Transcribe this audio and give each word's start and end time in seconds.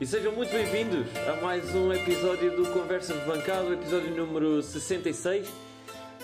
E 0.00 0.06
sejam 0.06 0.32
muito 0.32 0.50
bem-vindos 0.50 1.06
a 1.28 1.42
mais 1.42 1.74
um 1.74 1.92
episódio 1.92 2.56
do 2.56 2.72
Conversa 2.72 3.12
de 3.12 3.20
Bancada, 3.26 3.68
episódio 3.74 4.16
número 4.16 4.62
66. 4.62 5.46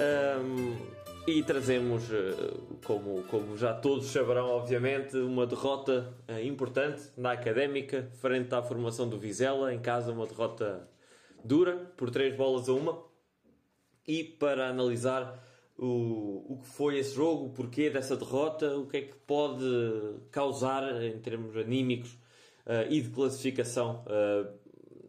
Um, 0.01 0.77
e 1.27 1.43
trazemos, 1.43 2.11
eh, 2.11 2.55
como, 2.87 3.23
como 3.25 3.55
já 3.59 3.75
todos 3.75 4.07
saberão, 4.07 4.49
obviamente, 4.49 5.15
uma 5.19 5.47
derrota 5.47 6.11
uh, 6.27 6.41
importante 6.41 7.03
na 7.19 7.33
académica, 7.33 8.11
frente 8.15 8.55
à 8.55 8.63
formação 8.63 9.07
do 9.07 9.19
Vizela, 9.19 9.75
em 9.75 9.79
casa, 9.79 10.11
uma 10.11 10.27
derrota 10.27 10.89
dura, 11.45 11.77
por 11.99 12.09
três 12.09 12.35
bolas 12.35 12.71
a 12.71 12.73
uma. 12.73 13.05
E 14.09 14.25
para 14.25 14.71
analisar 14.71 15.39
o, 15.77 16.55
o 16.55 16.61
que 16.63 16.69
foi 16.69 16.97
esse 16.97 17.15
jogo, 17.15 17.45
o 17.45 17.51
porquê 17.51 17.91
dessa 17.91 18.17
derrota, 18.17 18.75
o 18.79 18.87
que 18.87 18.97
é 18.97 19.01
que 19.03 19.17
pode 19.27 19.67
causar 20.31 21.05
em 21.05 21.19
termos 21.19 21.55
anímicos 21.59 22.17
e 22.89 23.01
de 23.01 23.11
classificação 23.11 24.05
uh, 24.07 24.53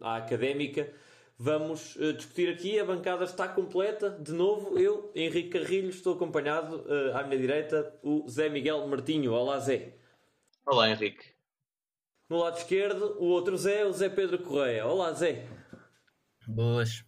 à 0.00 0.16
académica. 0.16 0.92
Vamos 1.36 1.96
uh, 1.96 2.12
discutir 2.12 2.48
aqui, 2.48 2.78
a 2.78 2.84
bancada 2.84 3.24
está 3.24 3.48
completa. 3.48 4.10
De 4.10 4.32
novo, 4.32 4.78
eu, 4.78 5.10
Henrique 5.14 5.58
Carrilho, 5.58 5.90
estou 5.90 6.14
acompanhado 6.14 6.84
à 7.14 7.22
minha 7.22 7.38
direita, 7.38 7.94
o 8.02 8.28
Zé 8.28 8.48
Miguel 8.48 8.86
Martinho. 8.86 9.32
Olá, 9.32 9.58
Zé. 9.58 9.94
Olá, 10.66 10.90
Henrique. 10.90 11.24
No 12.28 12.38
lado 12.38 12.58
esquerdo, 12.58 13.16
o 13.18 13.26
outro 13.26 13.56
Zé, 13.56 13.86
o 13.86 13.92
Zé 13.92 14.08
Pedro 14.08 14.38
Correia. 14.40 14.86
Olá, 14.86 15.12
Zé. 15.12 15.46
Boas. 16.46 17.04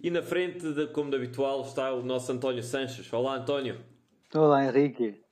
E 0.00 0.10
na 0.10 0.22
frente, 0.22 0.72
de, 0.72 0.86
como 0.88 1.10
de 1.10 1.16
habitual, 1.16 1.62
está 1.62 1.92
o 1.92 2.02
nosso 2.02 2.30
António 2.32 2.62
Sanches. 2.62 3.12
Olá, 3.12 3.36
António. 3.36 3.84
Olá, 4.34 4.64
Henrique. 4.64 5.25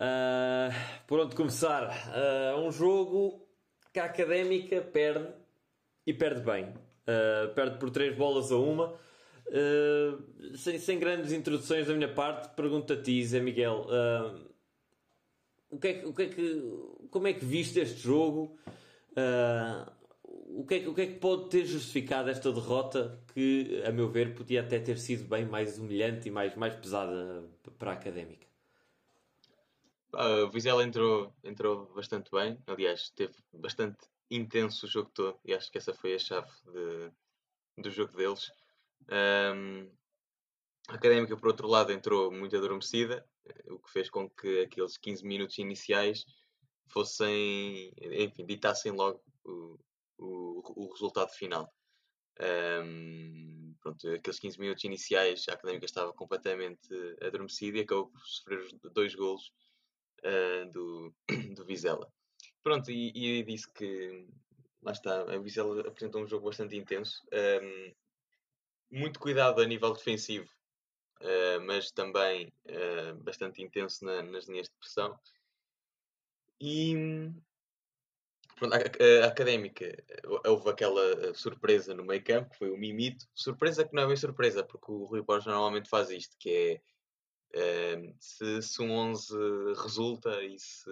Uh, 0.00 0.72
por 1.06 1.20
onde 1.20 1.36
começar? 1.36 1.84
Uh, 2.08 2.58
um 2.60 2.72
jogo 2.72 3.46
que 3.92 4.00
a 4.00 4.06
Académica 4.06 4.80
perde 4.80 5.28
e 6.06 6.14
perde 6.14 6.40
bem. 6.40 6.64
Uh, 6.64 7.52
perde 7.54 7.78
por 7.78 7.90
3 7.90 8.16
bolas 8.16 8.50
a 8.50 8.56
uma. 8.56 8.94
Uh, 9.48 10.56
sem, 10.56 10.78
sem, 10.78 10.98
grandes 10.98 11.32
introduções 11.32 11.86
da 11.86 11.92
minha 11.92 12.12
parte, 12.12 12.54
pergunto 12.54 12.94
a 12.94 12.96
ti, 12.96 13.22
Zé 13.26 13.40
Miguel. 13.40 13.86
o 15.70 15.78
que 15.78 15.88
é, 15.88 16.06
o 16.06 16.14
que 16.14 16.22
é 16.22 16.28
que, 16.28 16.62
como 17.10 17.26
é 17.28 17.34
que 17.34 17.44
viste 17.44 17.78
este 17.78 18.00
jogo? 18.00 18.56
o, 20.24 20.64
que 20.64 20.76
é, 20.76 20.88
o 20.88 20.94
que 20.94 21.02
é 21.02 21.06
que 21.08 21.18
pode 21.18 21.50
ter 21.50 21.66
justificado 21.66 22.30
esta 22.30 22.50
derrota 22.50 23.20
que, 23.34 23.82
a 23.84 23.92
meu 23.92 24.08
ver, 24.08 24.34
podia 24.34 24.62
até 24.62 24.78
ter 24.78 24.98
sido 24.98 25.28
bem 25.28 25.44
mais 25.44 25.78
humilhante 25.78 26.28
e 26.28 26.30
mais, 26.30 26.54
mais 26.54 26.74
pesada 26.74 27.44
para 27.78 27.90
a 27.90 27.94
Académica? 27.94 28.49
Uh, 30.12 30.44
o 30.46 30.50
Vizela 30.50 30.82
entrou, 30.82 31.32
entrou 31.44 31.86
bastante 31.94 32.30
bem, 32.32 32.58
aliás, 32.66 33.10
teve 33.10 33.34
bastante 33.52 33.98
intenso 34.28 34.86
o 34.86 34.88
jogo 34.88 35.10
todo 35.14 35.38
e 35.44 35.54
acho 35.54 35.70
que 35.70 35.78
essa 35.78 35.94
foi 35.94 36.14
a 36.14 36.18
chave 36.18 36.50
de, 36.66 37.12
do 37.82 37.90
jogo 37.90 38.16
deles. 38.16 38.50
Um, 39.08 39.88
a 40.88 40.94
Académica, 40.94 41.36
por 41.36 41.48
outro 41.48 41.68
lado, 41.68 41.92
entrou 41.92 42.32
muito 42.32 42.56
adormecida, 42.56 43.24
o 43.68 43.78
que 43.78 43.90
fez 43.92 44.10
com 44.10 44.28
que 44.28 44.62
aqueles 44.62 44.96
15 44.96 45.24
minutos 45.24 45.58
iniciais 45.58 46.24
fossem, 46.88 47.92
enfim, 48.00 48.44
ditassem 48.44 48.90
logo 48.90 49.22
o, 49.44 49.78
o, 50.18 50.86
o 50.86 50.92
resultado 50.92 51.30
final. 51.30 51.72
Um, 52.40 53.74
pronto, 53.80 54.08
aqueles 54.08 54.40
15 54.40 54.58
minutos 54.58 54.82
iniciais, 54.82 55.44
a 55.48 55.52
Académica 55.52 55.84
estava 55.84 56.12
completamente 56.12 56.88
adormecida 57.22 57.78
e 57.78 57.82
acabou 57.82 58.08
por 58.08 58.20
sofrer 58.26 58.66
dois 58.92 59.14
golos 59.14 59.52
uh, 60.24 60.70
do, 60.70 61.14
do 61.54 61.64
Vizela. 61.64 62.10
Pronto, 62.62 62.90
e, 62.90 63.12
e 63.14 63.42
disse 63.42 63.70
que 63.72 64.26
lá 64.82 64.92
está, 64.92 65.22
a 65.22 65.38
Vizela 65.38 65.80
apresentou 65.80 66.22
um 66.22 66.26
jogo 66.26 66.46
bastante 66.46 66.76
intenso, 66.76 67.22
um, 67.32 67.36
ehm, 67.36 67.94
muito 68.90 69.20
cuidado 69.20 69.60
a 69.60 69.66
nível 69.66 69.92
defensivo, 69.92 70.48
uh, 71.20 71.60
mas 71.64 71.90
também 71.90 72.52
uh, 72.66 73.14
bastante 73.22 73.62
intenso 73.62 74.04
na, 74.04 74.22
nas 74.22 74.46
linhas 74.46 74.68
de 74.68 74.74
pressão. 74.78 75.18
E 76.60 76.94
pronto, 78.56 78.74
a, 78.74 78.78
a, 78.78 79.24
a, 79.24 79.28
académica 79.28 79.86
houve 80.46 80.68
aquela 80.68 81.32
surpresa 81.34 81.94
no 81.94 82.04
meio 82.04 82.22
campo, 82.22 82.54
foi 82.56 82.70
o 82.70 82.76
Mimito. 82.76 83.26
Surpresa 83.34 83.84
que 83.86 83.94
não 83.94 84.02
é 84.02 84.06
bem 84.06 84.16
surpresa, 84.16 84.64
porque 84.64 84.90
o 84.90 85.04
Rui 85.04 85.22
Borges 85.22 85.46
normalmente 85.46 85.88
faz 85.88 86.10
isto, 86.10 86.36
que 86.38 86.50
é 86.50 86.82
se, 88.18 88.62
se 88.62 88.82
um 88.82 88.90
11 88.92 89.34
resulta 89.82 90.42
e 90.42 90.58
se, 90.58 90.90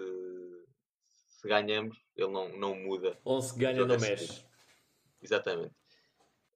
se 1.27 1.47
ganhamos, 1.47 1.97
ele 2.15 2.31
não, 2.31 2.49
não 2.57 2.75
muda. 2.75 3.17
11 3.25 3.57
ganha, 3.57 3.85
não 3.85 3.97
mexe. 3.97 4.45
Exatamente. 5.21 5.73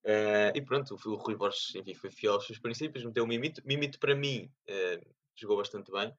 Uh, 0.03 0.51
e 0.53 0.61
pronto, 0.61 0.95
o, 0.95 1.15
Rui 1.15 1.35
Borges 1.35 1.73
enfim, 1.75 1.93
foi 1.93 2.11
fiel 2.11 2.33
aos 2.33 2.45
seus 2.45 2.59
princípios, 2.59 3.05
meteu 3.05 3.23
o 3.23 3.27
Mimito. 3.27 3.61
Mimito, 3.65 3.97
para 3.99 4.13
mim, 4.13 4.51
uh, 4.69 5.13
jogou 5.35 5.57
bastante 5.57 5.91
bem. 5.91 6.13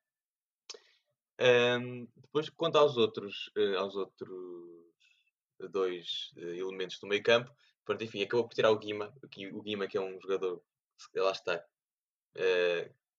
Depois, 2.16 2.48
quanto 2.50 2.78
aos 2.78 2.96
outros, 2.96 3.50
uh, 3.56 3.78
aos 3.78 3.94
outros 3.96 4.30
dois 5.70 6.32
elementos 6.36 6.98
do 6.98 7.06
meio 7.06 7.22
campo, 7.22 7.54
pronto, 7.84 8.02
enfim, 8.02 8.22
acabou 8.22 8.48
por 8.48 8.54
tirar 8.54 8.70
o 8.70 8.78
Guima, 8.78 9.14
o 9.52 9.62
Guima 9.62 9.86
que 9.86 9.96
é 9.96 10.00
um 10.00 10.18
jogador, 10.20 10.62
lá 11.14 11.30
está, 11.30 11.64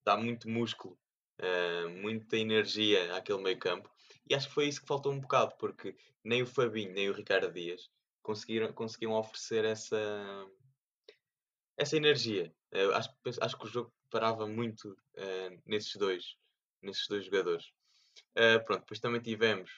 dá 0.06 0.16
muito 0.16 0.48
músculo, 0.48 0.98
uh, 1.42 1.90
muita 1.90 2.38
energia 2.38 3.16
àquele 3.16 3.42
meio 3.42 3.58
campo. 3.58 3.90
E 4.30 4.36
acho 4.36 4.48
que 4.48 4.54
foi 4.54 4.68
isso 4.68 4.82
que 4.82 4.88
faltou 4.88 5.12
um 5.12 5.20
bocado, 5.20 5.56
porque 5.58 5.96
nem 6.24 6.42
o 6.42 6.48
Fabinho 6.48 6.94
nem 6.94 7.10
o 7.10 7.14
Ricardo 7.14 7.52
Dias 7.52 7.90
conseguiram, 8.22 8.72
conseguiam 8.72 9.14
oferecer 9.14 9.66
essa, 9.66 9.98
essa 11.78 11.98
energia. 11.98 12.54
Uh, 12.74 12.92
acho, 12.94 13.10
acho 13.42 13.58
que 13.58 13.66
o 13.66 13.70
jogo 13.70 13.94
parava 14.10 14.48
muito 14.48 14.92
uh, 14.92 15.62
nesses 15.66 15.96
dois 15.96 16.38
nesses 16.82 17.08
dois 17.08 17.26
jogadores. 17.26 17.74
pronto, 18.68 18.82
depois 18.82 19.00
também 19.00 19.20
tivemos 19.20 19.72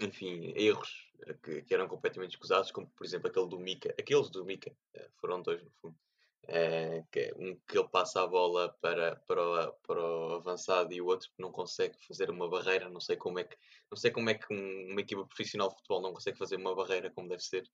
enfim, 0.00 0.50
erros 0.56 1.12
que, 1.42 1.60
que, 1.60 1.74
eram 1.74 1.86
completamente 1.86 2.30
escusados, 2.30 2.72
como 2.72 2.88
por 2.88 3.04
exemplo 3.04 3.28
aquele 3.28 3.46
do 3.46 3.58
Mika, 3.58 3.94
aqueles 3.98 4.30
do 4.30 4.46
Mika, 4.46 4.74
foram 5.20 5.42
dois 5.42 5.62
no 5.62 5.70
fundo, 5.72 5.98
é, 6.48 7.02
que, 7.10 7.32
um 7.36 7.56
que 7.66 7.78
ele 7.78 7.88
passa 7.88 8.22
a 8.22 8.26
bola 8.26 8.68
para, 8.80 9.16
para, 9.26 9.42
o, 9.42 9.72
para 9.86 10.00
o 10.00 10.34
avançado 10.34 10.92
e 10.92 11.00
o 11.00 11.06
outro 11.06 11.28
que 11.28 11.40
não 11.40 11.50
consegue 11.50 11.96
fazer 12.06 12.30
uma 12.30 12.48
barreira. 12.48 12.88
Não 12.88 13.00
sei 13.00 13.16
como 13.16 13.38
é 13.38 13.44
que, 13.44 13.56
não 13.90 13.96
sei 13.96 14.10
como 14.10 14.30
é 14.30 14.34
que 14.34 14.52
um, 14.52 14.92
uma 14.92 15.00
equipa 15.00 15.24
profissional 15.26 15.68
de 15.68 15.76
futebol 15.76 16.02
não 16.02 16.12
consegue 16.12 16.38
fazer 16.38 16.56
uma 16.56 16.74
barreira 16.74 17.10
como 17.10 17.28
deve 17.28 17.42
ser. 17.42 17.64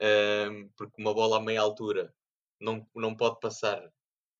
Um, 0.00 0.68
porque 0.76 1.00
uma 1.00 1.14
bola 1.14 1.36
a 1.36 1.40
meia 1.40 1.60
altura 1.60 2.12
não, 2.60 2.86
não 2.94 3.14
pode 3.14 3.38
passar 3.40 3.82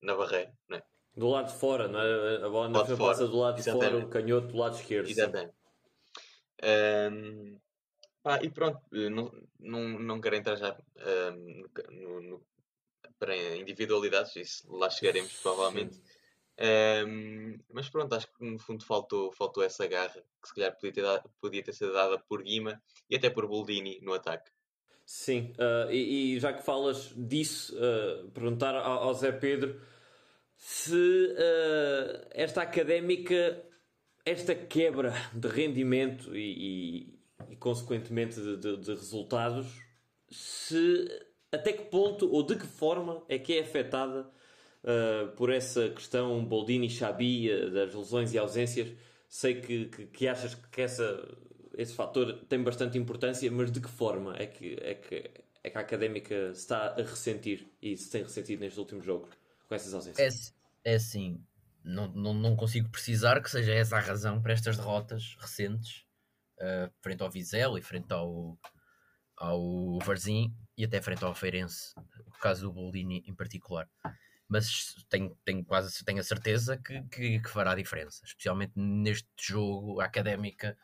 na 0.01 0.15
barreira, 0.15 0.53
não 0.67 0.77
é? 0.77 0.83
Do 1.15 1.29
lado 1.29 1.51
de 1.51 1.57
fora, 1.59 1.87
não 1.87 1.99
é? 1.99 2.45
A 2.45 2.49
bola 2.49 2.69
não 2.69 2.97
passa 2.97 3.27
do 3.27 3.37
lado 3.37 3.55
de 3.55 3.61
Exatamente. 3.61 3.91
fora, 3.91 4.05
o 4.05 4.09
canhoto 4.09 4.47
do 4.47 4.57
lado 4.57 4.75
esquerdo. 4.75 5.09
Exatamente. 5.09 5.53
Um, 6.63 7.59
ah, 8.25 8.39
e 8.41 8.49
pronto, 8.49 8.79
não, 8.91 9.31
não, 9.59 9.99
não 9.99 10.21
quero 10.21 10.37
entrar 10.37 10.55
já 10.55 10.77
um, 11.35 11.65
no, 11.91 12.21
no, 12.21 12.45
para 13.23 13.55
individualidades, 13.55 14.35
isso 14.35 14.75
lá 14.75 14.89
chegaremos 14.89 15.31
provavelmente. 15.41 15.97
Um, 17.07 17.57
mas 17.71 17.87
pronto, 17.89 18.13
acho 18.13 18.27
que 18.27 18.43
no 18.43 18.59
fundo 18.59 18.83
faltou, 18.83 19.31
faltou 19.31 19.63
essa 19.63 19.87
garra 19.87 20.21
que 20.41 20.47
se 20.49 20.53
calhar 20.53 20.75
podia 20.75 20.91
ter, 20.91 21.01
dado, 21.01 21.29
podia 21.39 21.63
ter 21.63 21.73
sido 21.73 21.93
dada 21.93 22.19
por 22.19 22.43
Guima 22.43 22.81
e 23.09 23.15
até 23.15 23.29
por 23.29 23.47
Boldini 23.47 24.01
no 24.01 24.13
ataque. 24.13 24.51
Sim, 25.05 25.53
uh, 25.57 25.89
e, 25.89 26.35
e, 26.35 26.39
já 26.39 26.51
que 26.51 26.63
falas 26.63 27.13
disso, 27.15 27.75
uh, 27.77 28.29
perguntar 28.31 28.75
ao, 28.75 29.03
ao, 29.03 29.13
Zé 29.13 29.31
Pedro 29.31 29.81
se 30.57 30.93
uh, 30.93 32.27
esta 32.31 32.61
académica, 32.61 33.63
esta 34.25 34.53
quebra 34.53 35.13
de 35.33 35.47
rendimento 35.47 36.35
e, 36.35 37.07
e, 37.49 37.53
e 37.53 37.55
consequentemente 37.55 38.35
de, 38.35 38.57
de, 38.57 38.77
de 38.77 38.91
resultados, 38.91 39.67
se 40.29 41.32
até 41.53 41.71
que 41.71 41.83
ponto 41.83 42.29
ou 42.31 42.43
de 42.43 42.55
que 42.55 42.65
forma 42.65 43.23
é 43.29 43.37
que 43.37 43.57
é 43.57 43.61
afetada 43.61 44.27
uh, 44.83 45.27
por 45.35 45.51
essa 45.51 45.89
questão 45.89 46.43
Boldini 46.43 46.89
Xabi, 46.89 47.51
uh, 47.51 47.71
das 47.71 47.93
lesões 47.93 48.33
e 48.33 48.39
ausências? 48.39 48.91
Sei 49.29 49.61
que, 49.61 49.85
que, 49.85 50.05
que 50.07 50.27
achas 50.27 50.55
que 50.55 50.81
essa, 50.81 51.27
esse 51.77 51.93
fator 51.93 52.33
tem 52.49 52.61
bastante 52.61 52.97
importância, 52.97 53.49
mas 53.51 53.71
de 53.71 53.79
que 53.79 53.89
forma 53.89 54.35
é 54.37 54.47
que, 54.47 54.77
é 54.81 54.95
que, 54.95 55.31
é 55.63 55.69
que 55.69 55.77
a 55.77 55.81
académica 55.81 56.51
está 56.51 56.87
a 56.87 57.01
ressentir 57.01 57.67
e 57.81 57.95
se 57.95 58.09
tem 58.09 58.23
ressentido 58.23 58.59
nestes 58.59 58.77
últimos 58.77 59.05
jogos 59.05 59.29
com 59.67 59.75
essas 59.75 59.93
ausências? 59.93 60.53
É, 60.83 60.91
é 60.91 60.95
assim, 60.95 61.39
não, 61.83 62.07
não, 62.07 62.33
não 62.33 62.55
consigo 62.55 62.89
precisar 62.89 63.41
que 63.41 63.49
seja 63.49 63.73
essa 63.73 63.97
a 63.97 63.99
razão 63.99 64.41
para 64.41 64.53
estas 64.53 64.77
derrotas 64.77 65.35
recentes, 65.39 66.05
uh, 66.59 66.91
frente 67.01 67.21
ao 67.21 67.29
Vizela 67.29 67.77
e 67.77 67.81
frente 67.81 68.11
ao, 68.11 68.57
ao 69.37 69.99
Varzim, 69.99 70.55
e 70.77 70.85
até 70.85 71.01
frente 71.01 71.23
ao 71.23 71.35
Feirense, 71.35 71.93
o 72.25 72.39
caso 72.39 72.63
do 72.63 72.73
Bolini 72.73 73.23
em 73.27 73.33
particular. 73.33 73.87
Mas 74.47 74.95
tenho, 75.09 75.37
tenho 75.45 75.63
quase 75.63 76.03
tenho 76.03 76.19
a 76.19 76.23
certeza 76.23 76.77
que, 76.77 77.01
que, 77.03 77.39
que 77.39 77.49
fará 77.49 77.75
diferença, 77.75 78.23
especialmente 78.25 78.73
neste 78.75 79.27
jogo 79.39 80.01
académica. 80.01 80.77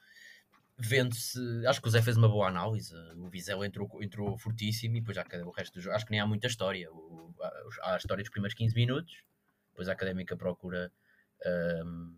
vendo-se. 0.77 1.39
Acho 1.67 1.81
que 1.81 1.87
o 1.87 1.91
Zé 1.91 2.01
fez 2.01 2.17
uma 2.17 2.29
boa 2.29 2.47
análise. 2.47 2.95
O 3.17 3.29
Vizela 3.29 3.65
entrou, 3.65 3.89
entrou 4.01 4.37
fortíssimo 4.37 4.95
e 4.95 5.01
depois 5.01 5.15
já 5.15 5.25
o 5.45 5.51
resto 5.51 5.73
do 5.73 5.81
jogo. 5.81 5.95
Acho 5.95 6.05
que 6.05 6.11
nem 6.11 6.19
há 6.19 6.25
muita 6.25 6.47
história. 6.47 6.91
O, 6.91 7.35
há 7.81 7.95
a 7.95 7.97
história 7.97 8.23
dos 8.23 8.31
primeiros 8.31 8.55
15 8.55 8.75
minutos, 8.75 9.23
depois 9.71 9.89
a 9.89 9.93
académica 9.93 10.35
procura. 10.37 10.91
Um, 11.45 12.17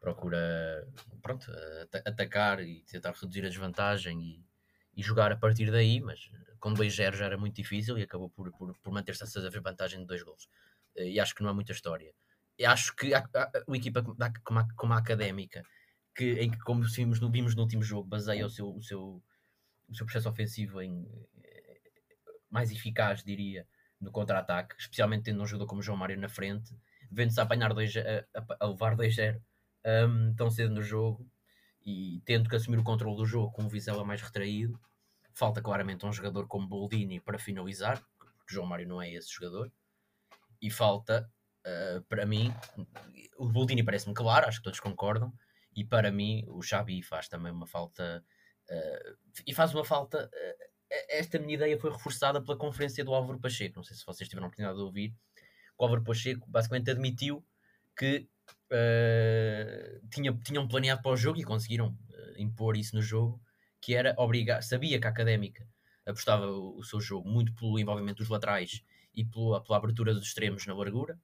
procura 0.00 0.86
pronto, 1.22 1.46
atacar 2.04 2.60
e 2.60 2.82
tentar 2.82 3.12
reduzir 3.12 3.46
a 3.46 3.48
desvantagem 3.48 4.20
e, 4.20 4.44
e 4.94 5.02
jogar 5.02 5.32
a 5.32 5.36
partir 5.36 5.70
daí, 5.70 6.00
mas 6.00 6.30
com 6.60 6.72
2-0 6.72 7.14
já 7.16 7.24
era 7.26 7.38
muito 7.38 7.56
difícil 7.56 7.98
e 7.98 8.02
acabou 8.02 8.30
por, 8.30 8.50
por, 8.52 8.76
por 8.78 8.92
manter-se 8.92 9.24
a 9.24 9.60
vantagem 9.60 10.00
de 10.00 10.06
dois 10.06 10.22
gols. 10.22 10.48
E 10.96 11.18
acho 11.18 11.34
que 11.34 11.42
não 11.42 11.50
há 11.50 11.54
muita 11.54 11.72
história. 11.72 12.12
E 12.58 12.64
acho 12.64 12.94
que 12.94 13.14
a, 13.14 13.18
a, 13.34 13.50
a 13.68 13.76
equipa 13.76 14.02
como 14.02 14.58
a, 14.58 14.66
como 14.76 14.92
a 14.92 14.98
académica 14.98 15.64
que, 16.14 16.34
em 16.34 16.50
que, 16.50 16.58
como 16.58 16.82
vimos 16.82 17.20
no, 17.20 17.30
vimos 17.30 17.54
no 17.54 17.62
último 17.62 17.82
jogo, 17.82 18.08
baseia 18.08 18.46
o 18.46 18.50
seu, 18.50 18.68
o 18.68 18.82
seu, 18.82 19.22
o 19.88 19.94
seu 19.94 20.06
processo 20.06 20.28
ofensivo 20.28 20.80
em 20.80 21.08
eh, 21.42 21.80
mais 22.50 22.70
eficaz, 22.70 23.24
diria, 23.24 23.66
no 24.00 24.10
contra-ataque, 24.10 24.74
especialmente 24.78 25.24
tendo 25.24 25.42
um 25.42 25.46
jogador 25.46 25.66
como 25.66 25.82
João 25.82 25.96
Mário 25.96 26.18
na 26.18 26.28
frente, 26.28 26.76
vendo-se 27.10 27.40
a 27.40 27.44
apanhar 27.44 27.72
dois, 27.72 27.94
a, 27.96 28.24
a, 28.60 28.66
levar 28.66 28.96
2-0 28.96 29.40
um, 30.08 30.34
tão 30.34 30.50
cedo 30.50 30.74
no 30.74 30.82
jogo 30.82 31.26
e 31.84 32.20
tendo 32.24 32.48
que 32.48 32.56
assumir 32.56 32.78
o 32.78 32.84
controle 32.84 33.16
do 33.16 33.26
jogo 33.26 33.52
com 33.52 33.64
o 33.64 33.68
Vizela 33.68 34.04
mais 34.04 34.22
retraído. 34.22 34.78
Falta 35.34 35.62
claramente 35.62 36.04
um 36.06 36.12
jogador 36.12 36.46
como 36.46 36.68
Boldini 36.68 37.20
para 37.20 37.38
finalizar, 37.38 38.02
porque 38.18 38.54
João 38.54 38.66
Mário 38.66 38.86
não 38.86 39.00
é 39.00 39.10
esse 39.10 39.32
jogador. 39.32 39.72
E 40.60 40.70
falta, 40.70 41.28
uh, 41.66 42.02
para 42.02 42.26
mim, 42.26 42.54
o 43.36 43.48
Boldini 43.48 43.82
parece-me 43.82 44.14
claro, 44.14 44.46
acho 44.46 44.58
que 44.58 44.64
todos 44.64 44.80
concordam, 44.80 45.32
e 45.74 45.84
para 45.84 46.10
mim 46.10 46.44
o 46.48 46.62
Xabi 46.62 47.02
faz 47.02 47.28
também 47.28 47.52
uma 47.52 47.66
falta 47.66 48.24
uh, 48.70 49.16
e 49.46 49.54
faz 49.54 49.74
uma 49.74 49.84
falta 49.84 50.30
uh, 50.32 50.72
esta 51.08 51.38
minha 51.38 51.54
ideia 51.54 51.78
foi 51.78 51.90
reforçada 51.90 52.42
pela 52.42 52.56
conferência 52.56 53.04
do 53.04 53.14
Álvaro 53.14 53.40
Pacheco 53.40 53.76
não 53.76 53.84
sei 53.84 53.96
se 53.96 54.04
vocês 54.04 54.28
tiveram 54.28 54.46
a 54.46 54.48
oportunidade 54.48 54.78
de 54.78 54.84
ouvir 54.84 55.14
o 55.78 55.84
Álvaro 55.84 56.04
Pacheco 56.04 56.46
basicamente 56.48 56.90
admitiu 56.90 57.44
que 57.96 58.28
uh, 58.70 60.08
tinha, 60.08 60.32
tinham 60.44 60.68
planeado 60.68 61.02
para 61.02 61.12
o 61.12 61.16
jogo 61.16 61.38
e 61.38 61.44
conseguiram 61.44 61.96
impor 62.36 62.76
isso 62.76 62.96
no 62.96 63.02
jogo 63.02 63.40
que 63.82 63.94
era 63.94 64.14
obrigar, 64.16 64.62
sabia 64.62 65.00
que 65.00 65.06
a 65.06 65.10
Académica 65.10 65.68
apostava 66.06 66.46
o, 66.46 66.78
o 66.78 66.84
seu 66.84 67.00
jogo 67.00 67.28
muito 67.28 67.52
pelo 67.54 67.78
envolvimento 67.78 68.18
dos 68.18 68.28
laterais 68.28 68.82
e 69.12 69.24
pela, 69.24 69.62
pela 69.62 69.76
abertura 69.76 70.14
dos 70.14 70.28
extremos 70.28 70.64
na 70.66 70.74
largura. 70.74 71.18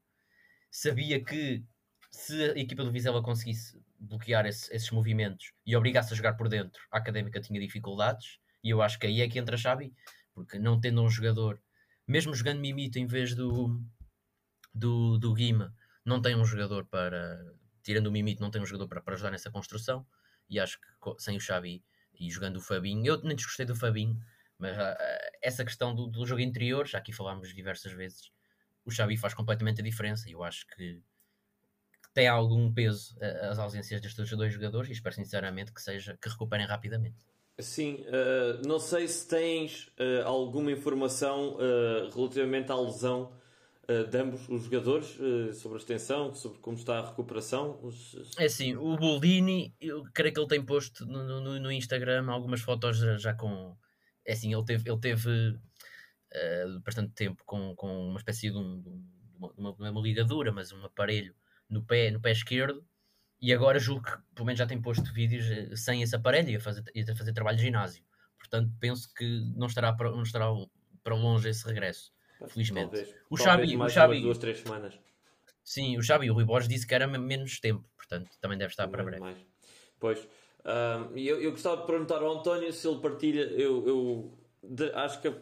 Sabia 0.71 1.23
que 1.25 1.65
se 2.11 2.51
a 2.51 2.59
equipa 2.59 2.85
do 2.85 2.91
Vizela 2.91 3.23
conseguisse 3.23 3.81
bloquear 3.99 4.45
esse, 4.45 4.75
esses 4.75 4.91
movimentos 4.91 5.53
e 5.65 5.77
obrigasse 5.77 6.13
a 6.13 6.17
jogar 6.17 6.35
por 6.35 6.49
dentro, 6.49 6.83
a 6.91 6.99
Académica 6.99 7.41
tinha 7.41 7.61
dificuldades 7.61 8.39
e 8.63 8.71
eu 8.71 8.83
acho 8.83 8.99
que 8.99 9.07
aí 9.07 9.21
é 9.21 9.29
que 9.29 9.39
entra 9.39 9.55
a 9.55 9.59
Xabi, 9.59 9.95
porque 10.35 10.59
não 10.59 10.81
tendo 10.81 11.01
um 11.03 11.09
jogador, 11.09 11.61
mesmo 12.07 12.35
jogando 12.35 12.61
Mimito 12.61 12.99
em 12.99 13.07
vez 13.07 13.35
do, 13.37 13.81
do, 14.75 15.17
do 15.17 15.33
Guima, 15.33 15.73
não 16.09 16.21
tem 16.21 16.35
um 16.35 16.45
jogador 16.45 16.85
para, 16.87 17.45
tirando 17.83 18.07
o 18.07 18.13
Mimito, 18.13 18.43
não 18.43 18.51
tem 18.51 18.61
um 18.61 18.67
jogador 18.67 18.89
para, 18.89 19.01
para 19.01 19.15
ajudar 19.15 19.31
nessa 19.31 19.51
construção 19.51 20.07
e 20.49 20.59
acho 20.59 20.79
que 20.81 20.89
sem 21.19 21.37
o 21.37 21.41
Xabi 21.41 21.85
e 22.19 22.31
jogando 22.31 22.57
o 22.57 22.61
Fabinho, 22.61 23.07
eu 23.07 23.23
nem 23.23 23.37
desgostei 23.37 23.67
do 23.67 23.77
Fabinho, 23.77 24.19
mas 24.59 24.77
uh, 24.77 24.97
essa 25.43 25.65
questão 25.65 25.95
do, 25.95 26.07
do 26.07 26.27
jogo 26.27 26.41
interior, 26.41 26.87
já 26.87 26.99
aqui 26.99 27.13
falámos 27.13 27.55
diversas 27.55 27.93
vezes, 27.93 28.33
o 28.85 28.91
Xabi 28.91 29.17
faz 29.17 29.35
completamente 29.35 29.81
a 29.81 29.85
diferença 29.85 30.29
e 30.29 30.33
eu 30.33 30.43
acho 30.43 30.67
que 30.67 31.01
tem 32.15 32.27
algum 32.27 32.73
peso 32.73 33.17
as 33.49 33.59
ausências 33.59 34.01
destes 34.01 34.37
dois 34.37 34.53
jogadores 34.53 34.89
e 34.89 34.93
espero 34.93 35.15
sinceramente 35.15 35.73
que 35.73 35.81
seja 35.81 36.19
que 36.21 36.29
recuperem 36.29 36.67
rapidamente. 36.67 37.17
Sim, 37.61 38.05
uh, 38.07 38.67
não 38.67 38.79
sei 38.79 39.07
se 39.09 39.29
tens 39.29 39.89
uh, 39.99 40.25
alguma 40.25 40.71
informação 40.71 41.57
uh, 41.57 42.09
relativamente 42.15 42.71
à 42.71 42.77
lesão 42.77 43.33
de 44.11 44.19
ambos 44.19 44.49
os 44.49 44.65
jogadores, 44.65 45.19
sobre 45.55 45.79
a 45.79 45.81
extensão, 45.81 46.35
sobre 46.35 46.59
como 46.59 46.77
está 46.77 46.99
a 46.99 47.07
recuperação. 47.07 47.81
É 48.39 48.45
assim, 48.45 48.77
o 48.77 48.97
Boldini, 48.97 49.75
eu 49.81 50.05
creio 50.13 50.35
que 50.35 50.41
ele 50.41 50.49
tem 50.49 50.63
posto 50.63 51.07
no, 51.07 51.41
no, 51.41 51.59
no 51.59 51.73
Instagram 51.73 52.31
algumas 52.31 52.61
fotos 52.61 52.99
já, 53.21 53.33
com. 53.33 53.77
É 54.27 54.33
assim, 54.33 54.53
ele 54.53 54.65
teve, 54.65 54.91
ele 54.91 55.01
teve 55.01 55.59
bastante 56.85 57.13
tempo 57.15 57.43
com, 57.47 57.75
com 57.75 58.09
uma 58.09 58.19
espécie 58.19 58.51
de, 58.51 58.57
um, 58.57 58.81
de 58.81 58.89
uma, 59.39 59.73
uma, 59.73 59.91
uma 59.91 60.01
ligadura, 60.01 60.53
mas 60.53 60.73
um 60.73 60.85
aparelho 60.85 61.35
no 61.69 61.83
pé, 61.83 62.11
no 62.11 62.21
pé 62.21 62.33
esquerdo 62.33 62.85
e 63.41 63.53
agora 63.53 63.79
julgo 63.79 64.03
que 64.03 64.19
pelo 64.35 64.47
menos 64.47 64.59
já 64.59 64.67
tem 64.67 64.81
posto 64.81 65.13
vídeos 65.13 65.47
eh, 65.51 65.77
sem 65.77 66.03
esse 66.03 66.15
aparelho 66.15 66.51
e 66.51 66.57
a 66.57 66.61
fazer, 66.61 66.83
a 66.83 67.17
fazer 67.17 67.33
trabalho 67.33 67.57
de 67.57 67.65
ginásio. 67.65 68.03
Portanto, 68.37 68.73
penso 68.81 69.13
que 69.15 69.43
não 69.57 69.67
estará 69.67 69.93
para, 69.93 70.11
não 70.11 70.23
estará 70.23 70.47
para 71.03 71.15
longe 71.15 71.49
esse 71.49 71.67
regresso. 71.67 72.13
Felizmente. 72.47 72.91
Talvez, 72.91 73.15
o 73.29 73.37
Xabi, 73.37 73.77
o 73.77 73.89
Xabi, 73.89 74.21
duas, 74.21 74.39
três 74.39 74.61
semanas. 74.61 74.99
Sim, 75.65 75.99
o 75.99 76.03
Xabi, 76.03 76.31
o 76.31 76.35
Rui 76.35 76.45
Borges 76.45 76.69
disse 76.69 76.87
que 76.87 76.95
era 76.95 77.07
menos 77.07 77.61
tempo, 77.61 77.85
portanto, 77.97 78.31
também 78.41 78.57
deve 78.57 78.71
estar 78.71 78.87
para 78.89 79.03
breve. 79.03 79.21
Mais. 79.21 79.39
Pois, 79.99 80.29
um, 80.65 81.17
eu, 81.17 81.41
eu 81.41 81.51
gostava 81.51 81.81
de 81.81 81.87
perguntar 81.87 82.23
ao 82.23 82.39
António 82.39 82.73
se 82.73 82.87
ele 82.87 83.01
partilha. 83.01 83.43
Eu, 83.43 83.87
eu 83.87 84.39
de, 84.63 84.91
acho 84.93 85.21
que 85.21 85.29
a, 85.29 85.35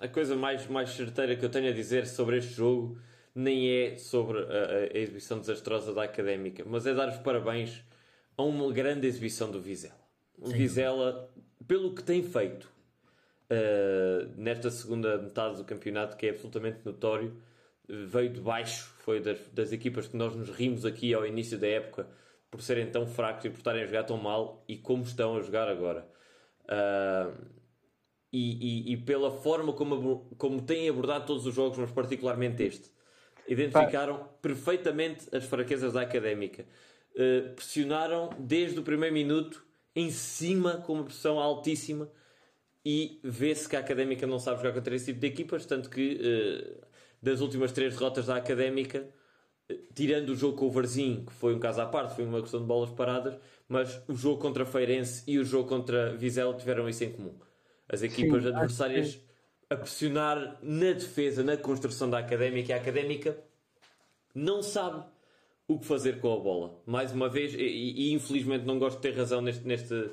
a, 0.00 0.08
coisa 0.08 0.34
mais, 0.34 0.66
mais 0.66 0.90
certeira 0.90 1.36
que 1.36 1.44
eu 1.44 1.48
tenho 1.50 1.68
a 1.68 1.72
dizer 1.72 2.06
sobre 2.06 2.38
este 2.38 2.52
jogo 2.52 2.98
nem 3.34 3.70
é 3.70 3.96
sobre 3.96 4.38
a, 4.38 4.92
a 4.92 4.98
exibição 4.98 5.38
desastrosa 5.38 5.94
da 5.94 6.02
Académica, 6.02 6.64
mas 6.66 6.86
é 6.86 6.92
dar 6.92 7.08
os 7.08 7.18
parabéns 7.18 7.82
a 8.36 8.42
uma 8.42 8.72
grande 8.72 9.06
exibição 9.06 9.50
do 9.50 9.60
Vizela. 9.60 10.00
O 10.38 10.48
Sim. 10.48 10.56
Vizela, 10.56 11.30
pelo 11.66 11.94
que 11.94 12.02
tem 12.02 12.22
feito 12.22 12.70
uh, 13.50 14.32
nesta 14.36 14.70
segunda 14.70 15.18
metade 15.18 15.56
do 15.56 15.64
campeonato, 15.64 16.16
que 16.16 16.26
é 16.26 16.30
absolutamente 16.30 16.78
notório, 16.84 17.36
veio 17.88 18.30
de 18.30 18.40
baixo, 18.40 18.92
foi 18.98 19.20
das, 19.20 19.38
das 19.52 19.72
equipas 19.72 20.06
que 20.06 20.16
nós 20.16 20.34
nos 20.34 20.48
rimos 20.50 20.86
aqui 20.86 21.12
ao 21.12 21.26
início 21.26 21.58
da 21.58 21.66
época 21.66 22.06
por 22.50 22.62
serem 22.62 22.90
tão 22.90 23.06
fracos 23.06 23.44
e 23.44 23.50
por 23.50 23.58
estarem 23.58 23.82
a 23.82 23.86
jogar 23.86 24.04
tão 24.04 24.16
mal 24.16 24.64
e 24.68 24.76
como 24.76 25.02
estão 25.02 25.36
a 25.36 25.42
jogar 25.42 25.68
agora. 25.68 26.06
Uh, 26.64 27.60
e, 28.32 28.90
e, 28.90 28.92
e, 28.92 28.96
pela 28.96 29.30
forma 29.30 29.72
como, 29.72 30.30
como 30.38 30.62
têm 30.62 30.88
abordado 30.88 31.26
todos 31.26 31.46
os 31.46 31.54
jogos, 31.54 31.78
mas 31.78 31.90
particularmente 31.90 32.62
este 32.62 32.90
identificaram 33.48 34.28
perfeitamente 34.40 35.26
as 35.34 35.44
fraquezas 35.44 35.94
da 35.94 36.02
académica. 36.02 36.64
Uh, 37.12 37.54
pressionaram 37.54 38.30
desde 38.38 38.78
o 38.78 38.82
primeiro 38.84 39.12
minuto 39.12 39.64
em 39.96 40.10
cima 40.10 40.76
com 40.76 40.92
uma 40.92 41.04
pressão 41.04 41.40
altíssima 41.40 42.08
e 42.84 43.20
vê-se 43.22 43.68
que 43.68 43.76
a 43.76 43.80
académica 43.80 44.26
não 44.26 44.38
sabe 44.38 44.62
jogar 44.62 44.74
contra 44.74 44.94
esse 44.94 45.06
tipo 45.06 45.20
de 45.20 45.26
equipas, 45.26 45.66
tanto 45.66 45.90
que 45.90 46.14
uh, 46.14 46.86
das 47.22 47.40
últimas 47.40 47.72
três 47.72 47.94
derrotas 47.94 48.26
da 48.26 48.36
académica, 48.36 49.06
uh, 49.70 49.78
tirando 49.94 50.30
o 50.30 50.36
jogo 50.36 50.56
com 50.56 50.66
o 50.66 50.70
Varzim, 50.70 51.24
que 51.26 51.32
foi 51.32 51.54
um 51.54 51.58
caso 51.58 51.80
à 51.80 51.86
parte, 51.86 52.14
foi 52.14 52.24
uma 52.24 52.40
questão 52.40 52.60
de 52.60 52.66
bolas 52.66 52.90
paradas, 52.90 53.38
mas 53.68 54.00
o 54.08 54.14
jogo 54.14 54.40
contra 54.40 54.64
Feirense 54.64 55.22
e 55.26 55.38
o 55.38 55.44
jogo 55.44 55.68
contra 55.68 56.16
Vizela 56.16 56.54
tiveram 56.54 56.88
isso 56.88 57.04
em 57.04 57.12
comum. 57.12 57.34
As 57.88 58.02
equipas 58.02 58.42
Sim, 58.42 58.48
adversárias 58.48 59.20
a 59.70 59.76
pressionar 59.76 60.58
na 60.60 60.92
defesa, 60.92 61.44
na 61.44 61.56
construção 61.56 62.10
da 62.10 62.18
académica. 62.18 62.72
E 62.72 62.72
a 62.72 62.76
académica 62.76 63.38
não 64.34 64.62
sabe 64.62 65.04
o 65.68 65.78
que 65.78 65.86
fazer 65.86 66.20
com 66.20 66.34
a 66.34 66.36
bola. 66.36 66.82
Mais 66.84 67.12
uma 67.12 67.28
vez, 67.28 67.54
e, 67.54 67.58
e, 67.58 68.12
infelizmente 68.12 68.64
não 68.64 68.80
gosto 68.80 68.96
de 68.96 69.02
ter 69.02 69.16
razão 69.16 69.40
neste, 69.40 69.64
neste, 69.64 70.10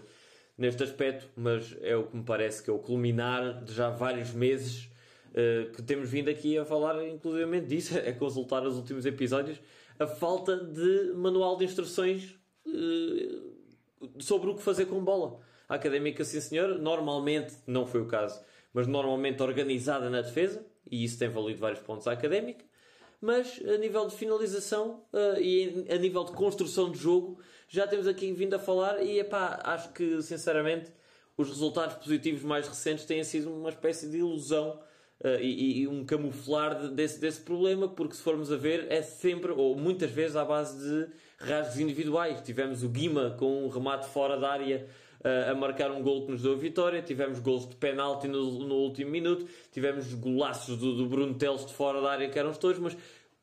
neste 0.57 0.83
aspecto, 0.83 1.29
mas 1.35 1.77
é 1.81 1.95
o 1.95 2.03
que 2.03 2.17
me 2.17 2.23
parece 2.23 2.63
que 2.63 2.69
é 2.69 2.73
o 2.73 2.79
culminar 2.79 3.63
de 3.63 3.73
já 3.73 3.89
vários 3.89 4.31
meses 4.31 4.89
uh, 5.29 5.71
que 5.71 5.81
temos 5.83 6.09
vindo 6.09 6.29
aqui 6.29 6.57
a 6.57 6.65
falar, 6.65 7.05
inclusivamente 7.07 7.67
disso, 7.67 7.97
é 7.99 8.11
consultar 8.11 8.65
os 8.65 8.75
últimos 8.75 9.05
episódios, 9.05 9.59
a 9.99 10.07
falta 10.07 10.57
de 10.57 11.13
manual 11.15 11.57
de 11.57 11.65
instruções 11.65 12.37
uh, 12.65 13.53
sobre 14.19 14.49
o 14.49 14.55
que 14.55 14.63
fazer 14.63 14.85
com 14.85 15.03
bola. 15.03 15.39
A 15.69 15.75
académica, 15.75 16.23
sim 16.23 16.39
senhor, 16.39 16.79
normalmente 16.79 17.53
não 17.67 17.85
foi 17.85 18.01
o 18.01 18.05
caso 18.05 18.41
mas 18.77 18.85
normalmente 18.85 19.41
organizada 19.41 20.07
na 20.07 20.21
defesa, 20.21 20.63
e 20.89 21.03
isso 21.03 21.17
tem 21.17 21.29
valido 21.29 21.59
vários 21.59 21.79
pontos 21.79 22.07
à 22.07 22.11
académica. 22.11 22.63
Mas 23.19 23.59
a 23.65 23.77
nível 23.77 24.07
de 24.07 24.15
finalização 24.15 25.03
uh, 25.11 25.39
e 25.41 25.85
a 25.89 25.97
nível 25.97 26.23
de 26.23 26.33
construção 26.33 26.91
de 26.91 26.99
jogo, 26.99 27.39
já 27.67 27.87
temos 27.87 28.07
aqui 28.07 28.31
vindo 28.31 28.53
a 28.53 28.59
falar. 28.59 29.01
E 29.01 29.19
epá, 29.19 29.59
acho 29.63 29.91
que 29.91 30.21
sinceramente 30.21 30.91
os 31.35 31.49
resultados 31.49 31.95
positivos 31.97 32.43
mais 32.43 32.67
recentes 32.67 33.05
têm 33.05 33.23
sido 33.23 33.51
uma 33.51 33.69
espécie 33.69 34.07
de 34.09 34.17
ilusão 34.17 34.79
uh, 35.21 35.39
e, 35.41 35.81
e, 35.81 35.87
um 35.87 36.05
camuflar 36.05 36.79
de, 36.79 36.89
desse, 36.89 37.19
desse 37.19 37.41
problema, 37.41 37.87
porque 37.87 38.15
se 38.15 38.21
formos 38.21 38.51
a 38.51 38.55
ver, 38.55 38.85
é 38.91 39.01
sempre, 39.01 39.51
ou 39.51 39.75
muitas 39.75 40.11
vezes, 40.11 40.35
à 40.35 40.45
base 40.45 40.77
de 40.77 41.11
rasgos 41.39 41.79
individuais. 41.79 42.41
Tivemos 42.41 42.83
o 42.83 42.89
Guima 42.89 43.35
com 43.37 43.65
um 43.65 43.69
remate 43.69 44.07
fora 44.09 44.39
da 44.39 44.49
área 44.49 44.87
a 45.23 45.55
marcar 45.55 45.91
um 45.91 46.01
gol 46.01 46.25
que 46.25 46.31
nos 46.31 46.41
deu 46.41 46.53
a 46.53 46.55
vitória. 46.55 47.01
Tivemos 47.01 47.39
gols 47.39 47.67
de 47.67 47.75
penalti 47.75 48.27
no, 48.27 48.59
no 48.59 48.75
último 48.75 49.11
minuto. 49.11 49.45
Tivemos 49.71 50.13
golaços 50.13 50.77
do, 50.77 50.95
do 50.95 51.05
Bruno 51.07 51.33
Teles 51.35 51.65
de 51.65 51.73
fora 51.73 52.01
da 52.01 52.11
área 52.11 52.29
que 52.29 52.37
eram 52.37 52.53
todos, 52.53 52.79
mas 52.79 52.97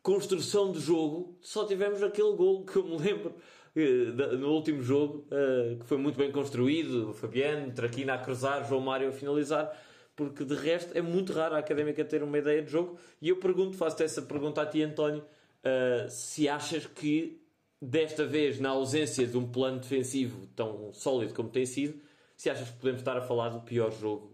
construção 0.05 0.71
de 0.71 0.81
jogo 0.81 1.39
só 1.41 1.65
tivemos 1.65 2.03
aquele 2.03 2.37
gol 2.37 2.63
que 2.65 2.77
eu 2.77 2.85
me 2.85 2.99
lembro 2.99 3.35
uh, 3.75 4.37
no 4.37 4.53
último 4.53 4.83
jogo, 4.83 5.27
uh, 5.29 5.79
que 5.79 5.87
foi 5.87 5.97
muito 5.97 6.17
bem 6.19 6.31
construído, 6.31 7.15
Fabiano, 7.15 7.73
Traquina 7.73 8.15
a 8.15 8.19
cruzar, 8.19 8.69
João 8.69 8.83
Mário 8.83 9.09
a 9.09 9.13
finalizar, 9.13 9.75
porque 10.15 10.45
de 10.45 10.55
resto 10.55 10.97
é 10.97 11.01
muito 11.01 11.33
raro 11.33 11.55
a 11.55 11.59
Académica 11.59 12.05
ter 12.05 12.23
uma 12.23 12.37
ideia 12.37 12.63
de 12.63 12.71
jogo. 12.71 12.99
E 13.21 13.31
eu 13.31 13.37
pergunto, 13.37 13.77
faço-te 13.77 14.03
essa 14.03 14.21
pergunta 14.21 14.61
a 14.61 14.67
ti, 14.67 14.83
António, 14.83 15.23
uh, 15.23 16.09
se 16.11 16.49
achas 16.51 16.87
que 16.87 17.41
desta 17.85 18.27
vez, 18.27 18.59
na 18.59 18.71
ausência 18.71 19.27
de 19.27 19.37
um 19.37 19.47
plano 19.51 19.81
defensivo 19.81 20.47
tão 20.49 20.93
sólido 20.93 21.35
como 21.35 21.49
tem 21.49 21.67
sido, 21.67 22.01
se 22.37 22.51
achas 22.51 22.71
que 22.71 22.79
podemos 22.79 23.01
estar 23.01 23.17
a 23.17 23.21
falar 23.21 23.51
do 23.51 23.61
pior 23.61 23.93
jogo 23.93 24.33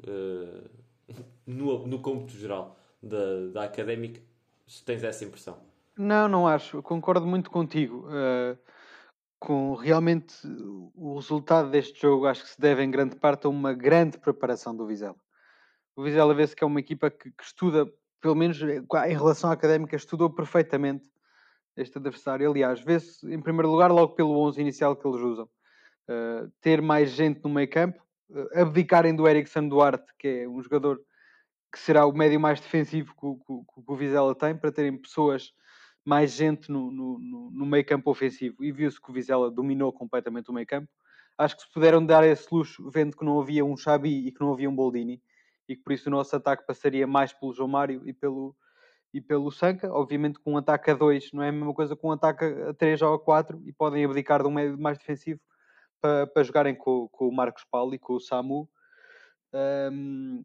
no, 1.47 1.87
no 1.87 2.01
cômputo 2.01 2.33
geral 2.33 2.79
da, 3.03 3.49
da 3.53 3.65
Académica, 3.65 4.21
se 4.67 4.85
tens 4.85 5.03
essa 5.03 5.25
impressão. 5.25 5.59
Não, 5.97 6.29
não 6.29 6.47
acho. 6.47 6.83
Concordo 6.83 7.27
muito 7.27 7.51
contigo. 7.51 8.07
Uh, 8.09 8.57
com 9.39 9.75
realmente 9.75 10.35
o 10.95 11.15
resultado 11.15 11.71
deste 11.71 12.01
jogo, 12.01 12.27
acho 12.27 12.43
que 12.43 12.51
se 12.51 12.61
deve 12.61 12.83
em 12.83 12.91
grande 12.91 13.17
parte 13.17 13.47
a 13.47 13.51
uma 13.51 13.73
grande 13.73 14.19
preparação 14.19 14.77
do 14.77 14.87
Vizela. 14.87 15.17
O 15.97 16.03
Vizela 16.03 16.35
vê-se 16.35 16.55
que 16.55 16.63
é 16.63 16.67
uma 16.67 16.79
equipa 16.79 17.11
que, 17.11 17.31
que, 17.31 17.43
estuda, 17.43 17.91
pelo 18.21 18.35
menos 18.35 18.63
eh, 18.63 18.83
em 19.09 19.17
relação 19.17 19.51
à 19.51 19.55
académica, 19.55 19.97
estudou 19.97 20.29
perfeitamente 20.29 21.09
este 21.77 21.99
adversário. 21.99 22.51
Aliás, 22.51 22.81
vê-se 22.81 23.27
em 23.33 23.41
primeiro 23.41 23.71
lugar 23.71 23.91
logo 23.91 24.15
pelo 24.15 24.39
11 24.39 24.61
inicial 24.61 24.97
que 24.97 25.07
eles 25.07 25.21
usam. 25.21 25.49
Uh, 26.09 26.51
ter 26.61 26.83
mais 26.83 27.11
gente 27.11 27.41
no 27.45 27.51
meio 27.51 27.71
campo, 27.71 28.03
uh, 28.31 28.61
abdicarem 28.61 29.15
do 29.15 29.29
Erickson 29.29 29.69
Duarte, 29.69 30.13
que 30.19 30.29
é 30.29 30.49
um 30.49 30.61
jogador 30.63 31.01
que 31.73 31.79
será 31.79 32.05
o 32.05 32.13
médio 32.13 32.41
mais 32.41 32.61
defensivo 32.61 33.15
que, 33.15 33.45
que, 33.45 33.85
que 33.85 33.93
o 33.93 33.97
Vizela 33.97 34.35
tem, 34.35 34.57
para 34.57 34.73
terem 34.73 34.97
pessoas, 34.97 35.53
mais 36.05 36.33
gente 36.33 36.71
no, 36.71 36.91
no, 36.91 37.51
no 37.53 37.67
meio 37.67 37.85
campo 37.85 38.11
ofensivo. 38.11 38.65
E 38.65 38.73
viu-se 38.73 39.01
que 39.01 39.11
o 39.11 39.13
Vizela 39.13 39.51
dominou 39.51 39.93
completamente 39.93 40.51
o 40.51 40.53
meio 40.53 40.67
campo. 40.67 40.89
Acho 41.39 41.57
que 41.57 41.63
se 41.63 41.73
puderam 41.73 42.05
dar 42.05 42.25
esse 42.25 42.47
luxo, 42.53 42.91
vendo 42.91 43.17
que 43.17 43.25
não 43.25 43.41
havia 43.41 43.65
um 43.65 43.77
Xabi 43.77 44.27
e 44.27 44.33
que 44.33 44.41
não 44.41 44.53
havia 44.53 44.69
um 44.69 44.75
Boldini, 44.75 45.23
e 45.69 45.77
que 45.77 45.83
por 45.83 45.93
isso 45.93 46.09
o 46.09 46.13
nosso 46.13 46.35
ataque 46.35 46.67
passaria 46.67 47.07
mais 47.07 47.33
pelo 47.33 47.55
João 47.55 47.69
Mário 47.69 48.03
e 48.05 48.13
pelo, 48.13 48.55
e 49.13 49.21
pelo 49.21 49.51
Sanca. 49.51 49.93
Obviamente 49.93 50.39
com 50.39 50.53
um 50.53 50.57
ataque 50.57 50.91
a 50.91 50.95
2 50.95 51.33
não 51.33 51.43
é 51.43 51.49
a 51.49 51.53
mesma 51.53 51.75
coisa 51.75 51.97
com 51.97 52.09
um 52.09 52.13
ataque 52.13 52.45
a 52.45 52.75
3 52.75 53.03
ou 53.03 53.15
a 53.15 53.19
4 53.19 53.61
e 53.65 53.73
podem 53.73 54.05
abdicar 54.05 54.43
de 54.43 54.49
um 54.49 54.53
médio 54.53 54.79
mais 54.79 54.99
defensivo 54.99 55.41
para, 56.01 56.27
para 56.27 56.43
jogarem 56.43 56.75
com, 56.75 57.09
com 57.09 57.29
o 57.29 57.33
Marcos 57.33 57.65
Paulo 57.71 57.95
e 57.95 57.99
com 57.99 58.15
o 58.15 58.21
Samu. 58.21 58.69
Um, 59.53 60.45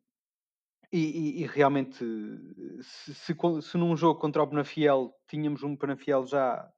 e, 0.91 0.99
e, 0.99 1.43
e, 1.43 1.47
realmente, 1.47 2.05
se, 2.81 3.13
se, 3.13 3.35
se, 3.61 3.77
num 3.77 3.95
jogo 3.97 4.19
contra 4.19 4.41
o 4.41 4.47
Penafiel 4.47 5.13
tínhamos 5.27 5.63
um 5.63 5.75
Penafiel 5.75 6.25
já 6.25 6.69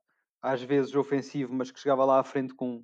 às 0.42 0.62
vezes 0.62 0.96
ofensivo, 0.96 1.54
mas 1.54 1.72
que 1.72 1.80
chegava 1.80 2.06
lá 2.06 2.20
à 2.20 2.24
frente 2.24 2.54
com, 2.54 2.84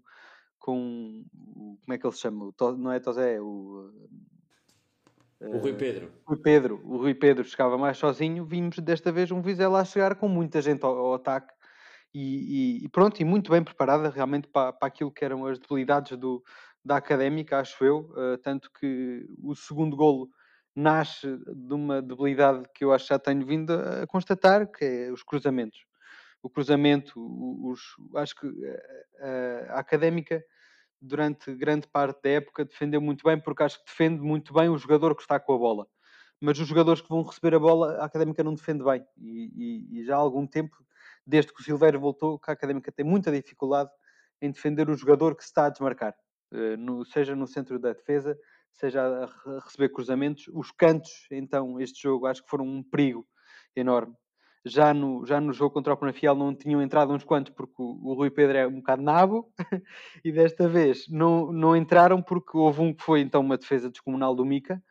com 0.60 1.24
como 1.32 1.94
é 1.94 1.98
que 1.98 2.06
ele 2.06 2.14
se 2.14 2.22
chama? 2.22 2.54
Não 2.78 2.92
é 2.92 3.00
Tosé, 3.00 3.42
o, 3.42 3.92
o 5.48 5.58
Rui 5.58 5.74
Pedro. 5.74 6.12
O 6.26 6.30
Rui 6.30 6.42
Pedro. 6.42 6.82
O 6.84 6.98
Rui 6.98 7.14
Pedro 7.14 7.44
chegava 7.44 7.78
mais 7.78 7.98
sozinho. 7.98 8.46
Vimos 8.46 8.80
desta 8.80 9.12
vez 9.12 9.32
um 9.32 9.42
Vizela 9.42 9.82
a 9.82 9.86
chegar 9.86 10.16
com 10.16 10.28
muita 10.28 10.62
gente 10.62 10.84
ao, 10.84 10.98
ao 10.98 11.14
ataque 11.14 11.54
e, 12.14 12.86
e, 12.86 12.90
pronto, 12.90 13.20
e 13.20 13.26
muito 13.26 13.52
bem 13.52 13.64
preparada 13.64 14.10
realmente 14.10 14.48
para, 14.48 14.72
para 14.72 14.88
aquilo 14.88 15.12
que 15.12 15.26
eram 15.26 15.46
as 15.48 15.58
debilidades 15.58 16.16
do, 16.18 16.44
da 16.86 16.98
académica, 16.98 17.60
acho 17.60 17.84
eu. 17.84 18.12
Uh, 18.12 18.38
tanto 18.38 18.72
que 18.80 19.26
o 19.42 19.56
segundo 19.56 19.96
golo 19.96 20.30
nasce 20.76 21.28
de 21.38 21.74
uma 21.74 22.02
debilidade 22.02 22.66
que 22.74 22.84
eu 22.84 22.94
acho 22.94 23.06
que 23.06 23.14
já 23.14 23.20
tenho 23.20 23.46
vindo 23.46 23.74
a 23.74 24.06
constatar, 24.08 24.68
que 24.72 24.86
é 24.86 25.12
os 25.12 25.24
cruzamentos. 25.24 25.86
O 26.42 26.50
cruzamento, 26.50 27.14
os, 27.66 27.80
acho 28.16 28.36
que 28.36 28.48
a, 29.20 29.76
a, 29.76 29.80
académica, 29.80 30.44
durante 31.04 31.54
grande 31.54 31.88
parte 31.88 32.22
da 32.24 32.30
época, 32.30 32.64
defendeu 32.64 33.02
muito 33.02 33.24
bem, 33.24 33.40
porque 33.40 33.64
acho 33.64 33.78
que 33.80 33.86
defende 33.86 34.22
muito 34.22 34.54
bem 34.54 34.70
o 34.70 34.78
jogador 34.78 35.16
que 35.16 35.22
está 35.22 35.40
com 35.40 35.54
a 35.54 35.58
bola. 35.58 35.88
Mas 36.40 36.58
os 36.60 36.68
jogadores 36.68 37.02
que 37.02 37.10
vão 37.10 37.22
receber 37.22 37.56
a 37.56 37.60
bola, 37.60 37.98
a 37.98 38.06
académica 38.06 38.44
não 38.44 38.54
defende 38.54 38.84
bem. 38.84 39.06
E, 39.18 39.52
e, 39.92 40.00
e 40.00 40.06
já 40.06 40.16
há 40.16 40.20
algum 40.20 40.48
tempo, 40.48 40.76
desde 41.28 41.54
que 41.54 41.62
o 41.62 41.64
Silveira 41.64 41.98
voltou, 41.98 42.40
que 42.40 42.50
a 42.50 42.54
académica 42.54 42.92
tem 42.92 43.06
muita 43.06 43.32
dificuldade 43.32 43.90
em 44.42 44.52
defender 44.52 44.90
o 44.90 44.96
jogador 44.96 45.36
que 45.36 45.44
se 45.44 45.50
está 45.50 45.66
a 45.66 45.70
desmarcar, 45.70 46.16
eh, 46.54 46.76
no, 46.78 47.06
seja 47.06 47.36
no 47.36 47.48
centro 47.48 47.80
da 47.80 47.94
defesa, 47.94 48.38
seja 48.74 49.02
a 49.02 49.60
receber 49.60 49.90
cruzamentos. 49.90 50.50
Os 50.54 50.72
cantos, 50.72 51.28
então, 51.32 51.80
este 51.80 52.02
jogo 52.02 52.28
acho 52.28 52.44
que 52.44 52.50
foram 52.50 52.66
um 52.66 52.84
perigo 52.84 53.26
enorme. 53.76 54.16
Já 54.66 54.94
no, 54.94 55.26
já 55.26 55.42
no 55.42 55.52
jogo 55.52 55.74
contra 55.74 55.94
o 55.94 55.98
Penafiel 55.98 56.36
não 56.36 56.56
tinham 56.56 56.82
entrado 56.82 57.12
uns 57.12 57.24
quantos 57.24 57.54
porque 57.54 57.82
o, 57.82 58.00
o 58.02 58.14
Rui 58.14 58.30
Pedro 58.30 58.58
é 58.58 58.68
um 58.68 58.76
bocado 58.78 59.02
nabo 59.02 59.52
e 60.24 60.32
desta 60.32 60.70
vez 60.70 61.06
não, 61.10 61.52
não 61.52 61.76
entraram 61.76 62.22
porque 62.22 62.58
houve 62.58 62.82
um 62.82 62.94
que 62.94 63.04
foi 63.04 63.20
então 63.20 63.42
uma 63.42 63.58
defesa 63.58 63.90
descomunal 63.90 64.34
do 64.34 64.46
Mica, 64.46 64.82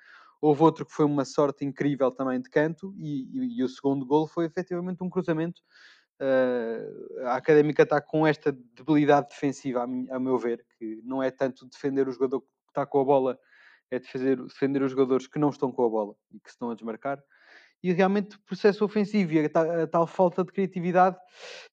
houve 0.43 0.63
outro 0.63 0.85
que 0.85 0.93
foi 0.93 1.07
uma 1.07 1.25
sorte 1.25 1.65
incrível 1.65 2.11
também 2.11 2.41
de 2.41 2.51
canto 2.51 2.95
e, 2.99 3.29
e, 3.33 3.59
e 3.61 3.63
o 3.65 3.69
segundo 3.69 4.05
gol 4.05 4.27
foi 4.27 4.45
efetivamente 4.45 5.03
um 5.03 5.09
cruzamento. 5.09 5.63
Uh, 6.21 7.27
a 7.27 7.37
Académica 7.37 7.83
está 7.83 8.01
com 8.01 8.27
esta 8.27 8.53
debilidade 8.53 9.29
defensiva, 9.29 9.81
a, 9.81 10.17
a 10.17 10.21
meu 10.21 10.39
ver, 10.39 10.65
que 10.79 11.01
não 11.03 11.23
é 11.23 11.31
tanto 11.31 11.67
defender 11.67 12.07
o 12.07 12.13
jogador 12.13 12.41
que 12.41 12.47
está 12.69 12.85
com 12.85 13.01
a 13.01 13.05
bola 13.05 13.39
é 13.93 13.99
defender, 13.99 14.43
defender 14.43 14.83
os 14.83 14.91
jogadores 14.91 15.27
que 15.27 15.39
não 15.39 15.51
estão 15.51 15.71
com 15.71 15.85
a 15.85 15.89
bola 15.89 16.15
e 16.33 16.41
que 16.41 16.49
se 16.49 16.55
estão 16.55 16.71
a 16.71 16.75
desmarcar. 16.75 17.23
E 17.83 17.93
realmente 17.93 18.37
o 18.37 18.41
processo 18.41 18.85
ofensivo 18.85 19.33
e 19.33 19.45
a 19.45 19.49
tal, 19.49 19.71
a 19.71 19.87
tal 19.87 20.07
falta 20.07 20.45
de 20.45 20.53
criatividade 20.53 21.17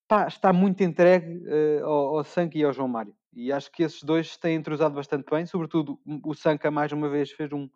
pá, 0.08 0.28
está 0.28 0.51
muito 0.51 0.84
entregue 0.84 1.38
uh, 1.48 1.86
ao, 1.86 2.18
ao 2.18 2.24
Sanca 2.24 2.58
e 2.58 2.63
ao 2.63 2.74
João 2.74 2.88
Mário. 2.88 3.16
E 3.34 3.51
acho 3.51 3.72
que 3.72 3.84
esses 3.84 4.01
dois 4.04 4.36
têm 4.38 4.56
entrosado 4.56 4.96
bastante 4.96 5.30
bem, 5.30 5.46
sobretudo 5.46 6.00
o 6.25 6.34
Sanca, 6.34 6.72
mais 6.72 6.92
uma 6.92 7.10
vez, 7.10 7.32
fez 7.32 7.51
um, 7.54 7.70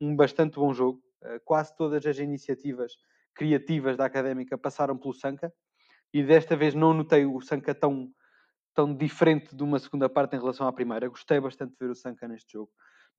um 0.00 0.14
bastante 0.14 0.54
bom 0.54 0.72
jogo. 0.72 1.02
Uh, 1.22 1.40
quase 1.44 1.76
todas 1.76 2.06
as 2.06 2.18
iniciativas 2.18 2.92
criativas 3.34 3.96
da 3.96 4.04
Académica 4.04 4.56
passaram 4.56 4.96
pelo 4.96 5.14
Sanca 5.14 5.52
e 6.12 6.22
desta 6.22 6.56
vez 6.56 6.74
não 6.74 6.94
notei 6.94 7.24
o 7.26 7.40
Sanca 7.40 7.74
tão, 7.74 8.08
tão 8.74 8.94
diferente 8.94 9.54
de 9.54 9.62
uma 9.62 9.78
segunda 9.78 10.08
parte 10.08 10.36
em 10.36 10.38
relação 10.38 10.66
à 10.66 10.72
primeira. 10.72 11.08
Gostei 11.08 11.40
bastante 11.40 11.72
de 11.72 11.76
ver 11.78 11.90
o 11.90 11.94
Sanca 11.94 12.28
neste 12.28 12.52
jogo 12.52 12.70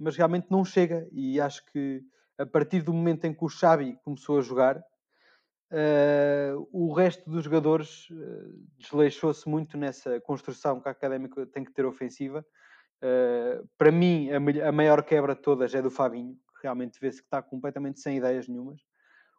mas 0.01 0.17
realmente 0.17 0.47
não 0.49 0.65
chega. 0.65 1.07
E 1.11 1.39
acho 1.39 1.63
que 1.71 2.01
a 2.41 2.45
partir 2.45 2.81
do 2.81 2.93
momento 2.93 3.25
em 3.25 3.33
que 3.33 3.45
o 3.45 3.49
Xavi 3.49 3.97
começou 4.03 4.39
a 4.39 4.41
jogar, 4.41 4.77
uh, 4.77 6.67
o 6.71 6.91
resto 6.91 7.29
dos 7.29 7.43
jogadores 7.43 8.09
uh, 8.09 8.67
desleixou-se 8.77 9.47
muito 9.47 9.77
nessa 9.77 10.19
construção 10.21 10.81
que 10.81 10.87
a 10.87 10.91
Académica 10.91 11.45
tem 11.45 11.63
que 11.63 11.71
ter 11.71 11.85
ofensiva. 11.85 12.45
Uh, 12.97 13.67
para 13.77 13.91
mim, 13.91 14.29
a, 14.31 14.69
a, 14.69 14.71
maior 14.71 15.03
quebra 15.03 15.35
de 15.35 15.41
todas 15.41 15.73
é 15.75 15.81
do 15.81 15.91
Fabinho, 15.91 16.33
que 16.33 16.63
realmente 16.63 16.99
vê-se 16.99 17.21
que 17.21 17.27
está 17.27 17.41
completamente 17.41 17.99
sem 17.99 18.17
ideias 18.17 18.47
nenhumas. 18.47 18.81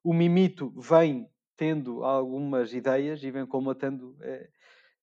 O 0.05 0.15
Mimito 0.15 0.73
vem 0.77 1.29
tendo 1.57 2.05
algumas 2.05 2.73
ideias 2.73 3.23
e 3.23 3.31
vem 3.31 3.47
colmatando, 3.47 4.17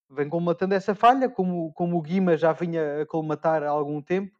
vem 0.10 0.28
colmatando 0.28 0.74
essa 0.74 0.94
falha, 0.94 1.30
como, 1.30 1.72
como 1.72 1.98
o 1.98 2.02
Guima 2.02 2.36
já 2.36 2.52
vinha 2.52 3.02
a 3.02 3.06
colmatar 3.06 3.64
há 3.64 3.70
algum 3.70 4.02
tempo 4.02 4.39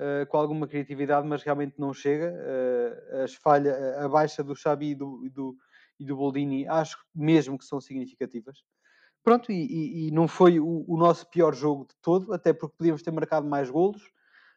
uh, 0.00 0.26
com 0.26 0.38
alguma 0.38 0.66
criatividade, 0.66 1.26
mas 1.28 1.42
realmente 1.42 1.74
não 1.78 1.92
chega. 1.92 2.32
Uh, 2.32 3.22
as 3.22 3.34
falhas, 3.34 3.76
a 3.98 4.08
baixa 4.08 4.42
do 4.42 4.56
Xabi 4.56 4.90
e 4.90 4.94
do, 4.94 5.24
e 5.24 5.28
do, 5.28 5.56
e 6.00 6.04
do 6.04 6.16
Boldini, 6.16 6.66
acho 6.66 6.98
mesmo 7.14 7.58
que 7.58 7.64
são 7.64 7.80
significativas. 7.80 8.58
Pronto, 9.22 9.52
e, 9.52 9.54
e, 9.54 10.08
e 10.08 10.10
não 10.10 10.26
foi 10.26 10.58
o, 10.58 10.84
o, 10.88 10.96
nosso 10.96 11.28
pior 11.28 11.54
jogo 11.54 11.84
de 11.84 11.94
todo, 12.00 12.32
até 12.32 12.54
porque 12.54 12.76
podíamos 12.78 13.02
ter 13.02 13.10
marcado 13.10 13.46
mais 13.46 13.68
golos, 13.68 14.02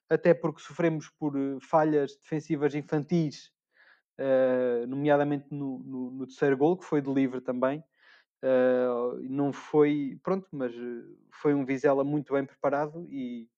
até 0.10 0.34
porque 0.34 0.62
sofremos 0.62 1.10
por 1.20 1.36
eh, 1.36 1.58
falhas 1.62 2.16
defensivas 2.16 2.74
infantis, 2.74 3.52
uh, 4.20 4.88
nomeadamente 4.88 5.48
no, 5.52 5.80
no, 5.80 6.12
no, 6.12 6.28
terceiro 6.28 6.56
gol, 6.58 6.78
que 6.78 6.86
foi 6.86 7.02
de 7.02 7.12
livre 7.12 7.42
também. 7.42 7.84
Uh, 8.42 9.20
não 9.30 9.52
foi, 9.52 10.20
pronto, 10.24 10.48
mas 10.52 10.74
foi 11.32 11.54
um 11.54 11.66
Vizela 11.66 12.04
muito 12.04 12.34
bem 12.34 12.46
preparado 12.46 13.06
e, 13.10 13.50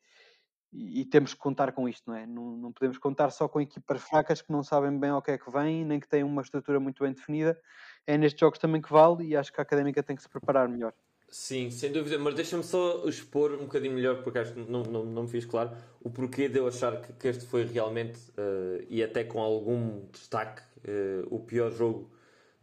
e, 0.78 1.06
temos 1.06 1.34
que 1.34 1.40
contar 1.40 1.72
com 1.72 1.88
isto, 1.88 2.10
não 2.10 2.18
é? 2.18 2.26
Não, 2.26 2.58
não, 2.58 2.72
podemos 2.72 2.98
contar 2.98 3.30
só 3.30 3.48
com 3.48 3.62
equipas 3.62 4.02
fracas 4.02 4.42
que 4.42 4.52
não 4.52 4.64
sabem 4.64 4.98
bem 4.98 5.10
ao 5.10 5.22
que 5.22 5.32
é 5.32 5.38
que 5.38 5.52
vêm, 5.52 5.86
nem 5.86 6.00
que 6.00 6.08
têm 6.08 6.24
uma 6.24 6.42
estrutura 6.42 6.80
muito 6.80 7.04
bem 7.04 7.14
definida. 7.14 7.60
É 8.06 8.18
nestes 8.18 8.40
jogos 8.40 8.60
também 8.60 8.82
que 8.82 8.92
vale 8.92 9.26
e 9.26 9.36
acho 9.36 9.52
que 9.52 9.60
a 9.60 9.64
académica 9.64 10.04
tem 10.04 10.16
que 10.16 10.22
se 10.22 10.30
preparar 10.30 10.68
melhor. 10.68 10.94
Sim, 11.30 11.72
sem 11.72 11.92
dúvida, 11.92 12.20
mas 12.20 12.36
deixa-me 12.36 12.64
só 12.64 13.04
expor 13.08 13.54
um 13.54 13.66
bocadinho 13.66 13.94
melhor, 13.94 14.24
porque 14.24 14.40
acho 14.40 14.54
que 14.54 14.60
não, 14.60 14.84
não, 14.84 15.06
não 15.06 15.24
me 15.24 15.30
fiz 15.30 15.46
claro, 15.46 15.72
o 16.02 16.10
porquê 16.10 16.48
de 16.48 16.60
eu 16.60 16.68
achar 16.68 17.02
que, 17.02 17.12
que 17.14 17.28
este 17.28 17.46
foi 17.46 17.66
realmente, 17.66 18.18
uh, 18.32 18.86
e 18.88 19.04
até 19.04 19.24
com 19.24 19.42
algum 19.42 20.06
destaque, 20.12 20.62
uh, 20.88 21.28
o 21.30 21.40
pior 21.40 21.72
jogo 21.72 22.12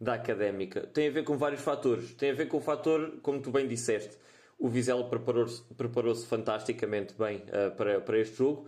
da 0.03 0.13
académica. 0.15 0.81
Tem 0.87 1.07
a 1.07 1.11
ver 1.11 1.23
com 1.23 1.37
vários 1.37 1.61
fatores. 1.61 2.13
Tem 2.13 2.31
a 2.31 2.33
ver 2.33 2.47
com 2.47 2.57
o 2.57 2.61
fator, 2.61 3.19
como 3.21 3.41
tu 3.41 3.51
bem 3.51 3.67
disseste, 3.67 4.17
o 4.63 4.69
Vizela 4.69 5.03
preparou-se 5.03 5.61
preparou 5.75 6.15
fantasticamente 6.15 7.13
bem 7.15 7.39
uh, 7.39 7.75
para, 7.75 7.99
para 7.99 8.17
este 8.17 8.37
jogo. 8.37 8.61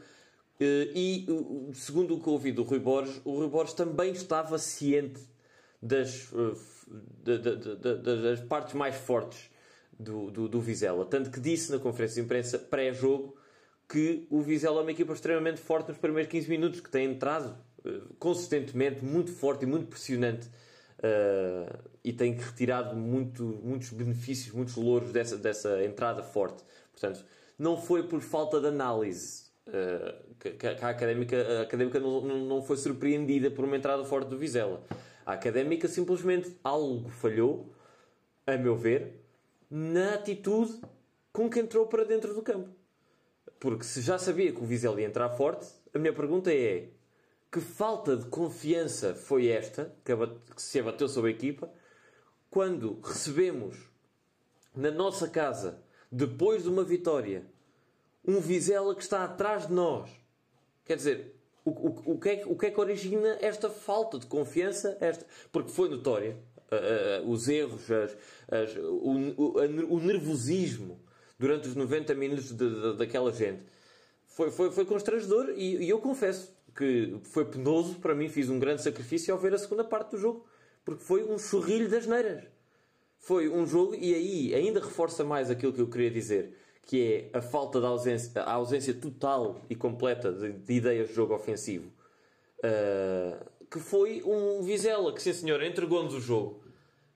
Uh, 0.59 0.91
e 0.93 1.25
uh, 1.29 1.71
segundo 1.73 2.15
o 2.15 2.19
que 2.19 2.27
ouvi 2.27 2.51
do 2.51 2.63
Rui 2.63 2.79
Borges, 2.79 3.21
o 3.23 3.37
Rui 3.37 3.47
Borges 3.47 3.73
também 3.73 4.11
estava 4.11 4.57
ciente 4.57 5.21
das, 5.81 6.29
de, 7.23 7.37
de, 7.37 7.75
de, 7.77 8.21
das 8.23 8.41
partes 8.41 8.73
mais 8.73 8.93
fortes 8.93 9.49
do, 9.97 10.29
do, 10.29 10.49
do 10.49 10.59
Vizela. 10.59 11.05
Tanto 11.05 11.31
que 11.31 11.39
disse 11.39 11.71
na 11.71 11.79
conferência 11.79 12.15
de 12.15 12.25
imprensa 12.25 12.59
pré-jogo 12.59 13.33
que 13.87 14.27
o 14.29 14.41
Vizela 14.41 14.79
é 14.79 14.81
uma 14.81 14.91
equipa 14.91 15.13
extremamente 15.13 15.61
forte 15.61 15.87
nos 15.87 15.97
primeiros 15.97 16.29
15 16.29 16.49
minutos, 16.49 16.81
que 16.81 16.89
tem 16.89 17.09
entrado 17.09 17.55
consistentemente, 18.19 19.05
muito 19.05 19.31
forte 19.31 19.63
e 19.63 19.65
muito 19.65 19.87
pressionante. 19.87 20.49
Uh, 21.05 21.77
e 22.03 22.13
tem 22.13 22.33
retirado 22.33 22.95
muito, 22.95 23.43
muitos 23.43 23.91
benefícios, 23.91 24.55
muitos 24.55 24.75
louros 24.75 25.11
dessa, 25.11 25.37
dessa 25.37 25.83
entrada 25.83 26.23
forte. 26.23 26.63
Portanto, 26.91 27.23
não 27.59 27.77
foi 27.77 28.03
por 28.03 28.21
falta 28.21 28.59
de 28.59 28.67
análise 28.67 29.43
uh, 29.67 30.35
que, 30.39 30.51
que, 30.51 30.67
a 30.67 30.89
académica, 30.89 31.59
a 31.59 31.61
académica 31.61 31.99
não, 31.99 32.21
não 32.21 32.61
foi 32.61 32.77
surpreendida 32.77 33.51
por 33.51 33.65
uma 33.65 33.77
entrada 33.77 34.03
forte 34.03 34.29
do 34.29 34.37
Vizela. 34.37 34.81
A 35.25 35.33
académica 35.33 35.87
simplesmente 35.87 36.55
algo 36.63 37.09
falhou, 37.09 37.73
a 38.47 38.57
meu 38.57 38.75
ver, 38.75 39.21
na 39.69 40.15
atitude 40.15 40.79
com 41.33 41.49
que 41.49 41.59
entrou 41.59 41.85
para 41.87 42.05
dentro 42.05 42.33
do 42.33 42.41
campo. 42.41 42.69
Porque 43.59 43.83
se 43.83 44.01
já 44.01 44.17
sabia 44.17 44.51
que 44.51 44.61
o 44.61 44.65
Vizela 44.65 45.01
ia 45.01 45.07
entrar 45.07 45.29
forte, 45.29 45.67
a 45.93 45.99
minha 45.99 46.13
pergunta 46.13 46.53
é: 46.53 46.89
que 47.51 47.59
falta 47.61 48.17
de 48.17 48.25
confiança 48.25 49.15
foi 49.15 49.47
esta 49.47 49.93
que, 50.03 50.11
se 50.57 50.79
abateu 50.79 51.07
sobre 51.07 51.31
a 51.31 51.33
equipa 51.33 51.69
quando 52.49 52.99
recebemos 53.01 53.77
na 54.75 54.91
nossa 54.91 55.27
casa, 55.27 55.81
depois 56.11 56.63
de 56.63 56.69
uma 56.69 56.83
vitória, 56.83 57.45
um 58.25 58.39
Vizela 58.39 58.95
que 58.95 59.03
está 59.03 59.23
atrás 59.23 59.67
de 59.67 59.73
nós? 59.73 60.09
Quer 60.85 60.97
dizer, 60.97 61.35
o, 61.63 61.71
o, 61.71 62.13
o, 62.13 62.19
que 62.19 62.29
é, 62.29 62.43
o 62.45 62.55
que 62.55 62.65
é 62.67 62.71
que 62.71 62.79
origina 62.79 63.37
esta 63.41 63.69
falta 63.69 64.19
de 64.19 64.25
confiança? 64.25 64.97
Esta, 65.01 65.25
porque 65.51 65.71
foi 65.71 65.89
notória. 65.89 66.37
Uh, 66.71 67.25
uh, 67.25 67.29
os 67.29 67.47
erros, 67.47 67.91
as, 67.91 68.17
as, 68.49 68.75
o, 68.75 69.93
o, 69.93 69.99
nervosismo 69.99 70.99
durante 71.37 71.67
os 71.67 71.75
90 71.75 72.15
minutos 72.15 72.51
de, 72.51 72.69
de, 72.69 72.97
daquela 72.97 73.31
gente 73.31 73.61
foi, 74.25 74.49
foi, 74.49 74.71
foi 74.71 74.83
constrangedor 74.83 75.51
e, 75.55 75.77
e, 75.83 75.89
eu 75.89 75.99
confesso 75.99 76.54
que 76.75 77.17
foi 77.23 77.45
penoso 77.45 77.95
para 77.95 78.13
mim. 78.13 78.29
Fiz 78.29 78.49
um 78.49 78.59
grande 78.59 78.81
sacrifício 78.81 79.33
ao 79.33 79.39
ver 79.39 79.53
a 79.53 79.57
segunda 79.57 79.83
parte 79.83 80.11
do 80.11 80.17
jogo 80.17 80.45
porque 80.85 81.03
foi 81.03 81.23
um 81.23 81.37
sorrilho 81.37 81.89
das 81.89 82.05
neiras. 82.05 82.43
Foi 83.17 83.49
um 83.49 83.65
jogo, 83.65 83.95
e 83.95 84.13
aí 84.13 84.53
ainda 84.53 84.79
reforça 84.79 85.23
mais 85.23 85.49
aquilo 85.49 85.73
que 85.73 85.81
eu 85.81 85.89
queria 85.89 86.11
dizer 86.11 86.55
que 86.83 87.31
é 87.33 87.37
a 87.37 87.41
falta 87.41 87.79
de 87.79 87.85
ausência, 87.87 88.43
a 88.43 88.53
ausência 88.53 88.93
total 88.93 89.59
e 89.67 89.75
completa 89.75 90.31
de, 90.31 90.51
de 90.51 90.73
ideias 90.73 91.09
de 91.09 91.15
jogo 91.15 91.33
ofensivo. 91.33 91.91
Uh, 92.59 93.43
que 93.71 93.79
foi 93.79 94.21
um 94.23 94.61
Vizela 94.61 95.11
que, 95.11 95.19
sim 95.19 95.33
senhor, 95.33 95.63
entregou-nos 95.63 96.13
o 96.13 96.21
jogo. 96.21 96.63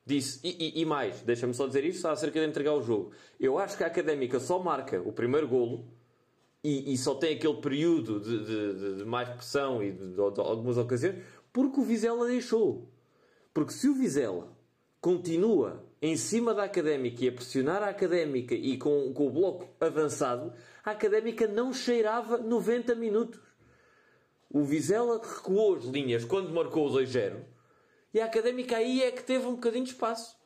Disse, 0.03 0.39
e, 0.43 0.79
e, 0.79 0.81
e 0.81 0.85
mais, 0.85 1.21
deixa-me 1.21 1.53
só 1.53 1.67
dizer 1.67 1.85
isto 1.85 2.07
acerca 2.07 2.39
de 2.39 2.47
entregar 2.47 2.73
o 2.73 2.81
jogo. 2.81 3.11
Eu 3.39 3.59
acho 3.59 3.77
que 3.77 3.83
a 3.83 3.87
Académica 3.87 4.39
só 4.39 4.57
marca 4.57 4.99
o 5.01 5.13
primeiro 5.13 5.47
golo 5.47 5.85
e, 6.63 6.93
e 6.93 6.97
só 6.97 7.15
tem 7.15 7.35
aquele 7.35 7.61
período 7.61 8.19
de, 8.19 8.45
de, 8.45 8.97
de 8.97 9.05
mais 9.05 9.29
pressão 9.29 9.81
e 9.83 9.91
de, 9.91 10.13
de, 10.13 10.19
algumas 10.19 10.77
ocasiões 10.77 11.23
porque 11.51 11.79
o 11.79 11.83
Vizela 11.83 12.27
deixou. 12.27 12.89
Porque 13.53 13.73
se 13.73 13.87
o 13.87 13.95
Vizela 13.95 14.55
continua 15.01 15.83
em 16.01 16.15
cima 16.15 16.53
da 16.53 16.63
académica 16.63 17.23
e 17.23 17.29
a 17.29 17.31
pressionar 17.31 17.83
a 17.83 17.89
académica 17.89 18.53
e 18.53 18.77
com, 18.77 19.11
com 19.13 19.27
o 19.27 19.31
bloco 19.31 19.67
avançado, 19.79 20.53
a 20.83 20.91
académica 20.91 21.47
não 21.47 21.73
cheirava 21.73 22.37
90 22.37 22.95
minutos. 22.95 23.39
O 24.49 24.63
Vizela 24.63 25.21
recuou 25.21 25.75
as 25.75 25.85
linhas 25.85 26.25
quando 26.25 26.51
marcou 26.51 26.87
o 26.87 26.91
2-0 26.91 27.43
e 28.13 28.19
a 28.19 28.25
académica 28.25 28.77
aí 28.77 29.03
é 29.03 29.11
que 29.11 29.23
teve 29.23 29.45
um 29.45 29.55
bocadinho 29.55 29.83
de 29.83 29.91
espaço. 29.91 30.37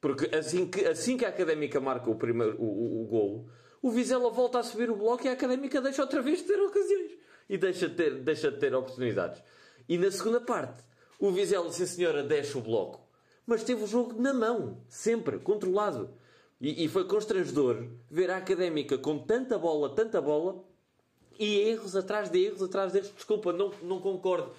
Porque 0.00 0.34
assim 0.34 0.66
que, 0.66 0.84
assim 0.86 1.16
que 1.16 1.24
a 1.24 1.28
académica 1.28 1.78
marca 1.80 2.10
o, 2.10 2.16
primeiro, 2.16 2.56
o, 2.58 2.64
o, 2.64 3.02
o 3.02 3.06
golo, 3.06 3.50
o 3.82 3.90
Vizela 3.90 4.30
volta 4.30 4.58
a 4.58 4.62
subir 4.62 4.90
o 4.90 4.96
bloco 4.96 5.24
e 5.24 5.28
a 5.28 5.32
académica 5.32 5.80
deixa 5.80 6.02
outra 6.02 6.22
vez 6.22 6.38
de 6.38 6.44
ter 6.44 6.60
ocasiões 6.60 7.12
e 7.48 7.58
deixa 7.58 7.88
de 7.88 7.94
ter, 7.94 8.14
deixa 8.22 8.50
de 8.50 8.58
ter 8.58 8.74
oportunidades. 8.74 9.42
E 9.88 9.98
na 9.98 10.10
segunda 10.10 10.40
parte, 10.40 10.82
o 11.18 11.30
Vizela, 11.30 11.72
sim 11.72 11.86
senhora, 11.86 12.22
deixa 12.22 12.58
o 12.58 12.60
bloco 12.60 13.10
mas 13.50 13.64
teve 13.64 13.82
o 13.82 13.86
jogo 13.88 14.14
na 14.22 14.32
mão, 14.32 14.80
sempre, 14.88 15.36
controlado. 15.40 16.08
E, 16.60 16.84
e 16.84 16.88
foi 16.88 17.04
constrangedor 17.04 17.84
ver 18.08 18.30
a 18.30 18.36
académica 18.36 18.96
com 18.96 19.18
tanta 19.18 19.58
bola, 19.58 19.92
tanta 19.92 20.20
bola, 20.20 20.62
e 21.36 21.58
erros 21.58 21.96
atrás 21.96 22.30
de 22.30 22.38
erros, 22.38 22.62
atrás 22.62 22.92
de 22.92 22.98
erros. 22.98 23.12
Desculpa, 23.12 23.52
não, 23.52 23.72
não 23.82 24.00
concordo 24.00 24.52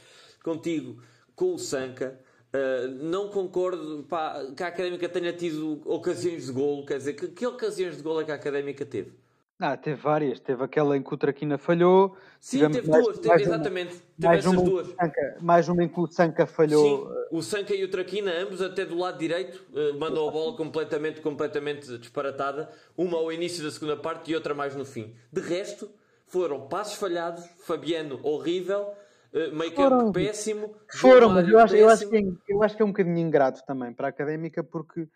contigo 0.44 1.02
com 1.34 1.54
o 1.54 1.58
Sanca. 1.58 2.20
Uh, 2.54 2.90
não 3.04 3.30
concordo 3.30 4.06
pá, 4.10 4.46
que 4.56 4.62
a 4.62 4.68
Académica 4.68 5.08
tenha 5.08 5.32
tido 5.32 5.82
ocasiões 5.86 6.48
de 6.48 6.52
golo. 6.52 6.86
Quer 6.86 6.98
dizer, 6.98 7.14
que, 7.14 7.30
que 7.30 7.48
ocasiões 7.48 7.98
de 7.98 8.04
golo 8.04 8.22
é 8.22 8.26
que 8.26 8.32
a 8.32 8.36
Académica 8.36 8.86
teve? 8.86 9.14
Ah, 9.58 9.78
teve 9.78 10.02
várias. 10.02 10.40
Teve 10.40 10.64
aquela 10.64 10.98
em 10.98 11.04
que 11.04 11.14
o 11.14 11.18
Traquina 11.18 11.56
falhou. 11.58 12.18
Sim, 12.40 12.68
teve 12.72 12.90
mais, 12.90 13.04
duas, 13.04 13.18
teve, 13.18 13.28
mais 13.30 13.42
exatamente. 13.44 13.94
Uma, 13.94 14.02
teve 14.02 14.28
mais 14.28 14.40
essas 14.40 14.54
uma 14.54 14.64
duas. 14.64 14.88
Sanca, 14.88 15.38
mais 15.40 15.70
uma 15.70 15.84
em 15.84 15.88
que 15.88 16.00
o 16.00 16.08
Sanca 16.08 16.46
falhou. 16.48 17.08
Sim, 17.08 17.26
o 17.32 17.42
Sanca 17.44 17.76
e 17.76 17.84
o 17.84 17.88
Traquina, 17.88 18.34
ambos 18.34 18.60
até 18.60 18.84
do 18.86 18.98
lado 18.98 19.20
direito, 19.20 19.64
uh, 19.72 19.98
mandam 20.00 20.28
a 20.28 20.32
bola 20.32 20.58
completamente, 20.58 21.22
completamente 21.22 21.96
disparatada. 22.00 22.70
Uma 22.98 23.18
ao 23.18 23.32
início 23.32 23.64
da 23.64 23.70
segunda 23.70 23.96
parte 23.96 24.32
e 24.32 24.36
outra 24.36 24.56
mais 24.56 24.76
no 24.76 24.84
fim. 24.84 25.14
De 25.32 25.40
resto, 25.40 25.90
foram 26.26 26.68
passos 26.68 26.96
falhados, 26.96 27.46
Fabiano 27.64 28.20
horrível, 28.24 28.94
uh, 29.34 29.56
meio 29.56 29.74
campo 29.74 30.12
péssimo. 30.12 30.76
Foram, 30.94 31.30
mas 31.30 31.48
eu 31.48 31.60
acho, 31.60 31.76
eu, 31.76 31.90
acho 31.90 32.10
que 32.10 32.18
é, 32.18 32.22
eu 32.50 32.64
acho 32.64 32.76
que 32.76 32.82
é 32.82 32.86
um 32.86 32.90
bocadinho 32.90 33.18
ingrato 33.18 33.64
também 33.66 33.94
para 33.94 34.08
a 34.08 34.10
Académica, 34.10 34.64
porque 34.64 35.08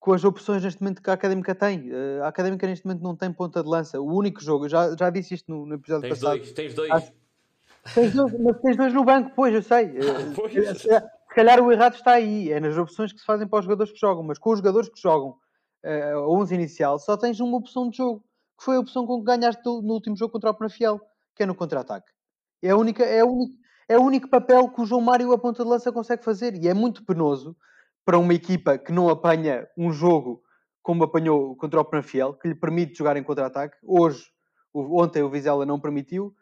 com 0.00 0.14
as 0.14 0.24
opções 0.24 0.64
neste 0.64 0.80
momento 0.80 1.02
que 1.02 1.10
a 1.10 1.12
Académica 1.12 1.54
tem. 1.54 1.90
Eh, 1.92 2.20
a 2.22 2.28
Académica 2.28 2.66
neste 2.66 2.86
momento 2.86 3.02
não 3.02 3.14
tem 3.14 3.30
ponta 3.30 3.62
de 3.62 3.68
lança. 3.68 4.00
O 4.00 4.16
único 4.16 4.40
jogo, 4.40 4.66
já, 4.66 4.96
já 4.96 5.10
disse 5.10 5.34
isto 5.34 5.52
no, 5.52 5.66
no 5.66 5.74
episódio 5.74 6.08
tens 6.08 6.18
passado. 6.18 6.38
Dois, 6.38 6.52
tens 6.52 6.74
dois. 6.74 6.90
Acho, 6.90 7.12
tens 7.94 8.14
dois. 8.14 8.40
Mas 8.40 8.60
tens 8.62 8.76
dois 8.78 8.94
no 8.94 9.04
banco, 9.04 9.32
pois, 9.36 9.54
eu 9.54 9.62
sei. 9.62 9.92
Ah, 10.00 10.32
pois. 10.34 10.52
Se, 10.80 10.88
calhar 11.34 11.60
o 11.60 11.70
errado 11.70 11.94
está 11.94 12.12
aí. 12.12 12.50
É 12.50 12.58
nas 12.58 12.78
opções 12.78 13.12
que 13.12 13.20
se 13.20 13.26
fazem 13.26 13.46
para 13.46 13.58
os 13.58 13.64
jogadores 13.66 13.92
que 13.92 13.98
jogam. 13.98 14.22
Mas 14.22 14.38
com 14.38 14.50
os 14.50 14.58
jogadores 14.58 14.88
que 14.88 15.00
jogam 15.00 15.36
uh, 15.84 16.18
a 16.18 16.28
11 16.30 16.54
inicial, 16.54 16.98
só 16.98 17.16
tens 17.16 17.38
uma 17.38 17.58
opção 17.58 17.90
de 17.90 17.98
jogo. 17.98 18.24
Que 18.58 18.64
foi 18.64 18.76
a 18.76 18.80
opção 18.80 19.06
com 19.06 19.18
que 19.18 19.24
ganhaste 19.24 19.62
no 19.64 19.92
último 19.92 20.16
jogo 20.16 20.32
contra 20.32 20.50
o 20.50 20.54
Penafiel, 20.54 20.98
que 21.34 21.42
é 21.42 21.46
no 21.46 21.54
contra-ataque. 21.54 22.10
É, 22.62 22.74
única, 22.74 23.04
é, 23.04 23.24
única, 23.24 23.54
é 23.88 23.98
o 23.98 24.02
único 24.02 24.28
papel 24.28 24.68
que 24.68 24.80
o 24.80 24.86
João 24.86 25.00
Mário, 25.00 25.32
a 25.32 25.38
ponta 25.38 25.62
de 25.62 25.68
lança, 25.68 25.92
consegue 25.92 26.24
fazer. 26.24 26.54
E 26.54 26.68
é 26.68 26.74
muito 26.74 27.04
penoso 27.04 27.56
para 28.04 28.18
uma 28.18 28.34
equipa 28.34 28.78
que 28.78 28.92
não 28.92 29.08
apanha 29.08 29.68
um 29.76 29.92
jogo 29.92 30.42
como 30.82 31.04
apanhou 31.04 31.54
contra 31.56 31.80
o 31.80 31.84
Penafiel, 31.84 32.34
que 32.34 32.48
lhe 32.48 32.54
permite 32.54 32.96
jogar 32.96 33.16
em 33.16 33.22
contra-ataque. 33.22 33.76
Hoje, 33.82 34.24
ontem 34.74 35.22
o 35.22 35.30
Vizela 35.30 35.66
não 35.66 35.78
permitiu. 35.78 36.34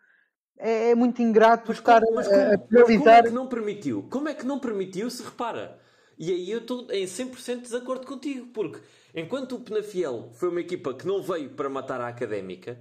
É, 0.58 0.90
é 0.90 0.94
muito 0.94 1.22
ingrato 1.22 1.64
mas 1.68 1.78
estar 1.78 2.00
como, 2.00 2.16
mas 2.16 2.26
como, 2.26 2.40
a 2.40 2.58
penalizar... 2.58 2.98
como 2.98 3.10
é 3.10 3.22
que 3.22 3.30
não 3.30 3.46
permitiu? 3.46 4.08
Como 4.10 4.28
é 4.28 4.34
que 4.34 4.46
não 4.46 4.58
permitiu 4.58 5.10
se 5.10 5.22
repara? 5.22 5.78
E 6.18 6.32
aí 6.32 6.50
eu 6.50 6.58
estou 6.58 6.90
em 6.90 7.04
100% 7.04 7.56
de 7.56 7.60
desacordo 7.62 8.06
contigo, 8.06 8.48
porque 8.52 8.80
enquanto 9.14 9.54
o 9.54 9.60
Penafiel 9.60 10.30
foi 10.34 10.48
uma 10.48 10.60
equipa 10.60 10.92
que 10.92 11.06
não 11.06 11.22
veio 11.22 11.50
para 11.50 11.68
matar 11.68 12.00
a 12.00 12.08
Académica, 12.08 12.78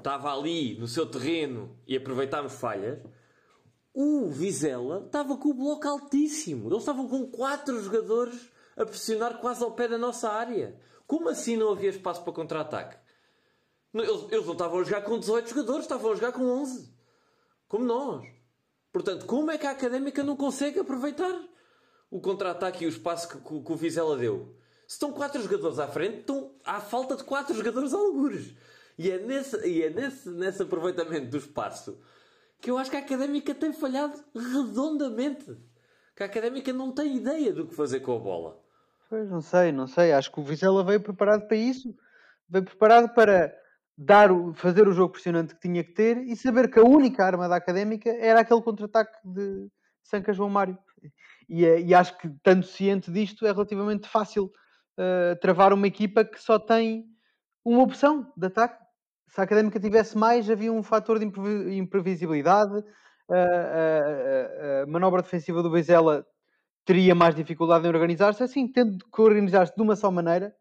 estava 0.00 0.32
ali 0.32 0.78
no 0.78 0.88
seu 0.88 1.06
terreno 1.06 1.76
e 1.86 1.96
aproveitámos 1.96 2.54
falhas, 2.54 2.98
o 3.94 4.28
Vizela 4.30 5.04
estava 5.06 5.36
com 5.36 5.50
o 5.50 5.54
bloco 5.54 5.86
altíssimo. 5.86 6.68
Eles 6.68 6.80
estavam 6.80 7.08
com 7.08 7.26
quatro 7.26 7.80
jogadores 7.82 8.50
a 8.76 8.84
pressionar 8.84 9.38
quase 9.38 9.62
ao 9.62 9.72
pé 9.72 9.88
da 9.88 9.98
nossa 9.98 10.30
área. 10.30 10.78
Como 11.06 11.28
assim 11.28 11.56
não 11.56 11.72
havia 11.72 11.90
espaço 11.90 12.22
para 12.22 12.32
contra-ataque? 12.32 12.96
Eles, 13.92 14.26
eles 14.30 14.46
não 14.46 14.52
estavam 14.52 14.78
a 14.78 14.84
jogar 14.84 15.02
com 15.02 15.18
18 15.18 15.48
jogadores, 15.48 15.82
estavam 15.82 16.12
a 16.12 16.14
jogar 16.14 16.32
com 16.32 16.44
11. 16.44 16.88
Como 17.68 17.84
nós. 17.84 18.26
Portanto, 18.92 19.26
como 19.26 19.50
é 19.50 19.58
que 19.58 19.66
a 19.66 19.70
Académica 19.72 20.22
não 20.22 20.36
consegue 20.36 20.78
aproveitar 20.78 21.36
o 22.10 22.20
contra-ataque 22.20 22.84
e 22.84 22.86
o 22.86 22.90
espaço 22.90 23.28
que, 23.28 23.38
que, 23.38 23.62
que, 23.62 23.72
o 23.72 23.76
Vizela 23.76 24.16
deu? 24.16 24.56
Se 24.86 24.94
estão 24.94 25.12
4 25.12 25.42
jogadores 25.42 25.78
à 25.78 25.86
frente, 25.86 26.20
estão 26.20 26.52
à 26.64 26.80
falta 26.80 27.16
de 27.16 27.24
4 27.24 27.54
jogadores 27.54 27.92
algures. 27.92 28.54
E 29.00 29.10
é, 29.10 29.18
nesse, 29.18 29.66
e 29.66 29.82
é 29.82 29.88
nesse, 29.88 30.28
nesse 30.28 30.62
aproveitamento 30.62 31.30
do 31.30 31.38
espaço 31.38 31.98
que 32.60 32.70
eu 32.70 32.76
acho 32.76 32.90
que 32.90 32.98
a 32.98 33.00
Académica 33.00 33.54
tem 33.54 33.72
falhado 33.72 34.22
redondamente. 34.34 35.56
Que 36.14 36.22
a 36.22 36.26
Académica 36.26 36.70
não 36.70 36.92
tem 36.92 37.16
ideia 37.16 37.50
do 37.50 37.66
que 37.66 37.74
fazer 37.74 38.00
com 38.00 38.14
a 38.14 38.18
bola. 38.18 38.62
Pois, 39.08 39.30
não 39.30 39.40
sei, 39.40 39.72
não 39.72 39.86
sei. 39.86 40.12
Acho 40.12 40.30
que 40.30 40.38
o 40.38 40.44
Vizela 40.44 40.84
veio 40.84 41.00
preparado 41.00 41.48
para 41.48 41.56
isso. 41.56 41.96
Veio 42.46 42.62
preparado 42.62 43.14
para 43.14 43.50
dar 43.96 44.30
o, 44.30 44.52
fazer 44.52 44.86
o 44.86 44.92
jogo 44.92 45.14
pressionante 45.14 45.54
que 45.54 45.62
tinha 45.62 45.82
que 45.82 45.94
ter 45.94 46.18
e 46.18 46.36
saber 46.36 46.70
que 46.70 46.78
a 46.78 46.84
única 46.84 47.24
arma 47.24 47.48
da 47.48 47.56
Académica 47.56 48.10
era 48.10 48.40
aquele 48.40 48.60
contra-ataque 48.60 49.16
de 49.24 49.66
Sanca 50.02 50.34
João 50.34 50.50
Mário. 50.50 50.76
E, 51.48 51.64
é, 51.64 51.80
e, 51.80 51.94
acho 51.94 52.18
que, 52.18 52.26
estando 52.26 52.66
ciente 52.66 53.10
disto, 53.10 53.46
é 53.46 53.50
relativamente 53.50 54.06
fácil 54.06 54.52
uh, 54.98 55.40
travar 55.40 55.72
uma 55.72 55.86
equipa 55.86 56.22
que 56.22 56.38
só 56.38 56.58
tem 56.58 57.06
uma 57.64 57.82
opção 57.82 58.30
de 58.36 58.46
ataque. 58.46 58.89
Se 59.30 59.40
a 59.40 59.44
Académica 59.44 59.78
tivesse 59.78 60.18
mais, 60.18 60.50
havia 60.50 60.72
um 60.72 60.82
fator 60.82 61.18
de 61.18 61.24
imprevisibilidade. 61.76 62.78
Uh, 63.28 63.32
uh, 63.32 64.82
a 64.82 64.86
manobra 64.86 65.22
defensiva 65.22 65.62
do 65.62 65.70
Vizela 65.70 66.26
teria 66.84 67.14
mais 67.14 67.34
dificuldade 67.34 67.86
em 67.86 67.88
organizar-se, 67.88 68.42
assim, 68.42 68.66
tendo 68.66 68.98
que 68.98 69.20
organizar-se 69.22 69.74
de 69.76 69.80
uma 69.80 69.94
só 69.94 70.10
maneira, 70.10 70.52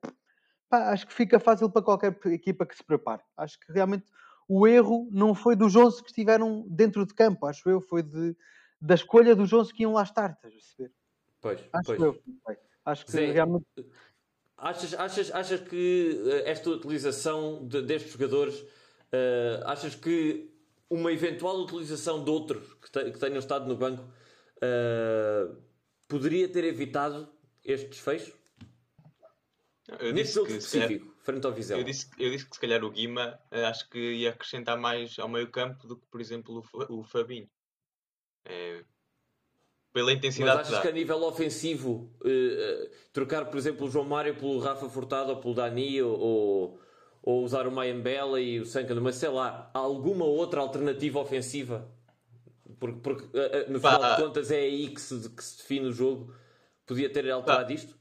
pá, 0.69 0.91
acho 0.91 1.08
que 1.08 1.13
fica 1.13 1.39
fácil 1.39 1.67
para 1.71 1.82
qualquer 1.82 2.15
equipa 2.27 2.63
que 2.65 2.75
se 2.75 2.84
prepare. 2.84 3.23
Acho 3.36 3.60
que 3.60 3.73
realmente 3.73 4.05
o 4.47 4.67
erro 4.67 5.10
não 5.12 5.34
foi 5.34 5.55
dos 5.55 5.75
11 5.75 6.03
que 6.03 6.10
estiveram 6.10 6.63
dentro 6.69 7.08
de 7.08 7.13
campo, 7.15 7.47
acho 7.47 7.67
eu, 7.67 7.82
foi 7.82 8.03
de, 8.03 8.36
da 8.79 8.93
escolha 8.93 9.36
dos 9.36 9.51
11 9.51 9.73
que 9.73 9.82
iam 9.82 9.93
lá 9.93 10.03
estar, 10.03 10.32
estás 10.32 10.53
a 10.53 10.58
perceber? 10.58 10.93
Pois, 11.41 11.60
Acho 11.73 11.86
pois. 11.86 12.01
eu. 12.01 12.21
Acho 12.86 13.05
que 13.05 13.12
Zé, 13.12 13.32
realmente. 13.32 13.65
Achas, 14.62 14.93
achas, 14.93 15.32
achas 15.32 15.62
que 15.62 16.22
eh, 16.26 16.52
esta 16.52 16.69
utilização 16.69 17.65
de- 17.67 17.82
destes 17.82 18.12
jogadores, 18.13 18.63
eh, 19.12 19.62
achas 19.65 19.95
que 19.95 20.50
uma 20.89 21.12
eventual 21.13 21.62
utilização 21.62 22.24
de 22.24 22.30
outros 22.30 22.74
que, 22.82 22.91
te- 22.91 23.12
que 23.12 23.19
tenham 23.19 23.39
estado 23.39 23.67
no 23.67 23.76
banco 23.78 24.04
eh, 24.62 25.48
poderia 26.08 26.48
ter 26.50 26.63
evitado 26.65 27.32
este 27.63 27.88
desfecho? 27.89 28.34
Eu 30.00 30.13
Neste 30.13 30.36
jogo 30.36 30.50
se 30.50 30.72
calhar- 30.72 30.91
específico, 30.91 31.15
frente 31.24 31.45
ao 31.45 31.54
Vizela. 31.54 31.80
Eu 31.82 31.86
disse, 31.86 32.10
eu 32.19 32.30
disse 32.30 32.45
que 32.45 32.56
se 32.56 32.62
calhar 32.62 32.84
o 32.84 32.91
Guima 32.91 33.39
acho 33.52 33.89
que 33.89 33.98
ia 33.98 34.30
acrescentar 34.32 34.78
mais 34.78 35.17
ao 35.17 35.28
meio 35.30 35.50
campo 35.50 35.88
do 35.88 35.95
que, 35.98 36.06
por 36.08 36.19
exemplo, 36.22 36.63
o, 36.74 37.00
o 37.00 37.04
Fabinho. 37.04 37.50
Eh, 38.45 38.84
pela 39.91 40.08
Mas 40.08 40.17
intensidade 40.17 40.62
que 40.63 40.67
achas 40.67 40.75
dá. 40.75 40.82
que 40.82 40.88
a 40.88 40.91
nível 40.91 41.23
ofensivo, 41.23 42.13
eh, 42.23 42.30
eh, 42.30 42.91
trocar, 43.12 43.45
por 43.45 43.58
exemplo, 43.58 43.88
o 43.88 43.89
João 43.89 44.06
Mário 44.06 44.36
pelo 44.36 44.60
Rafa 44.60 44.88
Furtado 44.89 45.32
ou 45.32 45.38
pelo 45.38 45.54
Dani 45.54 46.02
ou, 46.02 46.80
ou, 47.23 47.43
usar 47.43 47.67
o 47.67 47.71
Mayambela 47.71 48.39
e 48.39 48.60
o 48.60 48.65
Sankano, 48.65 49.02
mas 49.02 49.15
sei 49.15 49.30
lá, 49.30 49.69
alguma 49.73 50.25
outra 50.25 50.62
alternativa 50.62 51.19
ofensiva? 51.19 51.89
Porque, 52.80 52.99
porque, 53.02 53.38
eh, 53.38 53.65
eh, 53.67 53.69
no 53.69 53.80
Pá, 53.80 53.95
final 53.95 54.15
de 54.15 54.21
contas 54.21 54.52
é 54.52 54.60
aí 54.60 54.89
que 54.89 55.02
se, 55.02 55.30
que 55.30 55.43
se 55.43 55.58
define 55.58 55.88
o 55.88 55.91
jogo. 55.91 56.34
Podia 56.86 57.12
ter 57.12 57.30
alterado 57.30 57.71
isto? 57.73 57.97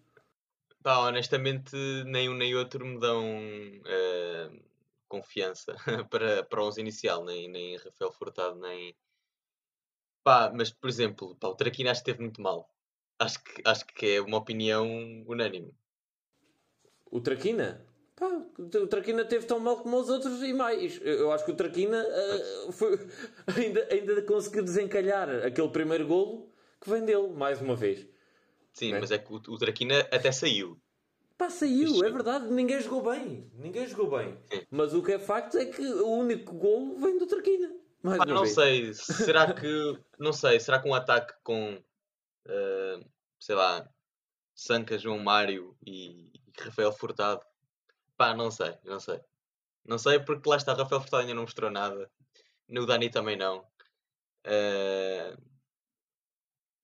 Pá, 0.83 0.99
honestamente, 0.99 1.77
nem 2.07 2.29
um 2.29 2.35
nem 2.35 2.55
outro 2.55 2.87
me 2.87 2.99
dão 2.99 3.23
eh, 3.85 4.51
confiança 5.09 5.75
para, 6.11 6.45
para 6.45 6.63
o 6.63 6.67
11 6.69 6.81
inicial, 6.81 7.25
nem, 7.25 7.49
nem 7.49 7.77
Rafael 7.77 8.13
Furtado, 8.13 8.59
nem. 8.61 8.95
Pá, 10.23 10.53
mas 10.55 10.71
por 10.71 10.89
exemplo, 10.89 11.35
pá, 11.37 11.49
o 11.49 11.55
Traquina 11.55 11.91
acho 11.91 12.03
que 12.03 12.11
esteve 12.11 12.23
muito 12.23 12.41
mal. 12.41 12.69
Acho 13.19 13.43
que, 13.43 13.63
acho 13.65 13.87
que 13.87 14.07
é 14.17 14.21
uma 14.21 14.37
opinião 14.39 14.87
unânime. 15.27 15.75
O 17.11 17.21
Traquina? 17.21 17.85
Pá, 18.15 18.27
o 18.59 18.87
Traquina 18.87 19.25
teve 19.25 19.47
tão 19.47 19.59
mal 19.61 19.79
como 19.79 19.97
os 19.99 20.09
outros 20.09 20.43
e 20.43 20.53
mais. 20.53 21.01
Eu 21.03 21.33
acho 21.33 21.45
que 21.45 21.53
o 21.53 21.57
Traquina 21.57 22.05
eh, 22.07 22.73
foi- 22.73 22.99
ainda, 23.57 23.89
ainda 23.91 24.23
conseguiu 24.23 24.63
desencalhar 24.63 25.29
aquele 25.45 25.69
primeiro 25.71 26.07
golo 26.07 26.53
que 26.81 26.91
vem 26.91 27.05
dele, 27.05 27.29
mais 27.29 27.61
uma 27.61 27.75
vez. 27.77 28.07
Sim, 28.73 28.93
É. 28.95 29.01
mas 29.01 29.11
é 29.11 29.19
que 29.19 29.33
o, 29.33 29.37
o 29.37 29.59
Traquina 29.59 30.01
até 30.13 30.31
saiu. 30.31 30.79
Pá, 31.37 31.49
saiu, 31.49 32.05
é 32.05 32.11
verdade, 32.11 32.53
ninguém 32.53 32.81
jogou 32.81 33.03
bem. 33.03 33.49
Ninguém 33.55 33.87
jogou 33.87 34.11
bem. 34.19 34.37
Mas 34.71 34.93
o 34.93 35.03
que 35.03 35.13
é 35.13 35.19
facto 35.21 35.57
é 35.57 35.67
que 35.67 35.81
o 35.87 36.09
único 36.09 36.53
golo 36.55 36.99
vem 36.99 37.17
do 37.17 37.27
Traquina. 37.27 37.73
Mais 38.03 38.19
uma 38.19 38.27
não 38.27 38.43
vez. 38.43 38.55
sei, 38.55 38.95
será 38.95 39.53
que. 39.55 39.99
Não 40.19 40.33
sei, 40.33 40.61
será 40.61 40.81
que 40.81 40.89
um 40.89 40.95
ataque 40.95 41.35
com. 41.43 41.83
eh, 42.47 43.01
sei 43.41 43.55
lá. 43.55 43.89
Sanca, 44.55 44.99
João 44.99 45.19
Mário 45.21 45.77
e, 45.87 46.33
e 46.35 46.53
Rafael 46.61 46.93
Furtado. 46.93 47.41
Pá, 48.17 48.35
não 48.35 48.51
sei, 48.51 48.77
não 48.85 48.99
sei. 48.99 49.21
Não 49.85 49.99
sei 49.99 50.19
porque 50.19 50.49
lá 50.49 50.57
está, 50.57 50.75
Rafael 50.75 51.01
Furtado 51.01 51.23
ainda 51.23 51.35
não 51.35 51.43
mostrou 51.43 51.71
nada. 51.71 52.11
No 52.69 52.85
Dani 52.85 53.09
também 53.11 53.37
não. 53.37 53.65
Eh, 54.45 55.37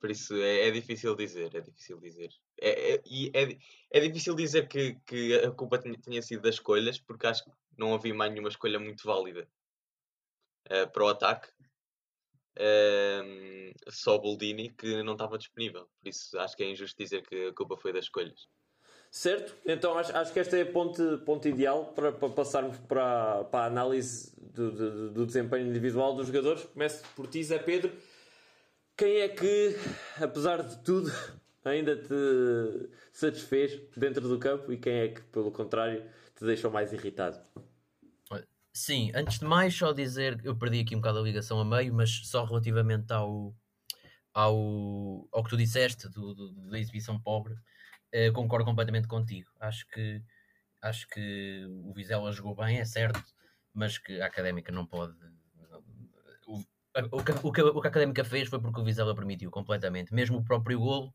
por 0.00 0.10
isso 0.10 0.34
é, 0.36 0.68
é 0.68 0.70
difícil 0.70 1.16
dizer, 1.16 1.54
é 1.54 1.60
difícil 1.60 1.98
dizer. 1.98 2.30
É, 2.60 2.94
é, 2.94 3.02
é, 3.34 3.58
é 3.90 4.00
difícil 4.00 4.34
dizer 4.34 4.68
que, 4.68 4.94
que 5.06 5.34
a 5.34 5.50
culpa 5.50 5.78
tenha 5.78 6.22
sido 6.22 6.42
das 6.42 6.56
escolhas, 6.56 6.98
porque 6.98 7.26
acho 7.26 7.44
que 7.44 7.50
não 7.76 7.94
havia 7.94 8.14
mais 8.14 8.30
nenhuma 8.30 8.50
escolha 8.50 8.78
muito 8.78 9.04
válida 9.04 9.48
eh, 10.70 10.86
para 10.86 11.04
o 11.04 11.08
ataque. 11.08 11.48
Ehm, 12.56 13.72
só 13.88 14.16
o 14.16 14.20
Boldini 14.20 14.70
que 14.70 15.02
não 15.02 15.14
estava 15.14 15.38
disponível. 15.38 15.88
Por 16.00 16.08
isso 16.08 16.38
acho 16.38 16.56
que 16.56 16.62
é 16.62 16.70
injusto 16.70 16.96
dizer 17.02 17.22
que 17.26 17.48
a 17.48 17.52
culpa 17.52 17.76
foi 17.76 17.92
das 17.92 18.04
escolhas. 18.04 18.48
Certo? 19.10 19.56
Então 19.64 19.96
acho, 19.96 20.16
acho 20.16 20.32
que 20.32 20.40
esta 20.40 20.56
é 20.56 20.64
ponte, 20.64 21.00
ponte 21.24 21.48
ideal 21.48 21.92
para, 21.94 22.12
para 22.12 22.28
passarmos 22.30 22.78
para, 22.78 23.44
para 23.44 23.64
a 23.64 23.66
análise 23.66 24.34
do, 24.36 24.72
do, 24.72 25.10
do 25.10 25.26
desempenho 25.26 25.68
individual 25.68 26.14
dos 26.14 26.26
jogadores. 26.26 26.64
Começo 26.64 27.04
por 27.14 27.26
ti, 27.28 27.42
Zé 27.42 27.58
Pedro. 27.58 27.92
Quem 28.96 29.20
é 29.20 29.28
que, 29.28 29.76
apesar 30.20 30.62
de 30.62 30.82
tudo, 30.82 31.10
ainda 31.64 31.96
te 31.96 32.90
satisfez 33.12 33.80
dentro 33.96 34.28
do 34.28 34.38
campo 34.38 34.72
e 34.72 34.78
quem 34.78 34.94
é 34.94 35.08
que, 35.08 35.22
pelo 35.22 35.50
contrário, 35.50 36.08
te 36.36 36.44
deixou 36.44 36.70
mais 36.70 36.92
irritado? 36.92 37.40
Sim, 38.76 39.12
antes 39.14 39.38
de 39.38 39.44
mais, 39.44 39.74
só 39.76 39.92
dizer 39.92 40.40
eu 40.44 40.56
perdi 40.56 40.80
aqui 40.80 40.94
um 40.96 40.98
bocado 41.00 41.18
a 41.20 41.22
ligação 41.22 41.60
a 41.60 41.64
meio, 41.64 41.94
mas 41.94 42.26
só 42.26 42.44
relativamente 42.44 43.12
ao, 43.12 43.54
ao, 44.34 45.28
ao 45.32 45.44
que 45.44 45.50
tu 45.50 45.56
disseste 45.56 46.08
do, 46.08 46.34
do- 46.34 46.70
da 46.70 46.78
exibição 46.78 47.20
pobre, 47.20 47.54
eh, 48.12 48.30
concordo 48.32 48.66
completamente 48.66 49.08
contigo. 49.08 49.50
Acho 49.60 49.86
que, 49.88 50.22
acho 50.82 51.08
que 51.08 51.66
o 51.84 51.92
Vizela 51.94 52.32
jogou 52.32 52.54
bem, 52.56 52.78
é 52.80 52.84
certo, 52.86 53.22
mas 53.74 53.98
que 53.98 54.20
a 54.20 54.26
académica 54.26 54.72
não 54.72 54.86
pode. 54.86 55.14
O, 56.46 56.62
o, 57.18 57.22
que, 57.24 57.32
o, 57.32 57.52
que, 57.52 57.62
o 57.62 57.80
que 57.80 57.86
a 57.86 57.90
académica 57.90 58.24
fez 58.24 58.48
foi 58.48 58.60
porque 58.60 58.80
o 58.80 58.84
Vizela 58.84 59.14
permitiu 59.14 59.50
completamente, 59.50 60.14
mesmo 60.14 60.38
o 60.38 60.44
próprio 60.44 60.78
golo. 60.78 61.12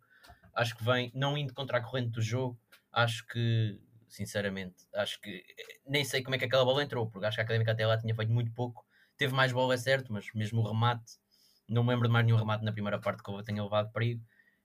Acho 0.56 0.76
que 0.78 0.84
vem, 0.84 1.12
não 1.15 1.38
indo 1.38 1.54
contra 1.54 1.78
a 1.78 1.82
corrente 1.84 2.12
do 2.12 2.22
jogo, 2.22 2.60
acho 2.91 3.26
que 3.28 3.80
sinceramente, 4.10 4.76
acho 4.95 5.19
que 5.22 5.43
nem 5.86 6.04
sei 6.04 6.22
como 6.24 6.36
é 6.36 6.39
que 6.39 6.45
aquela 6.45 6.65
bola 6.65 6.84
entrou, 6.84 7.10
porque 7.10 7.26
acho 7.26 7.36
que 7.36 7.41
a 7.41 7.43
Académica 7.43 7.72
até 7.72 7.86
lá 7.86 7.98
tinha 7.98 8.13
feito 8.15 8.32
muito 8.32 8.52
pouco. 8.52 8.86
Teve 9.17 9.34
mais 9.34 9.52
bola, 9.52 9.74
é 9.74 9.78
certo, 9.78 10.12
mas 10.12 10.26
mesmo 10.34 10.62
o 10.62 10.67
remate, 10.67 11.13
não 11.67 11.84
me 11.84 11.89
lembro 11.89 12.08
de 12.08 12.13
mais 12.13 12.26
nenhum 12.26 12.38
remate 12.38 12.63
na 12.63 12.72
primeira 12.72 13.00
parte 13.00 13.24
que 13.24 13.30
eu 13.30 13.43
tenha 13.43 13.63
levado 13.63 13.91
perigo. 13.91 14.24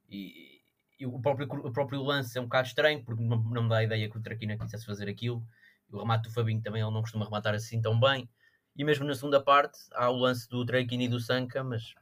E, 0.09 0.61
e 0.99 1.07
o, 1.07 1.21
próprio, 1.21 1.47
o 1.47 1.73
próprio 1.73 2.03
lance 2.03 2.37
é 2.39 2.41
um 2.41 2.45
bocado 2.45 2.69
estranho, 2.69 3.05
porque 3.05 3.23
não, 3.23 3.37
não 3.37 3.63
me 3.65 3.69
dá 3.69 3.79
a 3.79 3.85
ideia 3.85 4.09
que 4.09 4.17
o 4.17 4.23
Traquina 4.23 4.57
quisesse 4.57 4.87
fazer 4.87 5.09
aquilo. 5.09 5.47
O 5.91 5.99
remate 5.99 6.29
do 6.29 6.35
Fabinho 6.35 6.63
também, 6.63 6.83
ele 6.83 6.91
não 6.91 7.03
costuma 7.03 7.25
rematar 7.25 7.55
assim 7.55 7.81
tão 7.81 7.99
bem. 7.99 8.29
E 8.77 8.85
mesmo 8.85 9.05
na 9.05 9.15
segunda 9.15 9.43
parte, 9.43 9.79
há 9.93 10.11
o 10.11 10.17
lance 10.17 10.49
do 10.49 10.65
Traquina 10.65 11.05
e 11.05 11.09
do 11.09 11.21
Sanca, 11.21 11.63
mas 11.63 11.95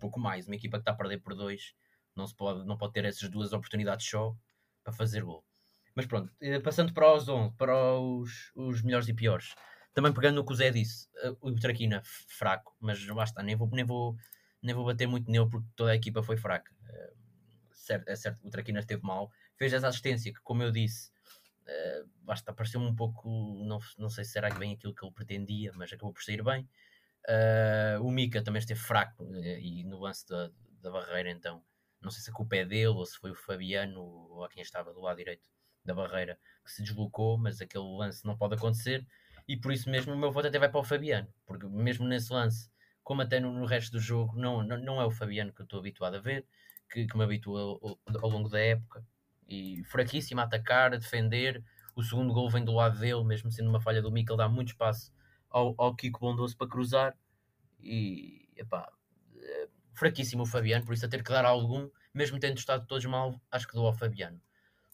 pouco 0.00 0.20
mais. 0.20 0.46
Uma 0.46 0.56
equipa 0.56 0.76
que 0.78 0.82
está 0.82 0.92
a 0.92 0.96
perder 0.96 1.18
por 1.18 1.34
dois, 1.34 1.74
não, 2.14 2.26
se 2.26 2.34
pode, 2.34 2.64
não 2.64 2.76
pode 2.76 2.92
ter 2.92 3.04
essas 3.04 3.28
duas 3.28 3.52
oportunidades 3.52 4.08
só 4.08 4.36
para 4.84 4.92
fazer 4.92 5.24
gol. 5.24 5.44
Mas 5.96 6.04
pronto, 6.04 6.30
eh, 6.42 6.60
passando 6.60 6.92
para 6.92 7.14
os 7.14 7.26
11, 7.26 7.54
para 7.56 7.98
os, 7.98 8.52
os 8.54 8.82
melhores 8.82 9.08
e 9.08 9.14
piores. 9.14 9.54
Também 9.94 10.12
pegando 10.12 10.36
no 10.36 10.44
que 10.44 10.52
o 10.52 10.56
Zé 10.56 10.70
disse, 10.70 11.08
eh, 11.22 11.34
o 11.40 11.54
Traquina 11.54 12.02
fraco, 12.04 12.76
mas 12.78 12.98
está, 12.98 13.42
nem 13.42 13.56
vou, 13.56 13.66
nem, 13.72 13.84
vou, 13.84 14.14
nem 14.62 14.74
vou 14.74 14.84
bater 14.84 15.06
muito 15.08 15.30
nele 15.30 15.48
porque 15.48 15.66
toda 15.74 15.92
a 15.92 15.96
equipa 15.96 16.22
foi 16.22 16.36
fraca. 16.36 16.70
Eh, 16.86 17.12
certo, 17.72 18.08
é 18.08 18.14
certo, 18.14 18.46
o 18.46 18.50
Traquina 18.50 18.80
esteve 18.80 19.02
mal, 19.02 19.30
fez 19.56 19.72
essa 19.72 19.88
assistência 19.88 20.32
que, 20.34 20.40
como 20.42 20.62
eu 20.62 20.70
disse, 20.70 21.10
basta, 22.22 22.52
pareceu-me 22.52 22.86
um 22.86 22.94
pouco, 22.94 23.28
não, 23.64 23.78
não 23.98 24.10
sei 24.10 24.24
se 24.24 24.38
era 24.38 24.50
bem 24.54 24.74
aquilo 24.74 24.94
que 24.94 25.04
ele 25.04 25.14
pretendia, 25.14 25.72
mas 25.74 25.92
acabou 25.92 26.12
por 26.12 26.22
sair 26.22 26.42
bem. 26.42 26.68
O 28.02 28.10
Mika 28.10 28.42
também 28.42 28.60
esteve 28.60 28.80
fraco 28.80 29.24
e 29.34 29.82
no 29.84 29.98
lance 29.98 30.26
da, 30.28 30.50
da 30.80 30.90
barreira, 30.90 31.30
então 31.30 31.64
não 32.00 32.10
sei 32.10 32.22
se 32.22 32.30
a 32.30 32.34
culpa 32.34 32.56
é 32.56 32.64
dele 32.64 32.88
ou 32.88 33.06
se 33.06 33.18
foi 33.18 33.30
o 33.30 33.34
Fabiano 33.34 34.00
ou 34.00 34.44
a 34.44 34.48
quem 34.48 34.62
estava 34.62 34.92
do 34.92 35.00
lado 35.00 35.16
direito 35.16 35.48
da 35.86 35.94
barreira 35.94 36.38
que 36.64 36.70
se 36.72 36.82
deslocou, 36.82 37.38
mas 37.38 37.60
aquele 37.60 37.84
lance 37.84 38.24
não 38.24 38.36
pode 38.36 38.54
acontecer. 38.54 39.06
E 39.48 39.56
por 39.56 39.72
isso 39.72 39.88
mesmo 39.88 40.12
o 40.12 40.18
meu 40.18 40.32
voto 40.32 40.48
até 40.48 40.58
vai 40.58 40.68
para 40.68 40.80
o 40.80 40.84
Fabiano, 40.84 41.28
porque 41.46 41.66
mesmo 41.66 42.06
nesse 42.06 42.32
lance, 42.32 42.70
como 43.04 43.22
até 43.22 43.38
no, 43.38 43.52
no 43.52 43.64
resto 43.64 43.92
do 43.92 44.00
jogo, 44.00 44.36
não, 44.36 44.62
não, 44.62 44.76
não 44.76 45.00
é 45.00 45.06
o 45.06 45.10
Fabiano 45.10 45.52
que 45.52 45.60
eu 45.60 45.64
estou 45.64 45.78
habituado 45.78 46.16
a 46.16 46.20
ver, 46.20 46.44
que, 46.90 47.06
que 47.06 47.16
me 47.16 47.24
habitua 47.24 47.60
ao, 47.60 47.98
ao 48.20 48.28
longo 48.28 48.48
da 48.48 48.58
época, 48.58 49.06
e 49.48 49.84
fraquíssimo 49.84 50.40
a 50.40 50.44
atacar, 50.44 50.92
a 50.92 50.96
defender, 50.96 51.62
o 51.94 52.02
segundo 52.02 52.34
gol 52.34 52.50
vem 52.50 52.64
do 52.64 52.72
lado 52.72 52.98
dele, 52.98 53.22
mesmo 53.24 53.50
sendo 53.50 53.70
uma 53.70 53.80
falha 53.80 54.02
do 54.02 54.10
Mikel, 54.10 54.36
dá 54.36 54.48
muito 54.48 54.68
espaço 54.68 55.12
ao, 55.48 55.74
ao 55.78 55.94
Kiko 55.94 56.18
Bondoso 56.18 56.56
para 56.56 56.68
cruzar, 56.68 57.16
e 57.80 58.48
epá, 58.56 58.92
eh, 59.36 59.68
fraquíssimo 59.94 60.42
o 60.42 60.46
Fabiano, 60.46 60.84
por 60.84 60.92
isso 60.92 61.06
a 61.06 61.08
ter 61.08 61.22
que 61.22 61.30
dar 61.30 61.44
algum, 61.44 61.88
mesmo 62.12 62.40
tendo 62.40 62.58
estado 62.58 62.86
todos 62.86 63.04
mal, 63.04 63.40
acho 63.50 63.68
que 63.68 63.74
dou 63.74 63.86
ao 63.86 63.94
Fabiano. 63.94 64.40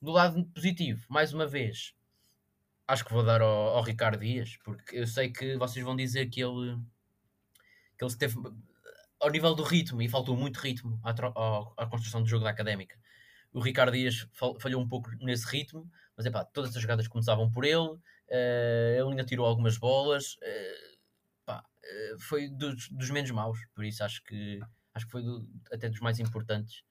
Do 0.03 0.11
lado 0.11 0.45
positivo, 0.47 1.07
mais 1.09 1.33
uma 1.33 1.47
vez, 1.47 1.95
acho 2.88 3.05
que 3.05 3.12
vou 3.12 3.25
dar 3.25 3.41
ao, 3.41 3.77
ao 3.77 3.83
Ricardo 3.83 4.21
Dias, 4.21 4.59
porque 4.65 4.99
eu 4.99 5.07
sei 5.07 5.31
que 5.33 5.57
vocês 5.57 5.85
vão 5.85 5.97
dizer 5.97 6.29
que 6.29 6.43
ele 6.43 6.77
que 7.97 8.05
ele 8.05 8.11
esteve 8.11 8.37
ao 9.21 9.31
nível 9.31 9.55
do 9.55 9.62
ritmo 9.62 10.03
e 10.03 10.09
faltou 10.09 10.37
muito 10.37 10.59
ritmo 10.59 11.01
à, 11.05 11.11
à 11.85 11.87
construção 11.87 12.23
do 12.23 12.29
jogo 12.29 12.45
da 12.45 12.51
académica. 12.51 12.99
O 13.53 13.61
Ricardo 13.61 13.93
Dias 13.93 14.27
fal- 14.33 14.59
falhou 14.59 14.83
um 14.83 14.88
pouco 14.88 15.11
nesse 15.21 15.47
ritmo, 15.49 15.88
mas 16.17 16.27
é 16.27 16.31
pá, 16.31 16.45
todas 16.45 16.75
as 16.75 16.83
jogadas 16.83 17.07
começavam 17.07 17.51
por 17.51 17.65
ele, 17.65 17.97
eh, 18.29 18.97
ele 18.99 19.11
ainda 19.11 19.25
tirou 19.25 19.47
algumas 19.47 19.79
bolas, 19.79 20.37
eh, 20.43 20.95
pá, 21.45 21.65
eh, 21.85 22.17
foi 22.19 22.49
dos, 22.49 22.88
dos 22.91 23.11
menos 23.11 23.31
maus, 23.31 23.59
por 23.75 23.85
isso 23.85 24.03
acho 24.03 24.23
que 24.25 24.59
acho 24.95 25.07
que 25.07 25.12
foi 25.12 25.23
do- 25.23 25.49
até 25.73 25.88
dos 25.88 26.01
mais 26.01 26.19
importantes 26.19 26.83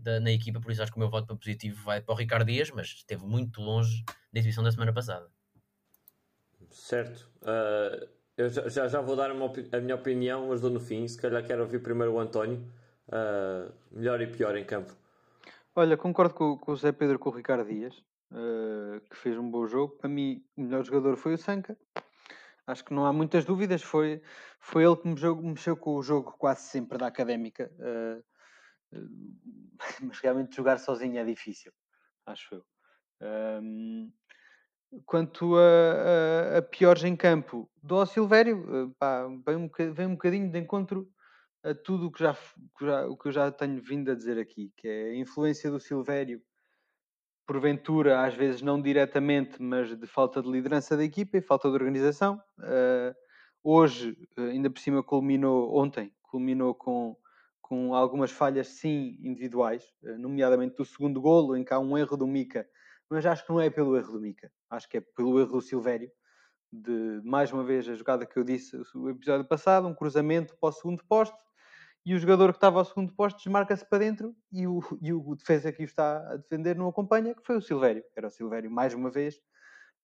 da- 0.00 0.20
na 0.20 0.30
equipa, 0.30 0.60
por 0.60 0.72
isso 0.72 0.82
acho 0.82 0.90
que 0.90 0.98
o 0.98 1.00
meu 1.00 1.10
voto 1.10 1.26
para 1.26 1.36
positivo 1.36 1.82
vai 1.84 2.00
para 2.00 2.14
o 2.14 2.16
Ricardo 2.16 2.46
Dias, 2.46 2.70
mas 2.70 2.88
esteve 2.88 3.24
muito 3.24 3.60
longe 3.60 4.04
da 4.32 4.38
exibição 4.38 4.64
da 4.64 4.72
semana 4.72 4.92
passada. 4.92 5.28
Certo. 6.70 7.28
Uh, 7.42 8.08
eu 8.36 8.48
já, 8.48 8.68
já, 8.68 8.88
já 8.88 9.00
vou 9.00 9.16
dar 9.16 9.32
uma, 9.32 9.52
a 9.72 9.80
minha 9.80 9.94
opinião, 9.94 10.48
mas 10.48 10.60
dou 10.60 10.70
no 10.70 10.80
fim. 10.80 11.06
Se 11.06 11.20
calhar 11.20 11.44
quero 11.44 11.62
ouvir 11.62 11.82
primeiro 11.82 12.12
o 12.12 12.20
António. 12.20 12.64
Uh, 13.08 13.72
melhor 13.90 14.20
e 14.20 14.26
pior 14.26 14.56
em 14.56 14.64
campo. 14.64 14.94
Olha, 15.74 15.96
concordo 15.96 16.32
com, 16.32 16.56
com 16.56 16.72
o 16.72 16.76
Zé 16.76 16.92
Pedro 16.92 17.18
com 17.18 17.28
o 17.30 17.32
Ricardo 17.32 17.68
Dias, 17.68 17.96
uh, 18.30 19.00
que 19.10 19.16
fez 19.16 19.36
um 19.36 19.50
bom 19.50 19.66
jogo. 19.66 19.96
Para 19.96 20.08
mim, 20.08 20.44
o 20.56 20.62
melhor 20.62 20.84
jogador 20.84 21.16
foi 21.16 21.34
o 21.34 21.38
Sanca. 21.38 21.76
Acho 22.66 22.84
que 22.84 22.94
não 22.94 23.04
há 23.04 23.12
muitas 23.12 23.44
dúvidas. 23.44 23.82
Foi, 23.82 24.22
foi 24.60 24.84
ele 24.84 24.96
que 24.96 25.08
me 25.08 25.14
mexeu, 25.14 25.36
mexeu 25.36 25.76
com 25.76 25.96
o 25.96 26.02
jogo 26.02 26.36
quase 26.38 26.62
sempre 26.62 26.98
da 26.98 27.08
académica. 27.08 27.68
Uh, 27.78 28.22
mas 30.02 30.18
realmente 30.20 30.56
jogar 30.56 30.78
sozinho 30.78 31.18
é 31.18 31.24
difícil, 31.24 31.72
acho 32.26 32.54
eu. 32.54 32.64
Um, 33.62 34.12
quanto 35.04 35.56
a, 35.56 36.54
a, 36.54 36.58
a, 36.58 36.62
piores 36.62 37.04
em 37.04 37.14
campo, 37.14 37.70
do 37.82 38.04
Silvério, 38.06 38.94
pá, 38.98 39.26
vem, 39.46 39.56
um, 39.56 39.70
vem 39.92 40.06
um 40.06 40.12
bocadinho 40.12 40.50
de 40.50 40.58
encontro 40.58 41.08
a 41.62 41.74
tudo 41.74 42.06
o 42.06 42.12
que, 42.12 42.22
já, 42.22 42.34
que 42.34 42.86
já, 42.86 43.06
o 43.06 43.16
que 43.16 43.28
eu 43.28 43.32
já 43.32 43.52
tenho 43.52 43.80
vindo 43.82 44.10
a 44.10 44.14
dizer 44.14 44.38
aqui, 44.38 44.72
que 44.76 44.88
é 44.88 45.10
a 45.10 45.16
influência 45.16 45.70
do 45.70 45.78
Silvério, 45.78 46.42
porventura, 47.46 48.24
às 48.24 48.34
vezes 48.34 48.62
não 48.62 48.80
diretamente, 48.80 49.60
mas 49.60 49.94
de 49.96 50.06
falta 50.06 50.40
de 50.40 50.48
liderança 50.48 50.96
da 50.96 51.04
equipa 51.04 51.36
e 51.36 51.42
falta 51.42 51.68
de 51.68 51.74
organização. 51.74 52.40
Uh, 52.58 53.14
hoje, 53.62 54.16
ainda 54.36 54.70
por 54.70 54.78
cima, 54.78 55.02
culminou, 55.02 55.76
ontem, 55.76 56.14
culminou 56.22 56.74
com, 56.74 57.16
com 57.70 57.94
algumas 57.94 58.32
falhas, 58.32 58.66
sim, 58.66 59.16
individuais, 59.22 59.84
nomeadamente 60.18 60.74
do 60.74 60.84
segundo 60.84 61.20
golo, 61.20 61.56
em 61.56 61.62
que 61.62 61.72
há 61.72 61.78
um 61.78 61.96
erro 61.96 62.16
do 62.16 62.26
Mica, 62.26 62.68
mas 63.08 63.24
acho 63.24 63.46
que 63.46 63.52
não 63.52 63.60
é 63.60 63.70
pelo 63.70 63.96
erro 63.96 64.14
do 64.14 64.20
Mica, 64.20 64.50
acho 64.68 64.88
que 64.88 64.96
é 64.96 65.00
pelo 65.00 65.38
erro 65.38 65.52
do 65.52 65.60
Silvério 65.60 66.10
de 66.72 67.20
mais 67.24 67.52
uma 67.52 67.62
vez 67.62 67.88
a 67.88 67.94
jogada 67.94 68.26
que 68.26 68.36
eu 68.36 68.42
disse 68.42 68.76
no 68.92 69.10
episódio 69.10 69.46
passado, 69.46 69.86
um 69.86 69.94
cruzamento 69.94 70.56
para 70.60 70.68
o 70.68 70.72
segundo 70.72 71.04
poste, 71.04 71.36
e 72.04 72.12
o 72.12 72.18
jogador 72.18 72.50
que 72.50 72.56
estava 72.56 72.80
ao 72.80 72.84
segundo 72.84 73.12
posto 73.12 73.36
desmarca-se 73.36 73.88
para 73.88 73.98
dentro 73.98 74.34
e 74.50 74.66
o, 74.66 74.80
e 75.00 75.12
o 75.12 75.36
defesa 75.36 75.70
que 75.70 75.82
o 75.82 75.84
está 75.84 76.16
a 76.32 76.36
defender 76.38 76.74
não 76.74 76.88
acompanha, 76.88 77.36
que 77.36 77.46
foi 77.46 77.56
o 77.56 77.62
Silvério. 77.62 78.02
Era 78.16 78.26
o 78.26 78.30
Silvério 78.30 78.68
mais 78.68 78.94
uma 78.94 79.10
vez. 79.10 79.36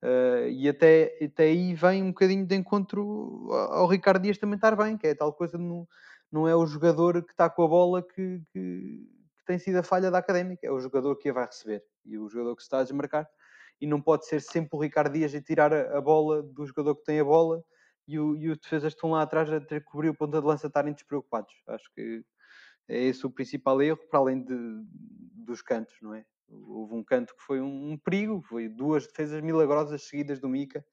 Uh, 0.04 0.46
e 0.50 0.68
até, 0.68 1.18
até 1.20 1.44
aí 1.44 1.74
vem 1.74 2.02
um 2.02 2.08
bocadinho 2.08 2.46
de 2.46 2.54
encontro 2.54 3.50
ao 3.50 3.88
Ricardo 3.88 4.22
Dias 4.22 4.38
também 4.38 4.54
estar 4.54 4.76
bem, 4.76 4.96
que 4.96 5.06
é 5.06 5.14
tal 5.14 5.32
coisa, 5.32 5.56
não, 5.58 5.88
não 6.30 6.46
é 6.48 6.54
o 6.54 6.66
jogador 6.66 7.22
que 7.24 7.32
está 7.32 7.48
com 7.48 7.64
a 7.64 7.68
bola 7.68 8.02
que, 8.02 8.42
que, 8.52 9.08
que 9.38 9.44
tem 9.46 9.58
sido 9.58 9.78
a 9.78 9.82
falha 9.82 10.10
da 10.10 10.18
académica, 10.18 10.66
é 10.66 10.70
o 10.70 10.80
jogador 10.80 11.16
que 11.16 11.28
a 11.28 11.32
vai 11.32 11.46
receber 11.46 11.82
e 12.04 12.18
o 12.18 12.28
jogador 12.28 12.56
que 12.56 12.62
se 12.62 12.66
está 12.66 12.80
a 12.80 12.82
desmarcar. 12.82 13.28
E 13.80 13.86
não 13.86 14.00
pode 14.00 14.26
ser 14.26 14.40
sempre 14.40 14.70
o 14.72 14.80
Ricardo 14.80 15.12
Dias 15.12 15.34
a 15.34 15.40
tirar 15.40 15.72
a, 15.72 15.98
a 15.98 16.00
bola 16.00 16.42
do 16.42 16.66
jogador 16.66 16.96
que 16.96 17.04
tem 17.04 17.20
a 17.20 17.24
bola 17.24 17.62
e, 18.08 18.18
o, 18.18 18.36
e 18.36 18.48
os 18.48 18.58
defesas 18.58 18.92
estão 18.92 19.10
lá 19.10 19.22
atrás 19.22 19.52
a 19.52 19.60
ter 19.60 19.80
que 19.80 19.86
cobrir 19.86 20.08
o 20.10 20.14
ponta 20.14 20.40
de 20.40 20.46
lança 20.46 20.68
estarem 20.68 20.92
despreocupados. 20.92 21.52
Acho 21.66 21.92
que 21.94 22.24
é 22.88 23.02
esse 23.04 23.26
o 23.26 23.30
principal 23.30 23.82
erro, 23.82 23.98
para 24.08 24.20
além 24.20 24.42
de, 24.42 24.54
dos 25.34 25.60
cantos, 25.60 25.96
não 26.00 26.14
é? 26.14 26.24
Houve 26.48 26.94
um 26.94 27.02
canto 27.02 27.34
que 27.34 27.42
foi 27.42 27.60
um, 27.60 27.92
um 27.92 27.98
perigo, 27.98 28.40
foi 28.42 28.68
duas 28.68 29.06
defesas 29.06 29.42
milagrosas 29.42 30.06
seguidas 30.06 30.40
do 30.40 30.48
Mica. 30.48 30.84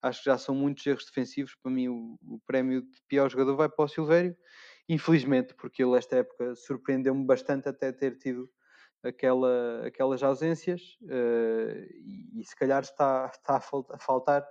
Acho 0.00 0.20
que 0.20 0.30
já 0.30 0.38
são 0.38 0.54
muitos 0.54 0.86
erros 0.86 1.04
defensivos. 1.04 1.54
Para 1.62 1.70
mim, 1.70 1.88
o, 1.88 2.18
o 2.22 2.40
prémio 2.46 2.82
de 2.82 3.02
pior 3.06 3.28
jogador 3.28 3.56
vai 3.56 3.68
para 3.68 3.84
o 3.84 3.88
Silvério, 3.88 4.36
infelizmente, 4.88 5.54
porque 5.54 5.82
ele, 5.82 5.96
esta 5.96 6.16
época, 6.16 6.54
surpreendeu-me 6.54 7.24
bastante 7.24 7.68
até 7.68 7.92
ter 7.92 8.16
tido 8.18 8.50
aquela, 9.02 9.86
aquelas 9.86 10.22
ausências 10.22 10.98
uh, 11.02 11.86
e, 11.90 12.40
e, 12.40 12.44
se 12.44 12.56
calhar 12.56 12.82
está, 12.82 13.30
está 13.32 13.56
a 13.56 13.98
faltar 13.98 14.46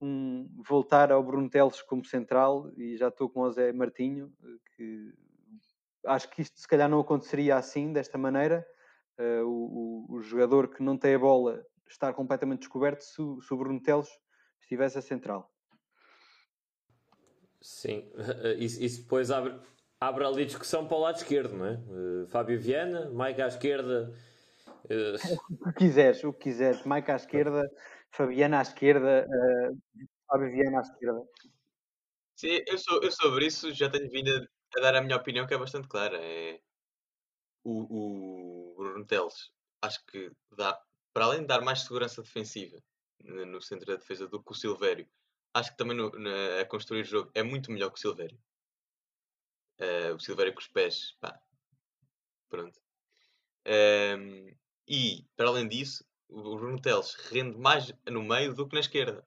um, 0.00 0.48
voltar 0.66 1.10
ao 1.10 1.22
Bruno 1.22 1.48
Teles 1.48 1.82
como 1.82 2.04
central 2.04 2.70
e 2.76 2.96
já 2.96 3.08
estou 3.08 3.28
com 3.28 3.40
o 3.40 3.52
Zé 3.52 3.72
Martinho, 3.72 4.32
que 4.76 5.12
acho 6.06 6.30
que 6.30 6.42
isto 6.42 6.60
se 6.60 6.68
calhar 6.68 6.88
não 6.88 7.00
aconteceria 7.00 7.56
assim, 7.56 7.92
desta 7.92 8.16
maneira. 8.16 8.66
Uh, 9.18 9.44
o, 9.44 10.06
o, 10.12 10.16
o, 10.16 10.20
jogador 10.20 10.68
que 10.68 10.80
não 10.80 10.96
tem 10.96 11.16
a 11.16 11.18
bola 11.18 11.66
estar 11.88 12.12
completamente 12.12 12.60
descoberto 12.60 13.00
se, 13.00 13.16
se 13.16 13.54
o 13.54 13.56
Bruno 13.56 13.82
Teles 13.82 14.08
estivesse 14.60 14.98
a 14.98 15.02
central. 15.02 15.50
Sim, 17.60 18.10
isso, 18.58 18.82
isso 18.82 19.02
depois 19.02 19.30
abre, 19.30 19.58
abre 20.00 20.24
ali 20.24 20.44
discussão 20.44 20.86
para 20.86 20.96
o 20.96 21.00
lado 21.00 21.16
esquerdo, 21.16 21.56
não 21.56 21.66
é? 21.66 21.74
Uh, 21.74 22.26
Fábio 22.28 22.60
Viana, 22.60 23.10
Mike 23.10 23.42
à 23.42 23.46
esquerda. 23.48 24.14
Uh... 24.84 25.14
O 25.68 25.72
que 25.72 25.78
quiseres, 25.78 26.24
o 26.24 26.32
que 26.32 26.44
quiseres. 26.44 26.84
Mike 26.84 27.10
à 27.10 27.16
esquerda, 27.16 27.70
Fabiana 28.10 28.58
à 28.58 28.62
esquerda, 28.62 29.26
uh, 29.28 29.78
Fábio 30.26 30.50
Viana 30.50 30.78
à 30.78 30.82
esquerda. 30.82 31.22
Sim, 32.36 32.60
eu, 32.66 32.78
sou, 32.78 33.02
eu 33.02 33.10
sobre 33.10 33.46
isso 33.46 33.72
já 33.72 33.90
tenho 33.90 34.08
vindo 34.08 34.30
a, 34.30 34.78
a, 34.78 34.80
dar 34.80 34.94
a 34.94 35.02
minha 35.02 35.16
opinião 35.16 35.46
que 35.46 35.54
é 35.54 35.58
bastante 35.58 35.88
clara. 35.88 36.18
É 36.20 36.60
o, 37.64 38.72
o 38.72 38.74
Bruno 38.76 39.04
Teles, 39.04 39.50
acho 39.82 40.04
que 40.06 40.30
dá, 40.56 40.80
para 41.12 41.24
além 41.24 41.40
de 41.40 41.46
dar 41.46 41.60
mais 41.60 41.80
segurança 41.80 42.22
defensiva 42.22 42.78
no 43.20 43.60
centro 43.60 43.86
da 43.86 43.96
defesa 43.96 44.28
do 44.28 44.42
que 44.42 44.52
o 44.52 44.54
Silvério, 44.54 45.06
acho 45.54 45.70
que 45.72 45.76
também 45.76 45.96
no, 45.96 46.10
na, 46.10 46.60
a 46.60 46.64
construir 46.64 47.02
o 47.02 47.04
jogo 47.04 47.30
é 47.34 47.42
muito 47.42 47.70
melhor 47.70 47.90
que 47.90 47.98
o 47.98 48.00
Silvério. 48.00 48.38
Uh, 49.80 50.14
o 50.14 50.20
Silvério 50.20 50.52
com 50.52 50.60
os 50.60 50.68
pés, 50.68 51.16
pá, 51.20 51.38
pronto. 52.48 52.80
Um, 53.66 54.52
e, 54.88 55.24
para 55.36 55.48
além 55.48 55.68
disso, 55.68 56.04
o 56.28 56.56
Bruno 56.56 56.80
Teles 56.80 57.14
rende 57.30 57.58
mais 57.58 57.92
no 58.08 58.22
meio 58.22 58.54
do 58.54 58.66
que 58.66 58.74
na 58.74 58.80
esquerda. 58.80 59.24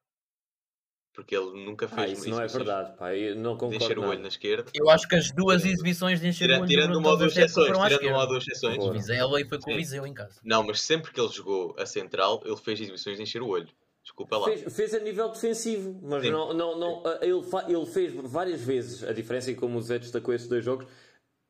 Porque 1.14 1.36
ele 1.36 1.66
nunca 1.66 1.90
fez 1.90 2.02
ah, 2.02 2.08
isso. 2.08 2.30
não 2.30 2.42
é 2.42 2.48
verdade, 2.48 2.98
pá. 2.98 3.14
Eu 3.14 3.36
não 3.36 3.58
concordo. 3.58 3.78
De 3.78 3.84
encher 3.84 4.00
o 4.00 4.08
olho 4.08 4.22
na 4.22 4.30
esquerda. 4.30 4.72
Eu 4.74 4.90
acho 4.90 5.08
que 5.08 5.16
as 5.16 5.30
duas 5.32 5.66
exibições 5.66 6.22
de 6.22 6.28
encher 6.28 6.48
Tira, 6.48 6.60
o 6.60 6.62
olho 6.62 6.70
tirando 6.70 6.96
uma 6.96 7.10
ou 7.10 7.18
duas 7.18 7.36
exceções, 7.36 7.68
tirando 7.68 8.08
uma 8.08 8.22
ou 8.22 8.28
duas 8.28 8.48
exceções. 8.48 8.78
O 8.78 8.94
Vizela 8.94 9.42
e 9.42 9.48
foi 9.48 9.60
com 9.60 9.72
o 9.74 9.76
Viseu 9.76 10.08
em 10.08 10.14
casa. 10.14 10.40
Não, 10.42 10.64
mas 10.64 10.82
sempre 10.82 11.12
que 11.12 11.20
ele 11.20 11.30
jogou 11.30 11.76
a 11.78 11.86
central, 11.86 12.42
ele 12.46 12.56
fez 12.56 12.80
exibições 12.80 13.18
de 13.18 13.24
encher 13.24 13.42
o 13.42 13.48
olho. 13.48 13.70
Desculpa 14.04 14.38
lá. 14.38 14.46
Fez, 14.46 14.74
fez 14.74 14.94
a 14.96 15.00
nível 15.00 15.30
defensivo, 15.30 16.00
mas 16.02 16.24
não, 16.24 16.54
não, 16.54 16.78
não, 16.78 17.04
ele, 17.22 17.42
ele 17.68 17.86
fez 17.86 18.14
várias 18.14 18.62
vezes 18.62 19.04
a 19.04 19.14
diferença, 19.14 19.52
e 19.52 19.56
como 19.56 19.78
o 19.78 19.82
Zé 19.82 20.00
destacou 20.00 20.34
esses 20.34 20.48
dois 20.48 20.66
jogos, 20.66 20.88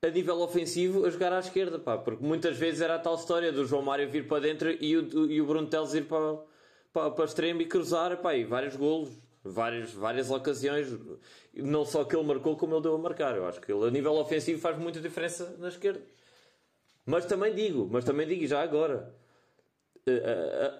a 0.03 0.09
nível 0.09 0.41
ofensivo 0.41 1.05
a 1.05 1.09
jogar 1.09 1.31
à 1.31 1.39
esquerda, 1.39 1.79
pá, 1.79 1.97
porque 1.97 2.25
muitas 2.25 2.57
vezes 2.57 2.81
era 2.81 2.95
a 2.95 2.99
tal 2.99 3.15
história 3.15 3.51
do 3.51 3.65
João 3.65 3.83
Mário 3.83 4.09
vir 4.09 4.27
para 4.27 4.41
dentro 4.41 4.69
e 4.69 4.97
o, 4.97 5.31
e 5.31 5.39
o 5.39 5.45
Bruno 5.45 5.67
Teles 5.67 5.93
ir 5.93 6.07
para, 6.07 6.39
para, 6.91 7.11
para 7.11 7.25
extremo 7.25 7.61
e 7.61 7.65
cruzar, 7.65 8.17
pá, 8.17 8.35
e 8.35 8.43
vários 8.43 8.75
golos, 8.75 9.09
várias, 9.43 9.93
várias 9.93 10.29
ocasiões, 10.29 10.87
não 11.53 11.85
só 11.85 12.03
que 12.03 12.15
ele 12.15 12.25
marcou, 12.25 12.57
como 12.57 12.75
ele 12.75 12.81
deu 12.81 12.95
a 12.95 12.97
marcar. 12.97 13.35
Eu 13.35 13.47
acho 13.47 13.61
que 13.61 13.71
ele 13.71 13.87
a 13.87 13.91
nível 13.91 14.13
ofensivo 14.13 14.59
faz 14.59 14.77
muita 14.77 14.99
diferença 14.99 15.55
na 15.57 15.67
esquerda. 15.69 16.01
Mas 17.05 17.25
também 17.25 17.53
digo, 17.53 17.87
mas 17.91 18.03
também 18.03 18.27
digo 18.27 18.45
já 18.45 18.61
agora, 18.61 19.15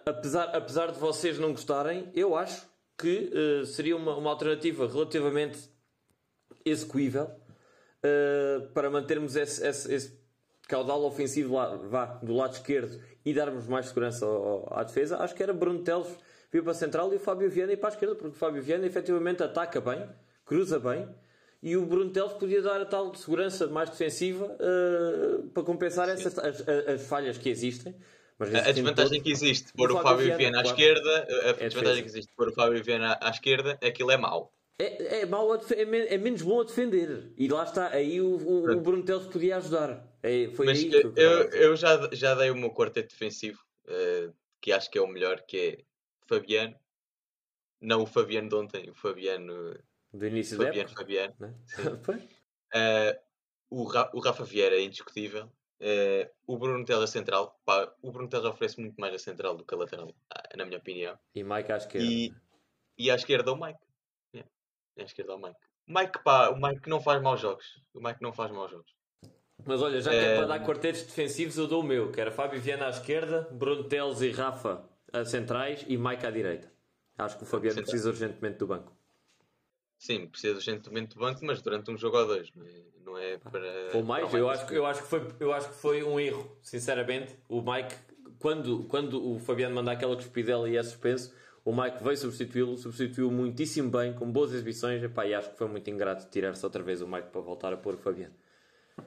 apesar, 0.06 0.56
apesar 0.56 0.92
de 0.92 1.00
vocês 1.00 1.38
não 1.38 1.52
gostarem, 1.52 2.12
eu 2.14 2.36
acho 2.36 2.70
que 2.98 3.32
seria 3.66 3.96
uma, 3.96 4.16
uma 4.16 4.30
alternativa 4.30 4.88
relativamente 4.88 5.60
execuível 6.66 7.30
para 8.74 8.90
mantermos 8.90 9.36
esse, 9.36 9.66
esse, 9.66 9.94
esse, 9.94 10.22
caudal 10.68 11.04
ofensivo 11.04 11.56
lá, 11.56 11.76
vá, 11.76 12.06
do 12.24 12.34
lado 12.34 12.54
esquerdo 12.54 12.98
e 13.26 13.34
darmos 13.34 13.68
mais 13.68 13.88
segurança 13.88 14.26
ao, 14.26 14.32
ao, 14.32 14.80
à 14.80 14.84
defesa, 14.84 15.18
acho 15.18 15.36
que 15.36 15.44
era 15.44 15.54
Bruno 15.54 15.84
Teles 15.84 16.08
vir 16.52 16.64
para 16.64 16.72
a 16.72 16.76
central 16.76 17.12
e 17.14 17.18
o 17.18 17.20
Fábio 17.20 17.50
Viana 17.50 17.74
ir 17.74 17.78
para 17.78 17.90
a 17.90 17.94
esquerda, 17.94 18.16
porque 18.16 18.30
o 18.30 18.40
Fábio 18.40 18.62
Viana 18.62 18.86
efetivamente 18.86 19.44
ataca 19.44 19.82
bem, 19.82 20.08
cruza 20.46 20.80
bem 20.80 21.08
e 21.62 21.78
o 21.78 21.86
Bruno 21.86 22.10
Teles 22.12 22.34
podia 22.34 22.62
dar 22.62 22.82
a 22.82 22.86
tal 22.86 23.14
segurança 23.16 23.68
mais 23.68 23.90
defensiva 23.90 24.46
uh, 24.46 25.48
para 25.50 25.64
compensar 25.64 26.10
essas, 26.10 26.38
as, 26.40 26.68
as, 26.68 27.06
falhas 27.06 27.38
que 27.38 27.50
existem. 27.50 27.96
Mas 28.38 28.54
a 28.56 28.72
desvantagem 28.72 29.20
todo, 29.20 29.24
que 29.24 29.32
existe 29.32 29.72
pôr 29.74 29.92
o 29.92 30.02
Fábio, 30.02 30.36
Viana, 30.36 30.60
à 30.60 30.64
claro. 30.64 30.68
esquerda, 30.68 31.28
a 31.30 31.64
é 31.64 31.68
desvantagem 31.68 32.04
que 32.04 32.10
existe 32.10 32.34
pôr 32.36 32.50
o 32.50 32.54
Fábio 32.54 32.84
Viana 32.84 33.18
à 33.22 33.30
esquerda 33.30 33.78
é 33.82 33.92
que 33.92 34.02
ele 34.02 34.14
é 34.14 34.18
mau. 34.18 34.52
É, 34.82 35.22
é, 35.22 35.26
mau 35.28 35.54
é, 35.54 35.60
é, 36.14 36.18
menos 36.18 36.42
bom 36.42 36.60
a 36.60 36.64
defender. 36.64 37.32
E 37.38 37.48
lá 37.48 37.64
está, 37.64 37.90
aí 37.90 38.20
o, 38.20 38.36
o, 38.36 38.72
o 38.72 38.82
Bruno 38.82 39.04
Teles 39.04 39.28
podia 39.28 39.58
ajudar. 39.58 40.04
É, 40.24 40.50
foi 40.56 40.66
Mas 40.66 40.80
aí 40.80 40.92
eu, 40.92 41.14
eu, 41.16 41.50
eu, 41.50 41.76
já, 41.76 42.10
já 42.12 42.34
dei 42.34 42.50
o 42.50 42.56
meu 42.56 42.72
quarteto 42.72 43.10
defensivo, 43.10 43.60
uh, 43.86 44.34
que 44.60 44.72
acho 44.72 44.90
que 44.90 44.98
é 44.98 45.02
o 45.02 45.08
melhor, 45.08 45.42
que 45.42 45.58
é 45.58 45.78
Fabiano. 46.28 46.76
Não 47.80 48.02
o 48.02 48.08
Fabiano 48.08 48.50
de 48.50 48.56
ontem, 48.56 48.90
o 48.90 48.94
Fabiano... 48.96 49.78
Do 50.12 50.26
início 50.26 50.58
Fabiano, 50.58 50.90
da 50.90 50.96
Fabiano. 50.96 51.34
Né? 51.40 51.54
uh, 52.76 53.22
o, 53.70 53.84
Ra, 53.84 54.10
o 54.14 54.20
Rafa 54.20 54.44
Vieira 54.44 54.76
é 54.76 54.82
indiscutível. 54.82 55.48
Uh, 55.82 56.30
o 56.46 56.58
Bruno 56.60 56.86
Teles 56.86 57.04
a 57.04 57.08
central, 57.08 57.60
pá, 57.66 57.92
o 58.04 58.12
Bruno 58.12 58.30
Teles 58.30 58.46
oferece 58.46 58.80
muito 58.80 59.02
mais 59.02 59.16
a 59.16 59.20
central 59.20 59.58
do 59.58 59.66
que 59.66 59.74
a 59.74 59.78
lateral, 59.78 60.14
na 60.56 60.64
minha 60.64 60.78
opinião. 60.78 61.18
E 61.34 61.44
Mike 61.44 61.72
à 61.72 61.78
esquerda. 61.78 62.08
E, 62.08 62.32
e 62.98 63.10
à 63.10 63.16
esquerda 63.16 63.52
o 63.52 63.56
Mike 63.56 63.80
à 65.02 65.06
esquerda 65.06 65.34
ao 65.34 65.40
Mike. 65.40 65.60
O 65.88 65.94
Mike, 65.94 66.24
pá, 66.24 66.50
o 66.50 66.62
Mike 66.62 66.90
não 66.90 67.00
faz 67.00 67.22
maus 67.22 67.40
jogos. 67.40 67.82
O 67.94 68.02
Mike 68.02 68.22
não 68.22 68.32
faz 68.32 68.52
maus 68.52 68.72
jogos. 68.72 68.94
Mas 69.66 69.82
olha, 69.82 70.02
já 70.02 70.10
que 70.10 70.18
é, 70.18 70.34
é 70.34 70.38
para 70.38 70.48
dar 70.48 70.66
quartetos 70.66 71.04
defensivos, 71.04 71.58
eu 71.58 71.68
dou 71.68 71.82
o 71.82 71.84
meu, 71.84 72.12
que 72.12 72.20
era 72.20 72.32
Fábio 72.32 72.60
Viana 72.60 72.88
à 72.88 72.90
esquerda, 72.90 73.48
Bruno 73.52 73.84
Teles 73.84 74.22
e 74.22 74.32
Rafa 74.32 74.84
a 75.14 75.24
centrais 75.26 75.86
e 75.88 75.98
Mike 75.98 76.26
à 76.26 76.32
direita. 76.32 76.72
Acho 77.18 77.38
que 77.38 77.44
o 77.44 77.46
Fabiano 77.46 77.82
precisa 77.82 78.10
urgentemente 78.10 78.58
do 78.58 78.68
banco. 78.68 78.96
Sim, 80.02 80.26
precisa 80.26 80.56
urgentemente 80.56 81.14
do 81.14 81.20
banco, 81.22 81.46
mas 81.46 81.62
durante 81.62 81.92
um 81.92 81.96
jogo 81.96 82.18
ou 82.18 82.26
dois, 82.26 82.50
não 82.56 82.66
é, 82.66 82.82
não 83.06 83.18
é 83.20 83.38
para. 83.38 83.62
Ou 83.94 84.04
mais, 84.04 84.28
para 84.28 84.40
eu 84.40 84.50
acho, 84.50 84.66
que- 84.66 84.74
eu, 84.74 84.84
acho 84.84 85.04
que 85.04 85.08
foi, 85.08 85.28
eu 85.40 85.54
acho 85.54 85.70
que 85.70 85.76
foi 85.76 86.02
um 86.04 86.20
erro, 86.20 86.58
sinceramente. 86.64 87.36
O 87.48 87.62
Mike, 87.62 87.94
quando, 88.40 88.84
quando 88.86 89.24
o 89.24 89.38
Fabiano 89.38 89.76
manda 89.76 89.92
aquela 89.92 90.16
cuspidela 90.16 90.68
e 90.68 90.76
é 90.76 90.82
suspenso, 90.82 91.32
o 91.64 91.72
Mike 91.72 92.04
veio 92.04 92.18
substituí-lo, 92.18 92.76
substituiu 92.80 93.30
muitíssimo 93.30 93.92
bem, 93.92 94.12
com 94.16 94.32
boas 94.32 94.52
exibições. 94.54 95.04
Epá, 95.04 95.28
e 95.28 95.36
acho 95.36 95.52
que 95.52 95.58
foi 95.60 95.68
muito 95.68 95.88
ingrato 95.92 96.28
tirar-se 96.32 96.66
outra 96.66 96.82
vez 96.82 97.00
o 97.04 97.08
Mike 97.08 97.30
para 97.30 97.42
voltar 97.42 97.72
a 97.72 97.78
pôr 97.78 97.94
o 97.94 97.98
Fabiano. 98.00 98.34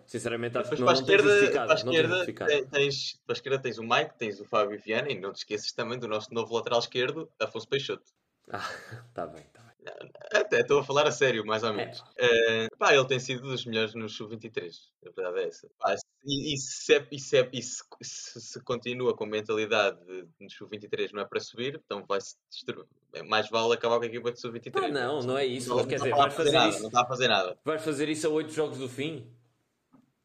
Sinceramente, 0.07 0.57
acho 0.59 0.71
que 0.71 0.77
para 0.77 0.85
não, 0.85 0.93
a 0.93 0.95
não 0.95 1.05
tem 1.05 1.17
esquerda, 1.17 1.51
para 1.51 1.63
a 1.65 1.67
não 1.67 1.67
tem 1.67 1.75
esquerda 1.91 2.09
justificado. 2.15 2.53
te- 2.53 2.67
tens, 2.71 3.21
para 3.27 3.33
a 3.33 3.37
esquerda 3.37 3.59
tens 3.59 3.79
o 3.79 3.83
Mike, 3.83 4.15
tens 4.17 4.41
o 4.41 4.45
Fábio 4.45 4.79
Viana 4.79 5.11
e 5.11 5.19
não 5.19 5.33
te 5.33 5.39
esqueças 5.39 5.73
também 5.73 5.99
do 5.99 6.07
nosso 6.07 6.33
novo 6.33 6.55
lateral 6.55 6.79
esquerdo, 6.79 7.29
Afonso 7.41 7.67
Peixoto. 7.69 8.05
Ah, 8.51 8.61
tá 9.15 9.27
bem, 9.27 9.43
tá 9.53 9.61
bem. 9.63 10.11
Até 10.33 10.61
estou 10.61 10.79
a 10.81 10.85
falar 10.85 11.07
a 11.07 11.13
sério, 11.13 11.45
mais 11.45 11.63
ou 11.63 11.73
menos. 11.75 12.03
Eh, 12.17 12.69
pá, 12.79 12.95
ele 12.95 13.07
tem 13.07 13.21
sido 13.21 13.43
dos 13.43 13.67
melhores 13.67 13.95
no 13.95 14.09
Sub-23. 14.09 14.73
A 15.07 15.11
verdade 15.11 15.41
é 15.45 15.49
essa. 15.49 15.69
Pá, 15.79 15.95
se- 15.97 16.05
e, 16.25 16.55
e 16.55 16.57
se, 16.57 16.95
é- 16.95 17.07
e 17.13 17.19
se, 17.19 17.37
é- 17.39 17.51
e 17.53 17.63
se, 17.63 17.83
se- 18.03 18.41
se 18.41 18.61
continua 18.63 19.15
com 19.15 19.27
mentalidade 19.27 19.99
de, 20.07 20.23
de 20.41 20.55
Sub-23 20.55 21.13
não 21.13 21.21
é 21.21 21.25
para 21.27 21.39
subir, 21.41 21.79
então 21.85 22.03
vai-se 22.09 22.35
destruir. 22.51 22.87
É, 23.13 23.23
Mais 23.23 23.51
vale 23.51 23.75
acabar 23.75 23.99
com 23.99 24.05
a 24.05 24.07
equipa 24.07 24.33
de 24.33 24.41
Sub-23. 24.41 24.73
Ah, 24.85 24.89
não, 24.89 25.21
não 25.23 25.37
é 25.37 25.45
isso. 25.45 25.69
Não, 25.69 25.85
Quer 25.87 25.99
não 25.99 26.05
dizer, 26.07 26.11
está 26.11 26.17
a 26.17 26.23
vais 26.23 26.35
fazer 26.35 26.53
nada, 26.53 26.69
isso. 26.71 26.81
Não 26.81 26.89
está 26.89 27.03
a 27.03 27.07
fazer 27.07 27.29
nada. 27.29 27.59
Vais 27.63 27.85
fazer 27.85 28.09
isso 28.09 28.27
a 28.27 28.31
8 28.31 28.53
jogos 28.53 28.79
do 28.79 28.89
fim? 28.89 29.31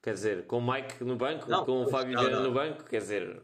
Quer 0.01 0.13
dizer, 0.13 0.47
com 0.47 0.59
o 0.59 0.71
Mike 0.73 1.03
no 1.03 1.17
banco, 1.17 1.49
Não, 1.49 1.65
com 1.65 1.83
o 1.83 1.89
Fábio 1.89 2.13
não. 2.13 2.43
no 2.43 2.53
banco, 2.53 2.85
quer 2.85 2.99
dizer, 3.01 3.41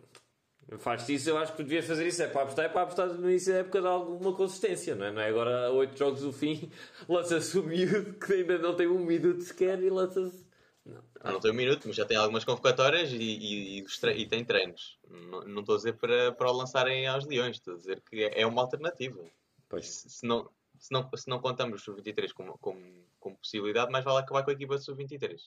faz-te 0.80 1.13
isso, 1.13 1.30
eu 1.30 1.38
acho 1.38 1.51
que 1.51 1.58
tu 1.58 1.63
devias 1.63 1.86
fazer 1.86 2.08
isso, 2.08 2.21
é 2.23 2.28
para 2.28 2.41
apostar, 2.41 2.65
é 2.65 2.69
para 2.69 2.82
apostar 2.82 3.08
no 3.08 3.30
início 3.30 3.54
da 3.54 3.60
época 3.60 3.82
de 3.82 3.88
alguma 3.88 4.36
consistência, 4.36 4.95
não 4.95 5.06
é? 5.06 5.12
Não 5.12 5.21
é 5.21 5.30
agora 5.30 5.67
a 5.67 5.71
8 5.71 5.97
jogos 5.97 6.21
do 6.21 6.34
fim, 6.34 6.71
lança-se 7.08 7.58
o 7.60 7.63
miúdo 7.63 8.13
que 8.13 8.34
ainda 8.34 8.58
não 8.58 8.75
tem 8.75 8.88
um 8.88 8.99
minuto 9.06 9.41
sequer 9.41 9.82
e 9.82 9.89
lança-se. 9.89 10.43
Não, 10.86 11.04
Ah, 11.19 11.32
não 11.32 11.39
tem 11.39 11.51
um 11.51 11.56
minuto, 11.56 11.88
mas 11.88 11.95
já 11.95 12.06
tem 12.06 12.17
algumas 12.17 12.43
convocatórias 12.43 13.12
e, 13.12 13.17
e, 13.17 13.80
e 13.80 13.86
e 14.17 14.28
tem 14.28 14.45
treinos. 14.45 14.99
Não, 15.10 15.41
não 15.41 15.60
estou 15.62 15.75
a 15.75 15.78
dizer 15.78 15.93
para, 15.93 16.32
para 16.32 16.51
o 16.51 16.56
lançarem 16.56 17.08
aos 17.08 17.25
Leões, 17.25 17.58
estou 17.58 17.75
a 17.75 17.78
dizer 17.78 18.01
que 18.01 18.23
é, 18.23 18.41
é 18.41 18.47
uma 18.47 18.62
alternativa. 18.62 19.23
Pois. 19.67 19.88
Se, 19.88 20.10
se 20.10 20.25
não, 20.28 20.49
se, 20.80 20.91
não, 20.91 21.10
se 21.15 21.28
não 21.28 21.39
contamos 21.39 21.82
o 21.82 21.84
Sub-23 21.84 22.32
como, 22.34 22.58
como, 22.60 22.80
como 23.19 23.38
possibilidade, 23.38 23.91
mais 23.91 24.06
vale 24.06 24.19
acabar 24.19 24.43
com 24.43 24.51
a 24.51 24.54
equipa 24.54 24.78
Sub-23. 24.78 25.39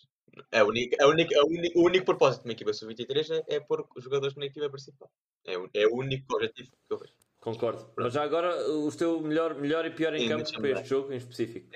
É 0.58 0.62
o 0.62 0.68
único, 0.68 0.94
é 1.02 1.04
o 1.06 1.10
único, 1.10 1.32
é 1.34 1.42
único, 1.42 1.78
o 1.80 1.84
único 1.90 2.04
propósito 2.06 2.42
de 2.42 2.48
uma 2.48 2.52
equipa 2.52 2.72
Sub-23 2.72 3.30
é, 3.30 3.56
é 3.56 3.60
pôr 3.60 3.86
os 3.96 4.04
jogadores 4.04 4.36
na 4.36 4.46
equipa 4.46 4.70
principal. 4.70 5.10
É, 5.44 5.56
o- 5.58 5.70
é 5.74 5.86
o 5.86 5.94
único 6.04 6.34
objetivo 6.34 6.70
que 6.70 6.92
eu 6.94 6.98
vejo. 6.98 7.14
Concordo. 7.40 7.92
Mas 7.96 8.12
já 8.14 8.22
agora, 8.22 8.50
o 8.70 8.90
teu 8.96 9.20
melhor, 9.20 9.54
melhor 9.56 9.84
e 9.86 9.90
pior 9.90 10.14
em 10.14 10.22
Sim, 10.22 10.28
campo 10.28 10.52
para 10.60 10.70
este 10.70 10.88
jogo 10.88 11.12
em 11.12 11.16
específico? 11.16 11.68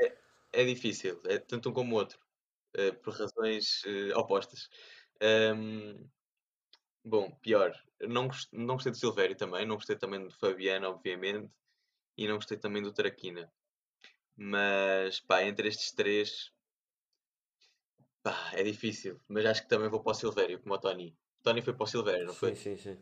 É 0.52 0.64
difícil, 0.64 1.20
é 1.26 1.38
tanto 1.38 1.70
um 1.70 1.72
como 1.72 1.94
o 1.94 1.98
outro, 1.98 2.18
eh, 2.74 2.92
por 2.92 3.14
razões 3.14 3.82
eh, 3.86 4.14
opostas. 4.16 4.68
Ahm, 5.22 6.08
bom, 7.04 7.30
pior, 7.42 7.72
não, 8.00 8.28
gos- 8.28 8.48
não 8.52 8.74
gostei 8.74 8.92
do 8.92 8.98
Silvério 8.98 9.36
também, 9.36 9.66
não 9.66 9.76
gostei 9.76 9.96
também 9.96 10.22
do 10.24 10.30
Fabiano, 10.32 10.88
obviamente, 10.88 11.52
e 12.18 12.28
não 12.28 12.36
gostei 12.36 12.58
também 12.58 12.82
do 12.82 12.92
Traquina. 12.94 13.52
Mas, 14.36 15.20
pá, 15.20 15.44
entre 15.44 15.68
estes 15.68 15.92
três, 15.92 16.52
pá, 18.22 18.50
é 18.54 18.62
difícil. 18.62 19.20
Mas 19.28 19.46
acho 19.46 19.62
que 19.62 19.68
também 19.68 19.88
vou 19.88 20.02
para 20.02 20.12
o 20.12 20.14
Silvério, 20.14 20.60
como 20.60 20.74
o 20.74 20.78
Tony. 20.78 21.16
O 21.40 21.42
Tony 21.42 21.62
foi 21.62 21.74
para 21.74 21.84
o 21.84 21.86
Silvério, 21.86 22.26
não 22.26 22.34
foi? 22.34 22.54
Sim, 22.54 22.76
sim, 22.76 22.96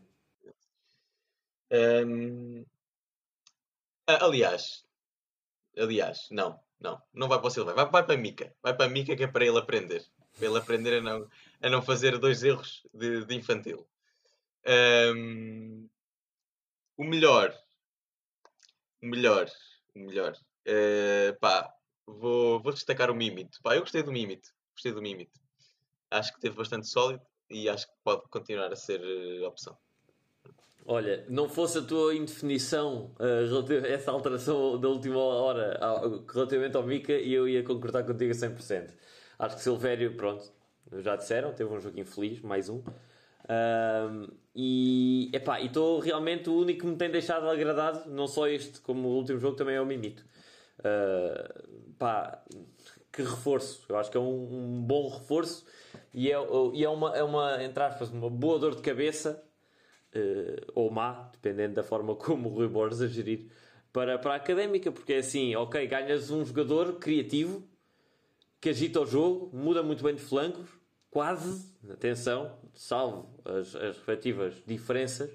sim. 1.69 2.65
A- 4.07 4.25
aliás, 4.25 4.85
aliás, 5.77 6.27
não, 6.31 6.59
não, 6.79 7.01
não 7.13 7.27
vai 7.27 7.39
para 7.39 7.47
o 7.47 7.51
Silvério, 7.51 7.75
vai, 7.81 7.91
vai 7.91 8.05
para 8.05 8.15
a 8.15 8.17
Mica, 8.17 8.55
vai 8.63 8.75
para 8.75 8.85
a 8.85 8.89
Mica 8.89 9.15
que 9.15 9.23
é 9.23 9.27
para 9.27 9.45
ele 9.45 9.59
aprender, 9.59 10.03
para 10.37 10.47
ele 10.47 10.57
aprender 10.59 10.99
a 10.99 11.01
não, 11.01 11.29
a 11.61 11.69
não 11.69 11.81
fazer 11.81 12.17
dois 12.19 12.43
erros 12.43 12.83
de, 12.93 13.25
de 13.25 13.35
infantil. 13.35 13.87
Ahm, 14.65 15.87
o 16.97 17.03
melhor, 17.03 17.53
o 19.01 19.05
melhor, 19.07 19.47
o 19.95 19.99
melhor, 19.99 20.33
eh, 20.65 21.33
pá, 21.39 21.73
vou, 22.05 22.61
vou 22.61 22.73
destacar 22.73 23.09
o 23.09 23.15
Mimito, 23.15 23.59
pá, 23.61 23.75
eu 23.75 23.81
gostei 23.81 24.03
do 24.03 24.11
Mimito, 24.11 24.49
gostei 24.81 24.91
do 24.91 25.01
Mimito, 25.01 25.39
acho 26.09 26.33
que 26.33 26.41
teve 26.41 26.55
bastante 26.55 26.87
sólido 26.87 27.21
e 27.49 27.69
acho 27.69 27.85
que 27.87 27.93
pode 28.03 28.23
continuar 28.29 28.71
a 28.73 28.75
ser 28.75 28.99
eh, 28.99 29.45
opção. 29.45 29.77
Olha, 30.83 31.23
não 31.29 31.47
fosse 31.47 31.77
a 31.77 31.81
tua 31.83 32.15
indefinição, 32.15 33.11
relativ- 33.19 33.85
essa 33.85 34.09
alteração 34.09 34.79
da 34.79 34.87
última 34.89 35.19
hora 35.19 35.79
relativamente 36.33 36.75
ao 36.75 36.81
Mica, 36.81 37.13
e 37.13 37.31
eu 37.31 37.47
ia 37.47 37.63
concordar 37.63 38.03
contigo 38.03 38.31
a 38.31 38.33
100%. 38.33 38.91
Acho 39.37 39.55
que 39.57 39.61
Silvério, 39.61 40.15
pronto, 40.17 40.51
já 40.99 41.15
disseram, 41.15 41.53
teve 41.53 41.71
um 41.71 41.79
jogo 41.79 41.99
infeliz, 41.99 42.41
mais 42.41 42.67
um. 42.67 42.81
Ahm, 43.47 44.27
e 44.55 45.29
estou 45.63 45.99
realmente 45.99 46.49
o 46.49 46.57
único 46.57 46.79
que 46.79 46.87
me 46.87 46.95
tem 46.95 47.11
deixado 47.11 47.47
agradado, 47.47 48.09
não 48.09 48.27
só 48.27 48.47
este, 48.47 48.81
como 48.81 49.07
o 49.07 49.11
último 49.17 49.39
jogo, 49.39 49.55
também 49.55 49.75
é 49.75 49.81
o 49.81 49.85
Mimito. 49.85 50.25
Ah, 50.83 51.61
pá, 51.99 52.43
que 53.11 53.21
reforço! 53.21 53.85
Eu 53.89 53.97
acho 53.97 54.09
que 54.09 54.17
é 54.17 54.19
um, 54.19 54.77
um 54.77 54.81
bom 54.81 55.09
reforço 55.09 55.65
e 56.13 56.31
é, 56.31 56.35
e 56.73 56.83
é, 56.83 56.89
uma, 56.89 57.15
é 57.15 57.23
uma, 57.23 57.63
entre 57.63 57.83
aspas, 57.83 58.09
uma 58.09 58.29
boa 58.29 58.59
dor 58.59 58.75
de 58.75 58.81
cabeça 58.81 59.43
eh, 60.13 60.61
ou 60.75 60.91
má, 60.91 61.29
dependendo 61.31 61.75
da 61.75 61.83
forma 61.83 62.15
como 62.17 62.49
o 62.49 62.53
Rui 62.53 62.67
Borges 62.67 63.01
a 63.01 63.07
gerir 63.07 63.49
para, 63.93 64.17
para 64.17 64.33
a 64.33 64.35
académica, 64.37 64.91
porque 64.91 65.13
é 65.13 65.17
assim, 65.17 65.55
ok, 65.55 65.85
ganhas 65.87 66.31
um 66.31 66.45
jogador 66.45 66.95
criativo 66.99 67.63
que 68.59 68.69
agita 68.69 69.01
o 69.01 69.05
jogo, 69.05 69.49
muda 69.55 69.81
muito 69.81 70.03
bem 70.03 70.13
de 70.13 70.21
flancos, 70.21 70.69
quase, 71.09 71.65
atenção, 71.89 72.57
salvo 72.73 73.27
as, 73.43 73.75
as 73.75 73.97
respectivas 73.97 74.53
diferenças, 74.67 75.31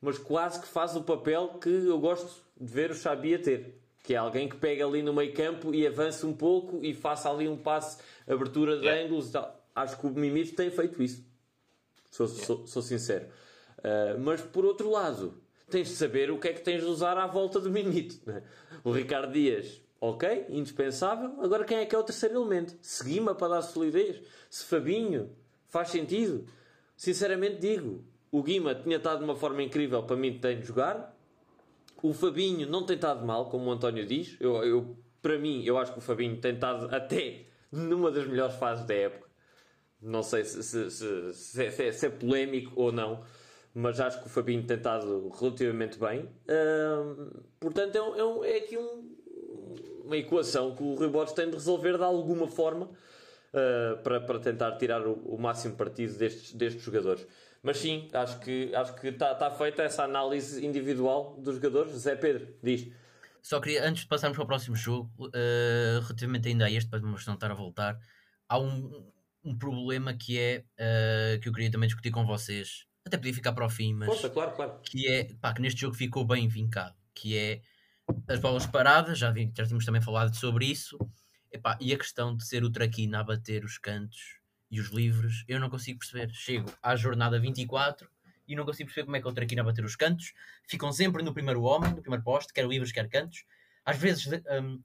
mas 0.00 0.18
quase 0.18 0.60
que 0.60 0.68
faz 0.68 0.94
o 0.96 1.02
papel 1.02 1.58
que 1.60 1.68
eu 1.68 1.98
gosto 1.98 2.42
de 2.58 2.72
ver 2.72 2.90
o 2.90 2.94
Xabi 2.94 3.34
a 3.34 3.38
ter. 3.38 3.80
Que 4.02 4.14
é 4.14 4.16
alguém 4.16 4.48
que 4.48 4.56
pega 4.56 4.86
ali 4.86 5.02
no 5.02 5.12
meio 5.12 5.32
campo 5.34 5.74
e 5.74 5.86
avance 5.86 6.24
um 6.24 6.32
pouco 6.32 6.80
e 6.82 6.94
faça 6.94 7.30
ali 7.30 7.46
um 7.48 7.56
passe, 7.56 7.98
abertura 8.28 8.76
de 8.78 8.86
Yeah. 8.86 9.04
ângulos 9.06 9.28
e 9.28 9.32
tal. 9.32 9.60
Acho 9.74 9.98
que 9.98 10.06
o 10.06 10.10
Mimito 10.10 10.54
tem 10.54 10.70
feito 10.70 11.02
isso. 11.02 11.24
Sou, 12.10 12.26
sou, 12.26 12.66
sou 12.66 12.82
sincero. 12.82 13.26
Uh, 13.78 14.18
mas 14.20 14.40
por 14.40 14.64
outro 14.64 14.90
lado, 14.90 15.40
tens 15.70 15.88
de 15.88 15.94
saber 15.94 16.30
o 16.30 16.38
que 16.38 16.48
é 16.48 16.52
que 16.52 16.60
tens 16.60 16.80
de 16.80 16.86
usar 16.86 17.16
à 17.16 17.26
volta 17.26 17.60
do 17.60 17.70
Mimito. 17.70 18.18
né? 18.26 18.42
O 18.82 18.90
Ricardo 18.90 19.32
Dias, 19.32 19.80
ok, 20.00 20.46
indispensável. 20.48 21.34
Agora 21.42 21.64
quem 21.64 21.78
é 21.78 21.86
que 21.86 21.94
é 21.94 21.98
o 21.98 22.02
terceiro 22.02 22.36
elemento? 22.36 22.76
Se 22.82 23.04
Guima 23.04 23.34
para 23.34 23.48
dar 23.54 23.62
solidez? 23.62 24.20
Se 24.48 24.64
Fabinho? 24.64 25.30
Faz 25.68 25.90
sentido? 25.90 26.46
Sinceramente 26.96 27.58
digo, 27.58 28.04
o 28.32 28.42
Guima 28.42 28.74
tinha 28.74 28.96
estado 28.96 29.18
de 29.18 29.24
uma 29.24 29.36
forma 29.36 29.62
incrível 29.62 30.02
para 30.02 30.16
mim 30.16 30.38
de 30.38 30.62
jogar. 30.62 31.16
O 32.02 32.12
Fabinho 32.12 32.66
não 32.68 32.84
tem 32.84 32.96
estado 32.96 33.24
mal, 33.24 33.48
como 33.50 33.68
o 33.68 33.72
António 33.72 34.06
diz. 34.06 34.36
Eu, 34.40 34.56
eu, 34.64 34.96
para 35.20 35.38
mim, 35.38 35.62
eu 35.64 35.76
acho 35.78 35.92
que 35.92 35.98
o 35.98 36.02
Fabinho 36.02 36.36
tem 36.38 36.54
estado 36.54 36.94
até 36.94 37.44
numa 37.70 38.10
das 38.10 38.26
melhores 38.26 38.54
fases 38.56 38.84
da 38.86 38.94
época. 38.94 39.28
Não 40.00 40.22
sei 40.22 40.44
se, 40.44 40.62
se, 40.62 40.90
se, 40.90 41.32
se 41.34 41.64
é- 41.64 41.92
se 41.92 42.06
é, 42.06 42.08
é 42.08 42.12
polémico 42.12 42.72
ou 42.74 42.90
não, 42.90 43.22
mas 43.74 44.00
acho 44.00 44.20
que 44.20 44.26
o 44.26 44.30
Fabinho 44.30 44.62
tem 44.64 44.76
estado 44.78 45.28
relativamente 45.28 45.98
bem. 45.98 46.28
Portanto, 47.58 47.96
é, 47.96 48.48
é, 48.48 48.54
é 48.54 48.58
aqui 48.58 48.78
um- 48.78 49.16
uma 50.04 50.16
equação 50.16 50.74
que 50.74 50.82
o 50.82 50.94
Rui 50.94 51.08
Borges 51.08 51.34
tem 51.34 51.46
de 51.48 51.52
resolver 51.54 51.96
de 51.96 52.02
alguma 52.02 52.48
forma 52.48 52.90
ah, 53.52 53.96
para, 54.02 54.20
para 54.20 54.38
tentar 54.38 54.76
tirar 54.78 55.06
o, 55.06 55.12
o 55.12 55.38
máximo 55.38 55.76
partido 55.76 56.16
destes, 56.16 56.52
destes 56.52 56.82
jogadores. 56.82 57.26
Mas 57.62 57.78
sim, 57.78 58.08
acho 58.12 58.40
que 58.40 58.74
acho 58.74 58.94
que 58.94 59.08
está 59.08 59.32
está 59.32 59.50
feita 59.50 59.82
essa 59.82 60.04
análise 60.04 60.64
individual 60.64 61.36
dos 61.38 61.56
jogadores. 61.56 61.92
Zé 61.92 62.16
Pedro, 62.16 62.54
diz. 62.62 62.90
Só 63.42 63.60
queria, 63.60 63.86
antes 63.86 64.02
de 64.02 64.08
passarmos 64.08 64.36
para 64.36 64.44
o 64.44 64.46
próximo 64.46 64.76
jogo, 64.76 65.10
eh, 65.34 65.98
relativamente 66.02 66.48
ainda 66.48 66.66
a 66.66 66.70
este, 66.70 66.90
para 66.90 67.00
de 67.00 67.14
estar 67.14 67.50
a 67.50 67.54
voltar, 67.54 67.98
há 68.48 68.58
um, 68.58 69.10
um 69.42 69.56
problema 69.56 70.12
que 70.12 70.38
é 70.38 70.64
eh, 70.76 71.38
que 71.42 71.48
eu 71.48 71.52
queria 71.52 71.70
também 71.70 71.86
discutir 71.86 72.10
com 72.10 72.24
vocês. 72.26 72.86
Até 73.06 73.16
podia 73.16 73.32
ficar 73.32 73.52
para 73.52 73.64
o 73.64 73.70
fim, 73.70 73.94
mas 73.94 74.08
Força, 74.08 74.28
claro, 74.28 74.52
claro. 74.52 74.80
que 74.82 75.08
é 75.08 75.24
pá, 75.40 75.54
que 75.54 75.62
neste 75.62 75.80
jogo 75.80 75.94
ficou 75.94 76.24
bem 76.24 76.48
vincado, 76.48 76.94
que 77.14 77.36
é 77.36 77.62
as 78.28 78.38
bolas 78.38 78.66
paradas, 78.66 79.18
já, 79.18 79.30
vi, 79.30 79.50
já 79.56 79.64
tínhamos 79.64 79.86
também 79.86 80.02
falado 80.02 80.34
sobre 80.34 80.66
isso, 80.66 80.98
Epá, 81.52 81.76
e 81.80 81.92
a 81.92 81.98
questão 81.98 82.36
de 82.36 82.46
ser 82.46 82.62
o 82.62 82.70
Traquina 82.70 83.20
a 83.20 83.24
bater 83.24 83.64
os 83.64 83.76
cantos 83.76 84.39
e 84.70 84.80
os 84.80 84.88
livres, 84.88 85.44
eu 85.48 85.58
não 85.58 85.68
consigo 85.68 85.98
perceber. 85.98 86.30
Chego 86.32 86.72
à 86.82 86.94
jornada 86.94 87.38
24 87.40 88.08
e 88.46 88.54
não 88.54 88.64
consigo 88.64 88.88
perceber 88.88 89.04
como 89.06 89.16
é 89.16 89.20
que 89.20 89.28
o 89.28 89.32
Traquina 89.32 89.62
a 89.62 89.64
bater 89.64 89.84
os 89.84 89.96
cantos. 89.96 90.32
Ficam 90.68 90.92
sempre 90.92 91.22
no 91.22 91.34
primeiro 91.34 91.62
homem, 91.62 91.90
no 91.90 92.00
primeiro 92.00 92.22
poste, 92.22 92.52
quer 92.52 92.66
livres, 92.66 92.92
quer 92.92 93.08
cantos. 93.08 93.44
Às 93.84 93.98
vezes 93.98 94.26
hum, 94.26 94.80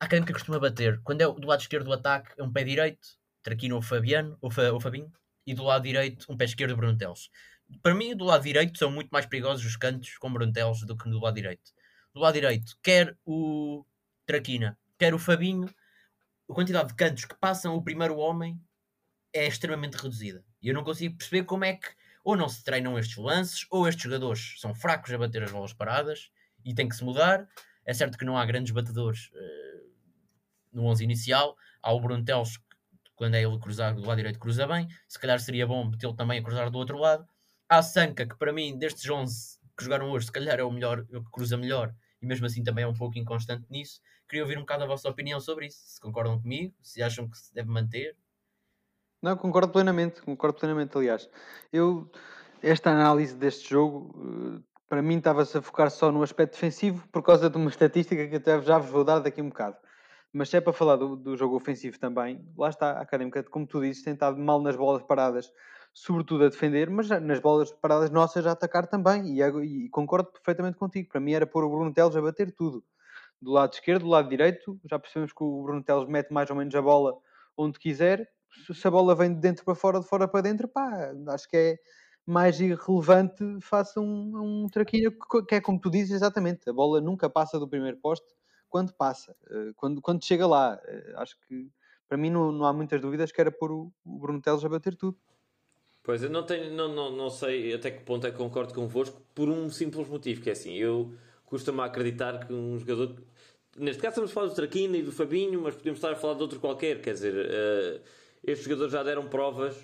a 0.00 0.04
académica 0.04 0.32
costuma 0.32 0.58
bater. 0.58 1.00
Quando 1.02 1.20
é 1.20 1.26
do 1.26 1.46
lado 1.46 1.60
esquerdo 1.60 1.84
do 1.84 1.92
ataque, 1.92 2.32
é 2.38 2.42
um 2.42 2.52
pé 2.52 2.64
direito, 2.64 3.06
Traquina 3.42 3.74
ou 3.74 3.82
Fabiano, 3.82 4.38
ou, 4.40 4.50
Fa, 4.50 4.72
ou 4.72 4.80
Fabinho, 4.80 5.12
e 5.46 5.54
do 5.54 5.64
lado 5.64 5.82
direito, 5.82 6.26
um 6.30 6.36
pé 6.36 6.44
esquerdo, 6.44 6.76
Bruno 6.76 6.96
Teles. 6.96 7.30
para 7.82 7.94
mim, 7.94 8.16
do 8.16 8.24
lado 8.24 8.42
direito, 8.42 8.78
são 8.78 8.90
muito 8.90 9.08
mais 9.10 9.26
perigosos 9.26 9.64
os 9.64 9.76
cantos 9.76 10.16
com 10.18 10.32
Bruntelos 10.32 10.82
do 10.82 10.96
que 10.96 11.08
do 11.08 11.20
lado 11.20 11.34
direito. 11.34 11.72
Do 12.14 12.20
lado 12.20 12.34
direito, 12.34 12.76
quer 12.82 13.16
o 13.24 13.84
Traquina, 14.26 14.78
quer 14.98 15.14
o 15.14 15.18
Fabinho, 15.18 15.68
a 16.50 16.54
quantidade 16.54 16.88
de 16.88 16.94
cantos 16.94 17.24
que 17.24 17.34
passam 17.34 17.74
o 17.74 17.82
primeiro 17.82 18.16
homem 18.16 18.60
é 19.32 19.46
extremamente 19.46 19.96
reduzida. 19.96 20.44
E 20.62 20.68
eu 20.68 20.74
não 20.74 20.84
consigo 20.84 21.16
perceber 21.16 21.44
como 21.44 21.64
é 21.64 21.74
que 21.74 21.88
ou 22.24 22.36
não 22.36 22.48
se 22.48 22.62
treinam 22.62 22.98
estes 22.98 23.16
lances, 23.16 23.66
ou 23.70 23.88
estes 23.88 24.04
jogadores 24.04 24.54
são 24.58 24.74
fracos 24.74 25.12
a 25.12 25.18
bater 25.18 25.42
as 25.42 25.50
bolas 25.50 25.72
paradas 25.72 26.30
e 26.64 26.74
tem 26.74 26.88
que 26.88 26.94
se 26.94 27.04
mudar. 27.04 27.48
É 27.86 27.94
certo 27.94 28.18
que 28.18 28.24
não 28.24 28.36
há 28.36 28.44
grandes 28.44 28.72
batedores 28.72 29.30
uh, 29.32 29.90
no 30.72 30.84
11 30.84 31.04
inicial. 31.04 31.56
Há 31.82 31.92
o 31.92 32.00
Bruntelos, 32.00 32.58
quando 33.16 33.34
é 33.34 33.42
ele 33.42 33.58
cruzar 33.58 33.94
do 33.94 34.02
lado 34.02 34.18
direito, 34.18 34.38
cruza 34.38 34.66
bem. 34.66 34.88
Se 35.08 35.18
calhar 35.18 35.40
seria 35.40 35.66
bom 35.66 35.88
metê-lo 35.88 36.14
também 36.14 36.38
a 36.38 36.42
cruzar 36.42 36.70
do 36.70 36.76
outro 36.76 36.98
lado. 36.98 37.26
Há 37.66 37.82
Sanca, 37.82 38.26
que 38.26 38.36
para 38.36 38.52
mim, 38.52 38.76
destes 38.76 39.08
11 39.08 39.58
que 39.76 39.84
jogaram 39.84 40.10
hoje, 40.10 40.26
se 40.26 40.32
calhar 40.32 40.58
é 40.58 40.64
o 40.64 40.70
melhor, 40.70 41.06
o 41.10 41.24
que 41.24 41.30
cruza 41.30 41.56
melhor, 41.56 41.94
e 42.20 42.26
mesmo 42.26 42.44
assim 42.44 42.64
também 42.64 42.84
é 42.84 42.88
um 42.88 42.94
pouco 42.94 43.16
inconstante 43.16 43.64
nisso. 43.70 44.00
Queria 44.28 44.42
ouvir 44.42 44.58
um 44.58 44.62
bocado 44.62 44.84
a 44.84 44.86
vossa 44.86 45.08
opinião 45.08 45.40
sobre 45.40 45.66
isso. 45.66 45.78
Se 45.86 46.00
concordam 46.00 46.40
comigo, 46.40 46.74
se 46.82 47.02
acham 47.02 47.26
que 47.30 47.38
se 47.38 47.54
deve 47.54 47.70
manter. 47.70 48.16
Não, 49.20 49.36
concordo 49.36 49.72
plenamente, 49.72 50.22
concordo 50.22 50.58
plenamente, 50.58 50.96
aliás. 50.96 51.28
Eu, 51.72 52.10
esta 52.62 52.90
análise 52.90 53.34
deste 53.34 53.68
jogo, 53.68 54.14
eh, 54.58 54.62
para 54.88 55.02
mim 55.02 55.18
estava-se 55.18 55.58
a 55.58 55.62
focar 55.62 55.90
só 55.90 56.12
no 56.12 56.22
aspecto 56.22 56.52
defensivo, 56.52 57.06
por 57.08 57.22
causa 57.22 57.50
de 57.50 57.56
uma 57.56 57.68
estatística 57.68 58.28
que 58.28 58.36
até 58.36 58.60
já 58.62 58.78
vos 58.78 58.90
vou 58.90 59.04
dar 59.04 59.18
daqui 59.18 59.42
um 59.42 59.48
bocado. 59.48 59.76
Mas 60.32 60.50
se 60.50 60.56
é 60.58 60.60
para 60.60 60.72
falar 60.72 60.96
do, 60.96 61.16
do 61.16 61.36
jogo 61.36 61.56
ofensivo 61.56 61.98
também, 61.98 62.44
lá 62.56 62.68
está 62.68 62.92
a 62.92 63.00
Académica, 63.00 63.42
como 63.44 63.66
tu 63.66 63.80
dizes, 63.80 64.02
tem 64.04 64.12
estado 64.12 64.38
mal 64.38 64.60
nas 64.62 64.76
bolas 64.76 65.02
paradas, 65.02 65.50
sobretudo 65.92 66.44
a 66.44 66.48
defender, 66.48 66.88
mas 66.90 67.08
nas 67.08 67.40
bolas 67.40 67.72
paradas 67.72 68.10
nossas 68.10 68.46
a 68.46 68.52
atacar 68.52 68.86
também. 68.86 69.36
E, 69.36 69.42
e, 69.42 69.88
concordo 69.88 70.30
perfeitamente 70.30 70.76
contigo. 70.78 71.08
Para 71.08 71.20
mim 71.20 71.32
era 71.32 71.46
pôr 71.46 71.64
o 71.64 71.70
Bruno 71.70 71.92
Teles 71.92 72.14
a 72.14 72.22
bater 72.22 72.52
tudo. 72.52 72.84
Do 73.40 73.52
lado 73.52 73.72
esquerdo, 73.72 74.02
do 74.02 74.08
lado 74.08 74.28
direito, 74.28 74.78
já 74.84 74.98
percebemos 74.98 75.32
que 75.32 75.42
o 75.42 75.62
Bruno 75.62 75.82
Teles 75.82 76.06
mete 76.06 76.32
mais 76.32 76.50
ou 76.50 76.56
menos 76.56 76.74
a 76.74 76.82
bola 76.82 77.16
onde 77.56 77.78
quiser. 77.78 78.28
Se 78.74 78.86
a 78.86 78.90
bola 78.90 79.14
vem 79.14 79.34
de 79.34 79.40
dentro 79.40 79.64
para 79.64 79.74
fora, 79.74 80.00
de 80.00 80.06
fora 80.06 80.28
para 80.28 80.42
dentro, 80.42 80.68
pá, 80.68 81.12
acho 81.28 81.48
que 81.48 81.56
é 81.56 81.78
mais 82.26 82.60
irrelevante 82.60 83.42
face 83.62 83.98
a 83.98 84.02
um, 84.02 84.64
um 84.64 84.68
traquinho 84.68 85.12
que 85.48 85.54
é 85.54 85.60
como 85.60 85.80
tu 85.80 85.90
dizes 85.90 86.12
exatamente. 86.12 86.68
A 86.68 86.72
bola 86.72 87.00
nunca 87.00 87.30
passa 87.30 87.58
do 87.58 87.68
primeiro 87.68 87.96
poste 87.96 88.26
quando 88.68 88.92
passa, 88.92 89.34
eh, 89.50 89.72
quando, 89.76 90.02
quando 90.02 90.24
chega 90.24 90.46
lá. 90.46 90.78
Eh, 90.84 91.14
acho 91.16 91.36
que 91.46 91.70
para 92.06 92.18
mim 92.18 92.30
não, 92.30 92.52
não 92.52 92.66
há 92.66 92.72
muitas 92.72 93.00
dúvidas 93.00 93.32
que 93.32 93.40
era 93.40 93.50
pôr 93.50 93.72
o, 93.72 93.92
o 94.04 94.18
Bruno 94.18 94.42
Teles 94.42 94.64
a 94.64 94.68
bater 94.68 94.94
tudo. 94.94 95.16
Pois, 96.02 96.22
eu 96.22 96.30
não, 96.30 96.44
tenho, 96.44 96.72
não, 96.72 96.88
não, 96.94 97.10
não 97.14 97.28
sei 97.28 97.74
até 97.74 97.90
que 97.90 98.02
ponto 98.02 98.26
é 98.26 98.30
que 98.30 98.38
concordo 98.38 98.72
convosco 98.72 99.20
por 99.34 99.48
um 99.48 99.68
simples 99.68 100.08
motivo, 100.08 100.40
que 100.40 100.48
é 100.48 100.52
assim, 100.52 100.72
eu 100.74 101.12
costumo 101.44 101.82
acreditar 101.82 102.46
que 102.46 102.52
um 102.52 102.78
jogador... 102.78 103.14
Neste 103.76 104.00
caso 104.00 104.12
estamos 104.12 104.30
a 104.30 104.34
falar 104.34 104.46
do 104.48 104.54
Traquina 104.54 104.96
e 104.96 105.02
do 105.02 105.12
Fabinho, 105.12 105.60
mas 105.60 105.74
podemos 105.74 105.98
estar 105.98 106.12
a 106.12 106.16
falar 106.16 106.34
de 106.34 106.42
outro 106.42 106.60
qualquer, 106.60 107.02
quer 107.02 107.12
dizer, 107.12 107.34
uh, 107.34 108.00
estes 108.44 108.64
jogadores 108.64 108.92
já 108.92 109.02
deram 109.02 109.28
provas 109.28 109.74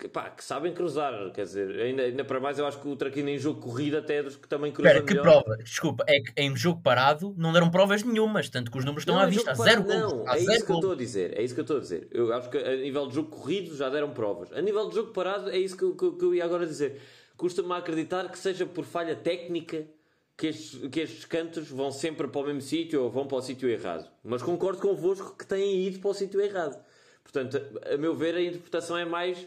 que, 0.00 0.08
pá, 0.08 0.30
que 0.30 0.42
sabem 0.42 0.72
cruzar, 0.72 1.30
quer 1.32 1.44
dizer, 1.44 1.78
ainda, 1.78 2.02
ainda 2.02 2.24
para 2.24 2.40
mais 2.40 2.58
eu 2.58 2.66
acho 2.66 2.80
que 2.80 2.88
o 2.88 2.96
Traquina 2.96 3.30
em 3.30 3.38
jogo 3.38 3.60
corrida 3.60 3.98
até 3.98 4.16
é 4.16 4.22
dos 4.22 4.34
que 4.34 4.48
também 4.48 4.72
cruza 4.72 4.88
Espera, 4.88 5.04
que 5.04 5.12
melhor. 5.12 5.42
prova? 5.42 5.62
Desculpa, 5.62 6.04
é 6.08 6.20
que 6.20 6.32
em 6.38 6.56
jogo 6.56 6.80
parado 6.82 7.34
não 7.36 7.52
deram 7.52 7.70
provas 7.70 8.02
nenhumas, 8.02 8.48
tanto 8.48 8.70
que 8.70 8.78
os 8.78 8.84
números 8.84 9.02
estão 9.02 9.16
não, 9.16 9.22
à 9.22 9.26
vista, 9.26 9.54
zero 9.54 9.86
Não, 9.86 10.26
é 10.26 10.38
isso 10.38 10.64
que 10.64 10.72
eu 10.72 10.76
estou 10.76 10.92
a 10.92 10.96
dizer, 10.96 11.38
é 11.38 11.42
isso 11.42 11.54
que 11.54 11.60
eu 11.60 11.64
estou 11.64 11.76
a 11.76 11.80
dizer. 11.80 12.08
Eu 12.10 12.32
acho 12.32 12.48
que 12.48 12.56
a 12.56 12.76
nível 12.76 13.06
de 13.08 13.14
jogo 13.14 13.28
corrido 13.28 13.76
já 13.76 13.90
deram 13.90 14.10
provas. 14.10 14.50
A 14.54 14.62
nível 14.62 14.88
de 14.88 14.94
jogo 14.94 15.12
parado 15.12 15.50
é 15.50 15.58
isso 15.58 15.76
que, 15.76 15.86
que, 15.92 16.16
que 16.16 16.24
eu 16.24 16.34
ia 16.34 16.46
agora 16.46 16.66
dizer. 16.66 16.98
Custa-me 17.36 17.72
acreditar 17.74 18.26
que 18.30 18.38
seja 18.38 18.64
por 18.64 18.86
falha 18.86 19.14
técnica 19.14 19.86
que 20.34 20.46
estes, 20.46 20.88
que 20.88 21.00
estes 21.00 21.24
cantos 21.26 21.68
vão 21.68 21.90
sempre 21.90 22.26
para 22.26 22.40
o 22.40 22.44
mesmo 22.44 22.62
sítio 22.62 23.02
ou 23.02 23.10
vão 23.10 23.26
para 23.26 23.36
o 23.36 23.42
sítio 23.42 23.68
errado. 23.68 24.10
Mas 24.24 24.42
concordo 24.42 24.80
convosco 24.80 25.36
que 25.36 25.46
têm 25.46 25.86
ido 25.86 25.98
para 25.98 26.10
o 26.10 26.14
sítio 26.14 26.40
errado. 26.40 26.82
Portanto, 27.30 27.60
a 27.86 27.96
meu 27.96 28.14
ver, 28.14 28.34
a 28.34 28.42
interpretação 28.42 28.96
é 28.96 29.04
mais 29.04 29.46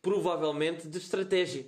provavelmente 0.00 0.86
de 0.86 0.98
estratégia. 0.98 1.66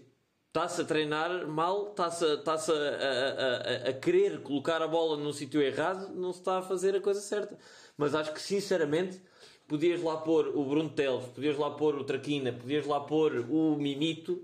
Está-se 0.49 0.81
a 0.81 0.85
treinar 0.85 1.47
mal, 1.47 1.91
está-se 1.91 2.25
está 2.25 2.55
a, 2.55 3.87
a, 3.87 3.91
a, 3.91 3.93
querer 3.93 4.43
colocar 4.43 4.83
a 4.83 4.89
bola 4.89 5.17
no 5.17 5.33
sítio 5.33 5.61
errado, 5.61 6.13
não 6.15 6.33
se 6.33 6.41
está 6.41 6.59
a 6.59 6.63
fazer 6.63 6.95
a 6.95 7.01
coisa 7.01 7.21
certa. 7.21 7.59
Mas 7.97 8.15
acho 8.15 8.33
que 8.33 8.41
sinceramente 8.41 9.21
podias 9.69 10.03
lá 10.03 10.17
pôr 10.17 10.49
o 10.49 10.65
Bruno 10.65 10.91
Teles, 10.91 11.27
podias 11.27 11.57
lá 11.57 11.71
pôr 11.71 11.95
o 11.97 12.05
Traquina, 12.05 12.53
podias 12.53 12.87
lá 12.87 13.01
pôr 13.01 13.47
o 13.49 13.77
Mimito, 13.77 14.37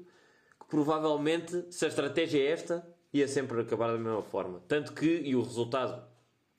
que 0.61 0.67
provavelmente, 0.69 1.67
se 1.71 1.85
a 1.85 1.89
estratégia 1.89 2.41
é 2.41 2.53
esta, 2.53 2.87
ia 3.13 3.27
sempre 3.27 3.61
acabar 3.61 3.89
da 3.89 3.99
mesma 3.99 4.23
forma. 4.23 4.63
Tanto 4.69 4.93
que, 4.93 5.23
e 5.25 5.35
o 5.35 5.43
resultado 5.43 6.05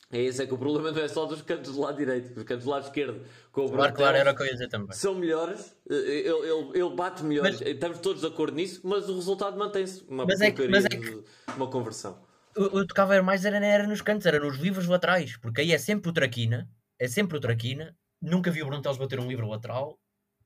é 0.10 0.22
esse, 0.22 0.42
é 0.42 0.46
que 0.46 0.54
o 0.54 0.58
problema 0.58 0.92
não 0.92 1.02
é 1.02 1.08
só 1.08 1.26
dos 1.26 1.42
cantos 1.42 1.76
do 1.76 1.82
lado 1.82 1.98
direito, 1.98 2.38
os 2.38 2.44
cantos 2.44 2.64
do 2.64 2.70
lado 2.70 2.86
esquerdo. 2.86 3.26
Com 3.52 3.66
o 3.66 3.72
claro, 3.72 3.94
claro, 3.94 4.16
era 4.16 4.32
o 4.32 4.36
que 4.36 4.42
eu 4.42 4.46
ia 4.46 4.54
dizer 4.54 4.70
também. 4.70 4.94
São 4.94 5.16
melhores, 5.16 5.76
eh, 5.90 5.96
ele, 5.96 6.30
ele, 6.30 6.80
ele 6.80 6.96
bate 6.96 7.24
melhor, 7.24 7.44
mas, 7.44 7.60
estamos 7.60 8.00
todos 8.00 8.22
de 8.22 8.28
acordo 8.28 8.56
nisso, 8.56 8.80
mas 8.86 9.10
o 9.10 9.16
resultado 9.16 9.58
mantém-se. 9.58 10.06
Uma 10.08 10.26
mas 10.26 10.40
é 10.40 10.52
que, 10.52 10.68
mas 10.68 10.86
é 10.86 10.90
que, 10.90 11.24
uma 11.56 11.70
conversão. 11.70 12.26
Eu, 12.56 12.72
eu 12.72 12.88
tocava 12.88 13.22
mais 13.22 13.44
era, 13.44 13.64
era 13.64 13.86
nos 13.86 14.02
cantos, 14.02 14.26
era 14.26 14.40
nos 14.40 14.58
livros 14.58 14.88
laterais, 14.88 15.36
porque 15.38 15.60
aí 15.60 15.74
é 15.74 15.78
sempre 15.78 16.10
o 16.10 16.14
Traquina, 16.14 16.70
é 16.98 17.08
sempre 17.08 17.38
o 17.38 17.42
Traquina. 17.42 17.94
Nunca 18.22 18.50
vi 18.50 18.64
o 18.64 18.66
Bruntelos 18.66 18.98
bater 18.98 19.20
um 19.20 19.28
livro 19.28 19.48
lateral 19.48 20.00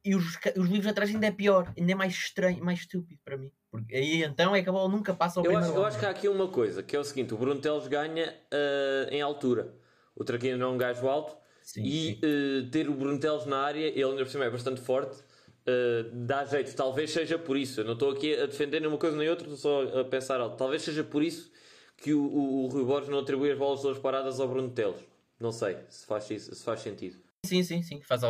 e 0.03 0.15
os, 0.15 0.37
os 0.57 0.69
livros 0.69 0.87
atrás 0.87 1.09
ainda 1.09 1.27
é 1.27 1.31
pior, 1.31 1.71
ainda 1.77 1.91
é 1.91 1.95
mais 1.95 2.13
estranho, 2.13 2.63
mais 2.63 2.79
estúpido 2.79 3.19
para 3.23 3.37
mim. 3.37 3.51
Porque 3.69 3.95
aí 3.95 4.23
então 4.23 4.55
é 4.55 4.61
que 4.61 4.69
a 4.69 4.71
bola 4.71 4.89
nunca 4.89 5.13
passa 5.13 5.39
ao 5.39 5.45
eu 5.45 5.57
acho, 5.57 5.71
eu 5.71 5.85
acho 5.85 5.99
que 5.99 6.05
há 6.05 6.09
aqui 6.09 6.27
uma 6.27 6.47
coisa, 6.47 6.83
que 6.83 6.95
é 6.95 6.99
o 6.99 7.03
seguinte, 7.03 7.33
o 7.33 7.37
Bruno 7.37 7.61
Teles 7.61 7.87
ganha 7.87 8.35
uh, 8.51 9.13
em 9.13 9.21
altura. 9.21 9.73
O 10.13 10.23
Traquino 10.23 10.57
não 10.57 10.67
é 10.67 10.69
um 10.71 10.77
gajo 10.77 11.07
alto 11.07 11.37
sim, 11.61 11.83
e 11.83 12.15
sim. 12.15 12.19
Uh, 12.19 12.69
ter 12.69 12.89
o 12.89 12.93
Bruno 12.93 13.17
Teles 13.17 13.45
na 13.45 13.59
área, 13.59 13.87
ele 13.87 14.03
ainda 14.03 14.23
por 14.23 14.29
cima 14.29 14.43
é 14.43 14.49
bastante 14.49 14.81
forte, 14.81 15.17
uh, 15.17 16.09
dá 16.11 16.43
jeito. 16.43 16.75
Talvez 16.75 17.11
seja 17.11 17.39
por 17.39 17.55
isso. 17.55 17.79
Eu 17.79 17.85
não 17.85 17.93
estou 17.93 18.11
aqui 18.11 18.35
a 18.35 18.45
defender 18.45 18.81
nenhuma 18.81 18.97
coisa 18.97 19.15
nem 19.15 19.29
outra, 19.29 19.47
estou 19.47 19.57
só 19.57 19.99
a 19.99 20.03
pensar 20.03 20.41
alto. 20.41 20.57
Talvez 20.57 20.81
seja 20.81 21.03
por 21.03 21.23
isso 21.23 21.49
que 21.95 22.13
o, 22.13 22.21
o, 22.21 22.65
o 22.65 22.67
Rui 22.67 22.83
Borges 22.83 23.09
não 23.09 23.19
atribui 23.19 23.51
as 23.51 23.57
bolas 23.57 23.81
todas 23.81 23.99
paradas 23.99 24.39
ao 24.39 24.47
Bruno 24.47 24.69
Teles. 24.69 24.99
Não 25.39 25.51
sei 25.51 25.77
se 25.87 26.05
faz, 26.05 26.29
isso, 26.29 26.53
se 26.53 26.63
faz 26.63 26.81
sentido. 26.81 27.17
Sim, 27.43 27.63
sim, 27.63 27.81
sim, 27.81 28.01
faz, 28.01 28.21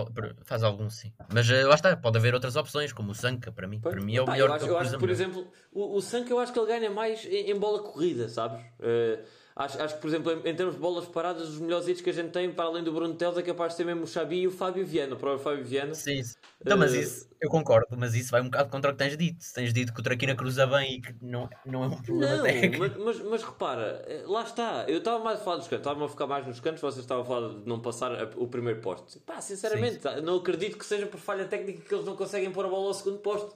faz 0.46 0.64
algum 0.64 0.90
sim. 0.90 1.12
Mas 1.34 1.50
uh, 1.50 1.68
lá 1.68 1.76
está, 1.76 1.98
pode 1.98 2.18
haver 2.18 2.34
outras 2.34 2.56
opções, 2.56 2.94
como 2.94 3.12
o 3.12 3.16
Sanka, 3.16 3.52
para 3.52 3.68
mim. 3.68 3.80
Pois, 3.82 3.94
para 3.94 4.04
mim 4.04 4.16
é 4.16 4.22
o 4.22 4.26
melhor. 4.26 4.48
Eu 4.48 4.54
acho, 4.56 4.66
eu 4.66 4.78
acho 4.78 4.92
que, 4.92 4.98
por 5.00 5.10
exemplo, 5.10 5.52
o, 5.72 5.98
o 5.98 6.02
Sanka 6.02 6.32
eu 6.32 6.40
acho 6.40 6.54
que 6.54 6.58
ele 6.58 6.68
ganha 6.68 6.90
mais 6.90 7.26
em, 7.26 7.52
em 7.52 7.60
bola 7.60 7.84
corrida, 7.84 8.30
sabes? 8.30 8.62
Uh, 8.80 9.22
Acho, 9.56 9.82
acho 9.82 9.96
que, 9.96 10.02
por 10.02 10.08
exemplo, 10.08 10.32
em, 10.46 10.56
termos 10.56 10.76
de 10.76 10.82
bolas 10.82 11.06
paradas, 11.06 11.50
os 11.50 11.60
melhores 11.60 11.88
hits 11.88 12.02
que 12.02 12.10
a 12.10 12.14
gente 12.14 12.30
tem, 12.30 12.52
para 12.52 12.66
além 12.66 12.84
do 12.84 12.92
Bruno 12.92 13.14
Teles, 13.14 13.38
é 13.38 13.42
capaz 13.42 13.74
de 13.74 13.78
ser 13.78 13.86
mesmo 13.86 14.04
o 14.04 14.08
Xabi 14.08 14.42
e 14.42 14.48
o 14.48 14.52
Fábio 14.52 14.86
Viana, 14.86 15.16
o 15.16 15.18
próprio 15.18 15.44
Fábio 15.44 15.66
Viana. 15.66 15.94
Sim, 15.94 16.24
sim. 16.24 16.36
Então, 16.62 16.78
mas 16.78 16.94
uh... 16.94 16.96
isso, 16.96 17.30
eu 17.42 17.50
concordo, 17.50 17.98
mas 17.98 18.14
isso 18.14 18.32
vai 18.32 18.40
um 18.42 18.46
bocado 18.46 18.70
contra 18.70 18.92
o 18.92 18.94
que 18.94 19.00
tens 19.00 19.18
dito. 19.18 19.44
Tens 19.54 19.74
dito 19.74 19.94
que 19.94 20.00
o 20.00 20.04
Traquina 20.04 20.36
cruza 20.36 20.66
bem 20.68 20.96
e 20.96 21.02
que 21.02 21.16
não, 21.22 21.50
não 21.66 21.84
é 21.84 21.88
um 21.88 22.02
problema 22.02 22.38
não, 22.38 22.44
técnico. 22.44 22.80
Mas, 22.80 22.98
mas, 22.98 23.20
mas, 23.20 23.44
repara, 23.44 24.04
eh, 24.08 24.24
lá 24.26 24.44
está. 24.44 24.86
Eu 24.88 25.00
estava 25.00 25.24
mais 25.24 25.42
a 25.42 25.44
falar 25.44 25.58
dos 25.58 25.68
cantos, 25.68 25.88
estava 25.88 26.06
a 26.06 26.08
focar 26.08 26.28
mais 26.28 26.48
nos 26.48 26.60
cantos, 26.60 26.82
vocês 26.82 27.04
estavam 27.04 27.24
a 27.24 27.26
falar 27.26 27.50
de 27.50 27.68
não 27.68 27.82
passar 27.82 28.12
o 28.38 28.48
primeiro 28.48 28.80
poste. 28.80 29.20
Pá, 29.20 29.42
sinceramente, 29.42 30.02
sim. 30.02 30.22
não 30.22 30.38
acredito 30.38 30.78
que 30.78 30.86
seja 30.86 31.08
por 31.08 31.20
falha 31.20 31.46
técnica 31.46 31.82
que 31.82 31.94
eles 31.94 32.06
não 32.06 32.16
conseguem 32.16 32.52
pôr 32.52 32.66
a 32.66 32.70
bola 32.70 32.88
ao 32.88 32.94
segundo 32.94 33.18
poste. 33.18 33.50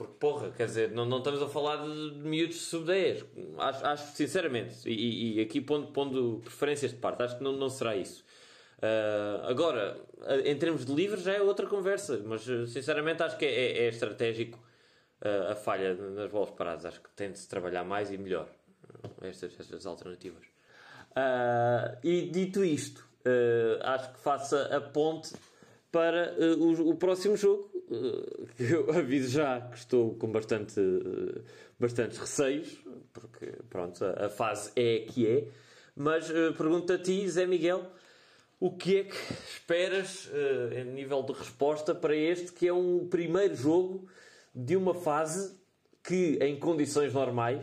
Porque, 0.00 0.14
porra, 0.18 0.50
quer 0.50 0.64
dizer, 0.64 0.90
não, 0.92 1.04
não 1.04 1.18
estamos 1.18 1.42
a 1.42 1.46
falar 1.46 1.76
de 1.76 2.12
miúdos 2.20 2.62
sub-10. 2.68 3.22
Acho, 3.58 3.86
acho, 3.86 4.16
sinceramente, 4.16 4.88
e, 4.88 5.36
e 5.36 5.40
aqui 5.42 5.60
pondo, 5.60 5.88
pondo, 5.88 6.40
preferências 6.42 6.92
de 6.92 6.96
parte, 6.96 7.22
acho 7.22 7.36
que 7.36 7.44
não, 7.44 7.52
não 7.52 7.68
será 7.68 7.94
isso. 7.94 8.24
Uh, 8.78 9.44
agora, 9.46 10.00
em 10.42 10.56
termos 10.56 10.86
de 10.86 10.94
livros 10.94 11.22
já 11.22 11.34
é 11.34 11.42
outra 11.42 11.66
conversa, 11.66 12.18
mas 12.24 12.40
sinceramente 12.72 13.22
acho 13.22 13.36
que 13.36 13.44
é, 13.44 13.50
é, 13.50 13.78
é 13.80 13.88
estratégico 13.88 14.58
uh, 15.20 15.52
a 15.52 15.54
falha 15.54 15.92
nas 15.92 16.30
bolas 16.30 16.48
paradas. 16.48 16.86
Acho 16.86 17.02
que 17.02 17.10
tem 17.10 17.30
de 17.30 17.38
se 17.38 17.46
trabalhar 17.46 17.84
mais 17.84 18.10
e 18.10 18.16
melhor 18.16 18.48
estas, 19.20 19.52
estas 19.60 19.84
alternativas. 19.84 20.46
Uh, 21.10 21.98
e 22.02 22.22
dito 22.22 22.64
isto, 22.64 23.06
acho 23.82 24.14
que 24.14 24.20
faça 24.20 24.74
a 24.74 24.80
ponte 24.80 25.34
para 25.92 26.34
o, 26.58 26.88
o 26.88 26.94
próximo 26.94 27.36
jogo 27.36 27.69
eu 28.58 28.90
aviso 28.90 29.30
já 29.30 29.60
que 29.60 29.76
estou 29.76 30.14
com 30.14 30.30
bastante, 30.30 30.80
bastantes 31.78 32.18
receios, 32.18 32.78
porque 33.12 33.46
pronto, 33.68 34.04
a, 34.04 34.28
fase 34.28 34.70
é 34.76 35.00
que 35.00 35.26
é. 35.26 35.48
Mas 35.96 36.30
uh, 36.30 36.54
pergunto 36.56 36.92
a 36.92 36.98
ti, 36.98 37.28
Zé 37.28 37.46
Miguel, 37.46 37.84
o 38.60 38.70
que 38.70 38.98
é 38.98 39.04
que 39.04 39.16
esperas 39.52 40.26
uh, 40.26 40.78
em 40.78 40.84
nível 40.84 41.22
de 41.22 41.32
resposta 41.32 41.94
para 41.94 42.14
este 42.14 42.52
que 42.52 42.68
é 42.68 42.72
um 42.72 43.08
primeiro 43.08 43.56
jogo 43.56 44.08
de 44.54 44.76
uma 44.76 44.94
fase 44.94 45.58
que, 46.02 46.38
em 46.40 46.58
condições 46.58 47.12
normais, 47.12 47.60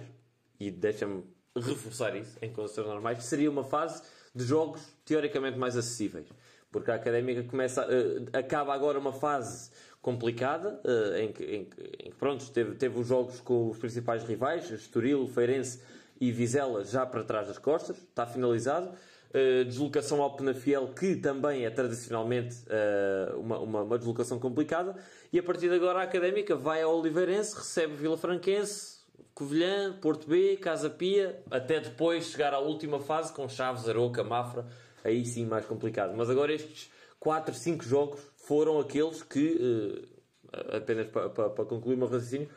e 0.60 0.70
deixa-me 0.70 1.24
reforçar 1.56 2.16
isso, 2.16 2.38
em 2.42 2.52
condições 2.52 2.86
normais, 2.86 3.24
seria 3.24 3.50
uma 3.50 3.64
fase 3.64 4.04
de 4.36 4.44
jogos 4.44 4.82
teoricamente 5.06 5.58
mais 5.58 5.76
acessíveis. 5.76 6.28
porque 6.70 6.92
a 6.92 6.96
Académica 6.96 7.44
começa, 7.44 7.88
uh, 7.88 8.38
acaba 8.38 8.74
agora 8.74 9.00
uma 9.00 9.14
fase 9.14 9.72
complicada, 10.08 10.80
uh, 10.86 11.18
em, 11.18 11.34
que, 11.34 11.44
em, 11.44 11.68
em 12.00 12.12
que, 12.12 12.16
pronto, 12.18 12.50
teve, 12.52 12.76
teve 12.76 12.98
os 12.98 13.06
jogos 13.06 13.42
com 13.42 13.70
os 13.70 13.78
principais 13.78 14.24
rivais, 14.24 14.72
Estoril, 14.72 15.28
Feirense 15.28 15.82
e 16.18 16.32
Vizela 16.32 16.82
já 16.86 17.06
para 17.06 17.26
trás 17.26 17.50
das 17.50 17.58
costas, 17.58 17.98
está 17.98 18.26
finalizado. 18.26 18.90
Uh, 19.28 19.66
deslocação 19.66 20.22
ao 20.22 20.34
Penafiel, 20.34 20.88
que 20.98 21.18
também 21.18 21.66
é 21.66 21.70
tradicionalmente 21.70 22.56
uh, 22.68 23.38
uma, 23.38 23.60
uma, 23.60 23.82
uma, 23.82 23.98
deslocação 23.98 24.40
complicada, 24.40 24.96
e 25.34 25.38
a 25.38 25.44
partir 25.44 25.68
de 25.68 25.76
agora 25.76 26.00
a 26.00 26.04
Académica 26.04 26.56
vai 26.56 26.82
ao 26.82 26.98
Oliveirense, 26.98 27.54
recebe 27.54 27.94
Vila 27.96 28.16
Franquense, 28.18 29.00
Covilhã, 29.34 29.92
Porto 30.00 30.26
B, 30.26 30.56
Casa 30.56 30.90
Pia, 30.90 31.44
até 31.52 31.82
depois 31.82 32.28
chegar 32.28 32.54
à 32.54 32.60
última 32.60 33.02
fase 33.02 33.34
com 33.34 33.50
Chaves, 33.50 33.90
Aroca, 33.90 34.24
Mafra, 34.24 34.66
aí 35.04 35.26
sim 35.26 35.46
mais 35.46 35.66
complicado. 35.66 36.14
Mas 36.16 36.30
agora 36.30 36.54
estes 36.54 36.90
4, 37.20 37.54
5 37.54 37.84
jogos 37.84 38.22
foram 38.48 38.80
aqueles 38.80 39.22
que, 39.22 39.58
uh, 39.60 40.78
apenas 40.78 41.08
para, 41.08 41.66
concluir 41.66 41.96
o 41.96 41.98
meu 41.98 42.08
raciocínio, 42.08 42.50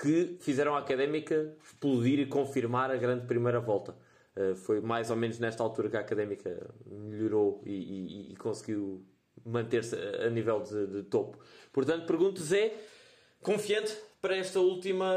que 0.00 0.38
fizeram 0.40 0.74
a 0.74 0.78
Académica 0.78 1.54
explodir 1.62 2.18
e 2.20 2.26
confirmar 2.26 2.90
a 2.90 2.96
grande 2.96 3.26
primeira 3.26 3.60
volta. 3.60 3.94
Uh, 4.34 4.56
foi 4.56 4.80
mais 4.80 5.10
ou 5.10 5.16
menos 5.16 5.38
nesta 5.38 5.62
altura 5.62 5.90
que 5.90 5.96
a 5.98 6.00
Académica 6.00 6.74
melhorou 6.86 7.62
e, 7.66 7.72
e, 7.72 8.32
e 8.32 8.36
conseguiu 8.36 9.04
manter-se 9.44 9.94
a 9.94 10.30
nível 10.30 10.62
de, 10.62 10.86
de, 10.86 11.02
topo. 11.02 11.38
Portanto, 11.70 12.06
pergunto 12.06 12.40
Zé, 12.40 12.72
confiante 13.42 13.94
para 14.22 14.34
esta 14.36 14.58
última 14.58 15.14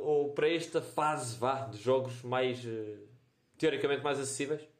ou 0.00 0.32
para 0.32 0.48
esta 0.48 0.80
fase 0.80 1.36
vá, 1.36 1.66
de 1.66 1.76
jogos 1.76 2.22
mais 2.22 2.64
uh, 2.64 2.98
teoricamente 3.58 4.02
mais 4.02 4.18
acessíveis? 4.18 4.73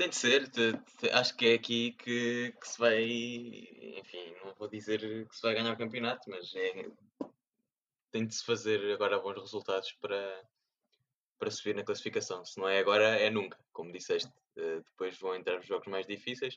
Tem 0.00 0.08
de 0.08 0.16
ser, 0.16 0.48
de, 0.48 0.72
de, 0.72 1.10
acho 1.12 1.36
que 1.36 1.46
é 1.46 1.52
aqui 1.52 1.92
que, 1.92 2.54
que, 2.58 2.66
se 2.66 2.78
vai, 2.78 3.04
enfim, 3.04 4.34
não 4.42 4.54
vou 4.54 4.66
dizer 4.66 4.98
que 5.28 5.36
se 5.36 5.42
vai 5.42 5.52
ganhar 5.52 5.74
o 5.74 5.76
campeonato, 5.76 6.30
mas 6.30 6.54
é, 6.54 6.86
tem 8.10 8.26
de 8.26 8.34
se 8.34 8.42
fazer 8.42 8.80
agora 8.94 9.18
bons 9.18 9.38
resultados 9.38 9.92
para, 10.00 10.42
para 11.38 11.50
subir 11.50 11.74
na 11.74 11.84
classificação. 11.84 12.42
Se 12.46 12.58
não 12.58 12.66
é 12.66 12.78
agora, 12.78 13.08
é 13.08 13.28
nunca, 13.28 13.58
como 13.74 13.92
disseste. 13.92 14.32
Uh, 14.56 14.82
depois 14.90 15.18
vão 15.18 15.34
entrar 15.34 15.58
os 15.58 15.66
jogos 15.66 15.86
mais 15.86 16.06
difíceis. 16.06 16.54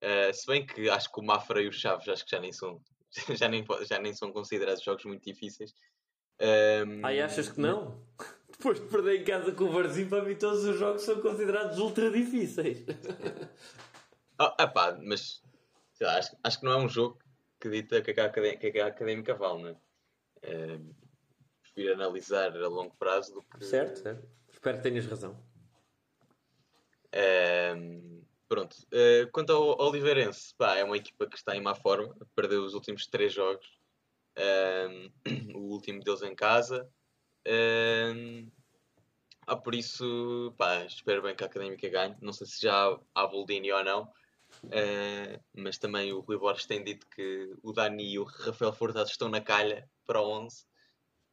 Uh, 0.00 0.32
se 0.32 0.46
bem 0.46 0.64
que 0.64 0.88
acho 0.88 1.10
que 1.12 1.18
o 1.18 1.24
Mafra 1.24 1.60
e 1.60 1.66
o 1.66 1.72
Chaves 1.72 2.08
acho 2.08 2.24
que 2.24 2.30
já 2.30 2.38
nem 2.38 2.52
são, 2.52 2.80
já 3.34 3.48
nem, 3.48 3.66
já 3.84 3.98
nem 3.98 4.14
são 4.14 4.30
considerados 4.30 4.84
jogos 4.84 5.04
muito 5.06 5.24
difíceis. 5.24 5.74
Um, 6.40 7.04
Ai, 7.04 7.20
achas 7.20 7.48
que 7.48 7.60
não? 7.60 8.00
Depois 8.58 8.80
de 8.80 8.86
perder 8.86 9.20
em 9.20 9.24
casa 9.24 9.52
com 9.52 9.64
o 9.64 9.70
Varzim, 9.70 10.08
para 10.08 10.24
mim 10.24 10.34
todos 10.34 10.64
os 10.64 10.78
jogos 10.78 11.02
são 11.02 11.20
considerados 11.20 11.78
ultra 11.78 12.10
difíceis. 12.10 12.84
oh, 14.40 14.54
epá, 14.62 14.98
mas 15.02 15.42
lá, 16.00 16.16
acho, 16.18 16.36
acho 16.42 16.58
que 16.58 16.64
não 16.64 16.72
é 16.72 16.76
um 16.76 16.88
jogo 16.88 17.18
que 17.60 17.68
dita 17.68 18.00
que 18.02 18.18
a 18.18 18.24
académica, 18.24 18.70
que 18.70 18.80
a 18.80 18.86
académica 18.86 19.34
vale, 19.34 19.62
não 19.62 19.68
é? 19.68 19.72
Uh, 20.44 20.94
prefiro 21.62 21.94
analisar 21.94 22.56
a 22.56 22.68
longo 22.68 22.96
prazo 22.96 23.34
do 23.34 23.42
que. 23.42 23.64
Certo, 23.64 23.98
certo. 24.00 24.28
Espero 24.50 24.78
que 24.78 24.82
tenhas 24.82 25.06
razão. 25.06 25.32
Uh, 27.14 28.24
pronto. 28.48 28.74
Uh, 28.86 29.30
quanto 29.32 29.52
ao 29.52 29.86
Oliveirense, 29.86 30.54
pá, 30.56 30.76
é 30.76 30.84
uma 30.84 30.96
equipa 30.96 31.26
que 31.26 31.36
está 31.36 31.56
em 31.56 31.62
má 31.62 31.74
forma. 31.74 32.14
Perdeu 32.34 32.64
os 32.64 32.74
últimos 32.74 33.06
três 33.06 33.32
jogos. 33.32 33.66
o 35.54 35.60
último 35.72 36.00
deles 36.00 36.22
em 36.22 36.34
casa. 36.34 36.86
Uh, 37.46 38.50
ah, 39.46 39.56
por 39.56 39.76
isso, 39.76 40.52
pá, 40.58 40.84
espero 40.84 41.22
bem 41.22 41.34
que 41.36 41.44
a 41.44 41.46
Académica 41.46 41.88
ganhe. 41.88 42.16
Não 42.20 42.32
sei 42.32 42.48
se 42.48 42.60
já 42.62 42.98
há 43.14 43.26
Boldini 43.28 43.70
ou 43.70 43.84
não, 43.84 44.02
uh, 44.64 45.44
mas 45.54 45.78
também 45.78 46.12
o 46.12 46.18
Rui 46.18 46.36
Borges 46.36 46.66
tem 46.66 46.82
dito 46.82 47.06
que 47.06 47.54
o 47.62 47.72
Dani 47.72 48.12
e 48.12 48.18
o 48.18 48.24
Rafael 48.24 48.72
Furtado 48.72 49.08
estão 49.08 49.28
na 49.28 49.40
calha 49.40 49.88
para 50.04 50.20
o 50.20 50.28
11. 50.28 50.66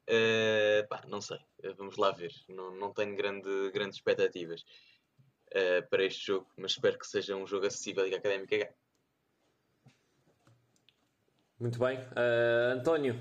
Uh, 0.07 0.87
pá, 0.87 1.03
não 1.07 1.21
sei, 1.21 1.39
vamos 1.75 1.97
lá 1.97 2.11
ver. 2.11 2.31
Não, 2.47 2.75
não 2.75 2.93
tenho 2.93 3.15
grande, 3.15 3.71
grandes 3.71 3.97
expectativas 3.97 4.61
uh, 4.61 5.89
para 5.89 6.03
este 6.03 6.27
jogo, 6.27 6.47
mas 6.55 6.73
espero 6.73 6.99
que 6.99 7.07
seja 7.07 7.35
um 7.35 7.47
jogo 7.47 7.65
acessível 7.65 8.05
e 8.05 8.09
que 8.09 8.15
a 8.15 8.19
Académica 8.19 8.57
ganhe. 8.57 8.75
Muito 11.59 11.79
bem. 11.79 11.97
António, 12.75 13.19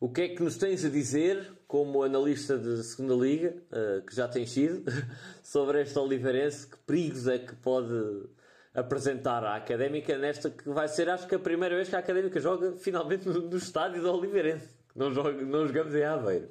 o 0.00 0.08
que 0.08 0.20
é 0.22 0.28
que 0.28 0.42
nos 0.42 0.56
tens 0.56 0.84
a 0.84 0.88
dizer, 0.88 1.52
como 1.66 2.02
analista 2.02 2.56
de 2.56 2.82
segunda 2.84 3.14
Liga, 3.14 3.56
uh, 3.72 4.04
que 4.06 4.14
já 4.14 4.28
tens 4.28 4.50
sido, 4.50 4.84
sobre 5.42 5.80
esta 5.80 6.00
Oliveirense? 6.00 6.68
Que 6.68 6.76
perigos 6.78 7.26
é 7.26 7.38
que 7.38 7.54
pode 7.56 8.28
apresentar 8.72 9.42
à 9.44 9.56
Académica 9.56 10.16
nesta 10.16 10.50
que 10.50 10.68
vai 10.68 10.86
ser, 10.86 11.08
acho 11.08 11.26
que, 11.26 11.34
a 11.34 11.38
primeira 11.38 11.74
vez 11.74 11.88
que 11.88 11.96
a 11.96 11.98
Académica 11.98 12.38
joga 12.40 12.76
finalmente 12.76 13.28
no, 13.28 13.56
estádio 13.56 14.02
da 14.02 14.12
Oliveirense? 14.12 14.78
Não, 14.94 15.12
joga, 15.12 15.32
não 15.32 15.66
jogamos 15.66 15.94
em 15.94 16.04
Aveiro. 16.04 16.48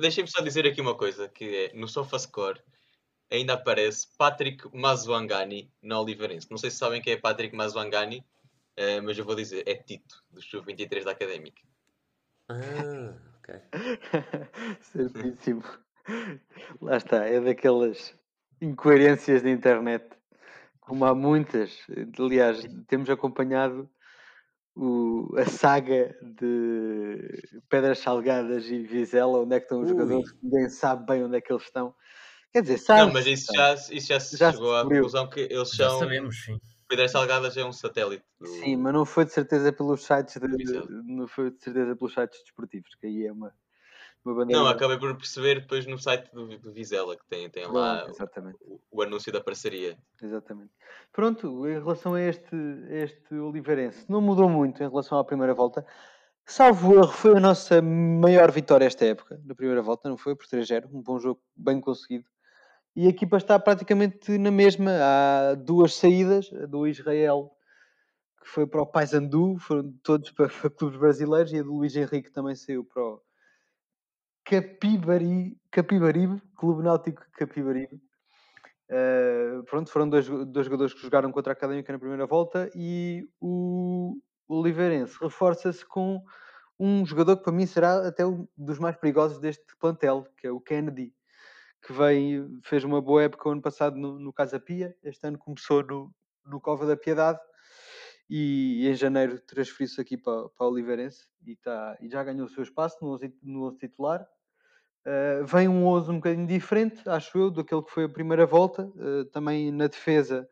Deixem-me 0.00 0.28
só 0.28 0.42
dizer 0.42 0.66
aqui 0.66 0.80
uma 0.80 0.94
coisa, 0.94 1.28
que 1.28 1.44
é, 1.44 1.72
no 1.72 1.86
SofaScore 1.86 2.60
ainda 3.30 3.54
aparece 3.54 4.08
Patrick 4.18 4.68
Mazuangani 4.76 5.70
na 5.82 6.00
Oliveirense. 6.00 6.48
Não 6.50 6.58
sei 6.58 6.70
se 6.70 6.76
sabem 6.78 7.00
quem 7.00 7.12
é 7.12 7.16
Patrick 7.16 7.54
Mazuangani, 7.54 8.18
uh, 8.18 9.02
mas 9.04 9.16
eu 9.16 9.24
vou 9.24 9.36
dizer, 9.36 9.62
é 9.66 9.74
Tito, 9.74 10.22
do 10.30 10.42
Sub-23 10.42 11.04
da 11.04 11.12
Académica. 11.12 11.62
Ah, 12.48 13.14
ok. 13.38 13.60
Certíssimo. 14.80 15.62
Lá 16.80 16.96
está, 16.96 17.24
é 17.26 17.40
daquelas 17.40 18.14
incoerências 18.60 19.42
da 19.42 19.50
internet, 19.50 20.04
como 20.80 21.04
há 21.04 21.14
muitas. 21.14 21.78
Aliás, 22.18 22.64
temos 22.86 23.10
acompanhado 23.10 23.90
o, 24.76 25.34
a 25.36 25.46
saga 25.46 26.16
de 26.22 27.60
Pedras 27.68 27.98
Salgadas 27.98 28.66
e 28.70 28.82
Vizela, 28.82 29.40
onde 29.40 29.56
é 29.56 29.58
que 29.58 29.64
estão 29.64 29.80
os 29.80 29.88
Ui. 29.90 29.94
jogadores, 29.94 30.32
ninguém 30.42 30.68
sabe 30.68 31.06
bem 31.06 31.24
onde 31.24 31.36
é 31.36 31.40
que 31.40 31.52
eles 31.52 31.64
estão. 31.64 31.94
Quer 32.52 32.62
dizer, 32.62 32.78
sabe. 32.78 33.00
Não, 33.02 33.12
mas 33.12 33.26
isso 33.26 33.52
já, 33.52 33.74
isso 33.74 34.06
já, 34.06 34.18
já 34.18 34.52
chegou 34.52 34.76
à 34.76 34.84
conclusão 34.84 35.28
que 35.28 35.40
eles 35.40 35.70
são. 35.70 35.76
Já 35.76 35.90
sabemos, 35.90 36.44
sim. 36.44 36.60
Pedras 36.88 37.10
Salgadas 37.10 37.56
é 37.56 37.64
um 37.64 37.72
satélite. 37.72 38.24
Do... 38.40 38.46
Sim, 38.46 38.76
mas 38.76 38.94
não 38.94 39.04
foi 39.04 39.24
de 39.24 39.32
certeza 39.32 39.72
pelos 39.72 40.04
sites 40.04 40.36
de, 40.40 41.02
não 41.04 41.26
foi 41.26 41.50
de 41.50 41.62
certeza 41.62 41.96
pelos 41.96 42.14
sites 42.14 42.42
desportivos, 42.42 42.94
que 42.94 43.06
aí 43.06 43.26
é 43.26 43.32
uma, 43.32 43.52
uma 44.24 44.34
bandeira. 44.34 44.62
Não, 44.62 44.68
acabei 44.68 44.98
por 44.98 45.14
perceber 45.16 45.60
depois 45.60 45.86
no 45.86 45.98
site 45.98 46.30
do, 46.32 46.58
do 46.58 46.72
Vizela 46.72 47.16
que 47.16 47.26
tem, 47.26 47.50
tem 47.50 47.66
lá 47.66 48.06
o, 48.60 48.80
o, 48.90 49.02
anúncio 49.02 49.32
da 49.32 49.40
parceria. 49.40 49.98
Exatamente. 50.22 50.70
Pronto, 51.12 51.66
em 51.66 51.74
relação 51.74 52.14
a 52.14 52.20
este, 52.20 52.56
este 52.90 53.34
Oliveirense, 53.34 54.04
não 54.08 54.20
mudou 54.20 54.48
muito 54.48 54.82
em 54.82 54.88
relação 54.88 55.18
à 55.18 55.24
primeira 55.24 55.54
volta. 55.54 55.84
Salvo 56.48 56.94
erro, 56.94 57.08
foi 57.08 57.36
a 57.36 57.40
nossa 57.40 57.82
maior 57.82 58.52
vitória 58.52 58.84
esta 58.84 59.04
época, 59.04 59.40
na 59.44 59.54
primeira 59.56 59.82
volta, 59.82 60.08
não 60.08 60.16
foi? 60.16 60.36
Por 60.36 60.46
3-0, 60.46 60.86
um 60.92 61.02
bom 61.02 61.18
jogo, 61.18 61.40
bem 61.56 61.80
conseguido 61.80 62.24
e 62.96 63.06
a 63.06 63.10
equipa 63.10 63.36
está 63.36 63.58
praticamente 63.58 64.38
na 64.38 64.50
mesma. 64.50 64.90
Há 64.90 65.54
duas 65.54 65.94
saídas, 65.94 66.50
a 66.54 66.64
do 66.64 66.86
Israel, 66.88 67.52
que 68.42 68.48
foi 68.48 68.66
para 68.66 68.80
o 68.80 68.86
Paysandu, 68.86 69.58
foram 69.58 69.92
todos 70.02 70.30
para, 70.30 70.48
para 70.48 70.70
clubes 70.70 70.98
brasileiros, 70.98 71.52
e 71.52 71.58
a 71.58 71.62
do 71.62 71.74
Luís 71.74 71.94
Henrique 71.94 72.32
também 72.32 72.54
saiu 72.54 72.84
para 72.84 73.02
o 73.02 73.20
Capibari, 74.42 75.60
Capibaribe, 75.70 76.40
Clube 76.56 76.82
Náutico 76.82 77.22
Capibaribe. 77.32 78.00
Uh, 78.88 79.62
pronto, 79.64 79.90
foram 79.90 80.08
dois, 80.08 80.26
dois 80.28 80.64
jogadores 80.64 80.94
que 80.94 81.02
jogaram 81.02 81.30
contra 81.32 81.52
a 81.52 81.54
Académica 81.54 81.92
na 81.92 81.98
primeira 81.98 82.24
volta 82.24 82.70
e 82.72 83.28
o 83.40 84.16
Oliveirense 84.48 85.18
reforça-se 85.20 85.84
com 85.84 86.22
um 86.78 87.04
jogador 87.04 87.36
que 87.36 87.42
para 87.42 87.52
mim 87.52 87.66
será 87.66 88.06
até 88.06 88.24
um 88.24 88.46
dos 88.56 88.78
mais 88.78 88.96
perigosos 88.96 89.40
deste 89.40 89.76
plantel, 89.80 90.24
que 90.38 90.46
é 90.46 90.52
o 90.52 90.60
Kennedy 90.60 91.15
que 91.86 91.92
vem, 91.92 92.58
fez 92.62 92.82
uma 92.82 93.00
boa 93.00 93.22
época 93.22 93.48
o 93.48 93.52
ano 93.52 93.62
passado 93.62 93.96
no, 93.96 94.18
no 94.18 94.32
Casa 94.32 94.58
Pia, 94.58 94.96
este 95.04 95.24
ano 95.24 95.38
começou 95.38 95.84
no, 95.84 96.12
no 96.44 96.60
Cova 96.60 96.84
da 96.84 96.96
Piedade 96.96 97.38
e, 98.28 98.88
em 98.88 98.94
janeiro 98.94 99.40
transferiu-se 99.40 100.00
aqui 100.00 100.16
para, 100.16 100.48
para 100.48 100.66
o 100.66 100.70
Oliveirense 100.70 101.28
e, 101.46 101.54
tá, 101.54 101.96
e 102.00 102.08
já 102.08 102.24
ganhou 102.24 102.46
o 102.46 102.48
seu 102.48 102.64
espaço 102.64 102.96
no 103.00 103.12
11, 103.12 103.32
no 103.40 103.66
11 103.68 103.78
titular. 103.78 104.26
Uh, 105.06 105.46
vem 105.46 105.68
um 105.68 105.86
11 105.86 106.10
um 106.10 106.14
bocadinho 106.16 106.46
diferente, 106.48 107.08
acho 107.08 107.38
eu, 107.38 107.50
daquele 107.52 107.82
que 107.82 107.92
foi 107.92 108.04
a 108.04 108.08
primeira 108.08 108.44
volta. 108.44 108.82
Uh, 108.96 109.24
também 109.26 109.70
na 109.70 109.86
defesa 109.86 110.48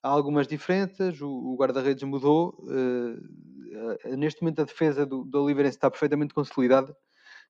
há 0.00 0.08
algumas 0.08 0.46
diferenças, 0.46 1.20
o, 1.20 1.56
guarda-redes 1.58 2.04
mudou. 2.04 2.56
Uh, 2.60 4.16
neste 4.16 4.40
momento 4.40 4.62
a 4.62 4.64
defesa 4.64 5.04
do, 5.04 5.24
do 5.24 5.42
Oliveirense 5.42 5.76
está 5.76 5.90
perfeitamente 5.90 6.32
consolidada. 6.32 6.96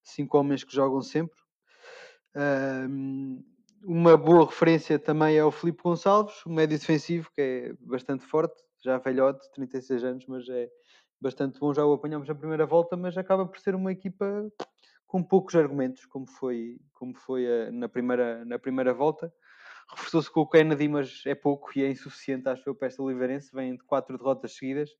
Cinco 0.03 0.39
homens 0.39 0.65
que 0.65 0.75
jogam 0.75 1.03
sempre 1.03 1.37
uma 3.85 4.17
boa 4.17 4.47
referência 4.47 4.99
também 4.99 5.37
é 5.37 5.45
o 5.45 5.51
Filipe 5.51 5.83
Gonçalves, 5.83 6.35
um 6.47 6.55
médio 6.55 6.79
defensivo 6.79 7.31
que 7.35 7.41
é 7.41 7.73
bastante 7.81 8.27
forte, 8.27 8.63
já 8.85 8.99
velhote, 8.99 9.51
36 9.53 10.05
anos, 10.05 10.27
mas 10.27 10.49
é 10.49 10.69
bastante 11.21 11.59
bom. 11.59 11.73
Já 11.73 11.85
o 11.85 11.93
apanhamos 11.93 12.29
na 12.29 12.35
primeira 12.35 12.67
volta, 12.67 12.97
mas 12.97 13.17
acaba 13.17 13.47
por 13.47 13.59
ser 13.59 13.75
uma 13.75 13.93
equipa 13.93 14.51
com 15.07 15.23
poucos 15.23 15.55
argumentos, 15.55 16.05
como 16.07 16.27
foi, 16.27 16.79
como 16.93 17.15
foi 17.15 17.47
a, 17.47 17.73
na, 17.73 17.89
primeira, 17.89 18.45
na 18.45 18.59
primeira 18.59 18.93
volta. 18.93 19.33
reforçou-se 19.91 20.31
com 20.31 20.41
o 20.41 20.49
Kennedy, 20.49 20.89
mas 20.89 21.23
é 21.27 21.35
pouco 21.35 21.71
e 21.77 21.83
é 21.83 21.91
insuficiente, 21.91 22.49
acho 22.49 22.69
eu, 22.69 22.75
para 22.75 22.89
esta 22.89 23.03
Oliveirense. 23.03 23.55
Vem 23.55 23.77
de 23.77 23.85
quatro 23.85 24.19
derrotas 24.19 24.57
seguidas. 24.57 24.91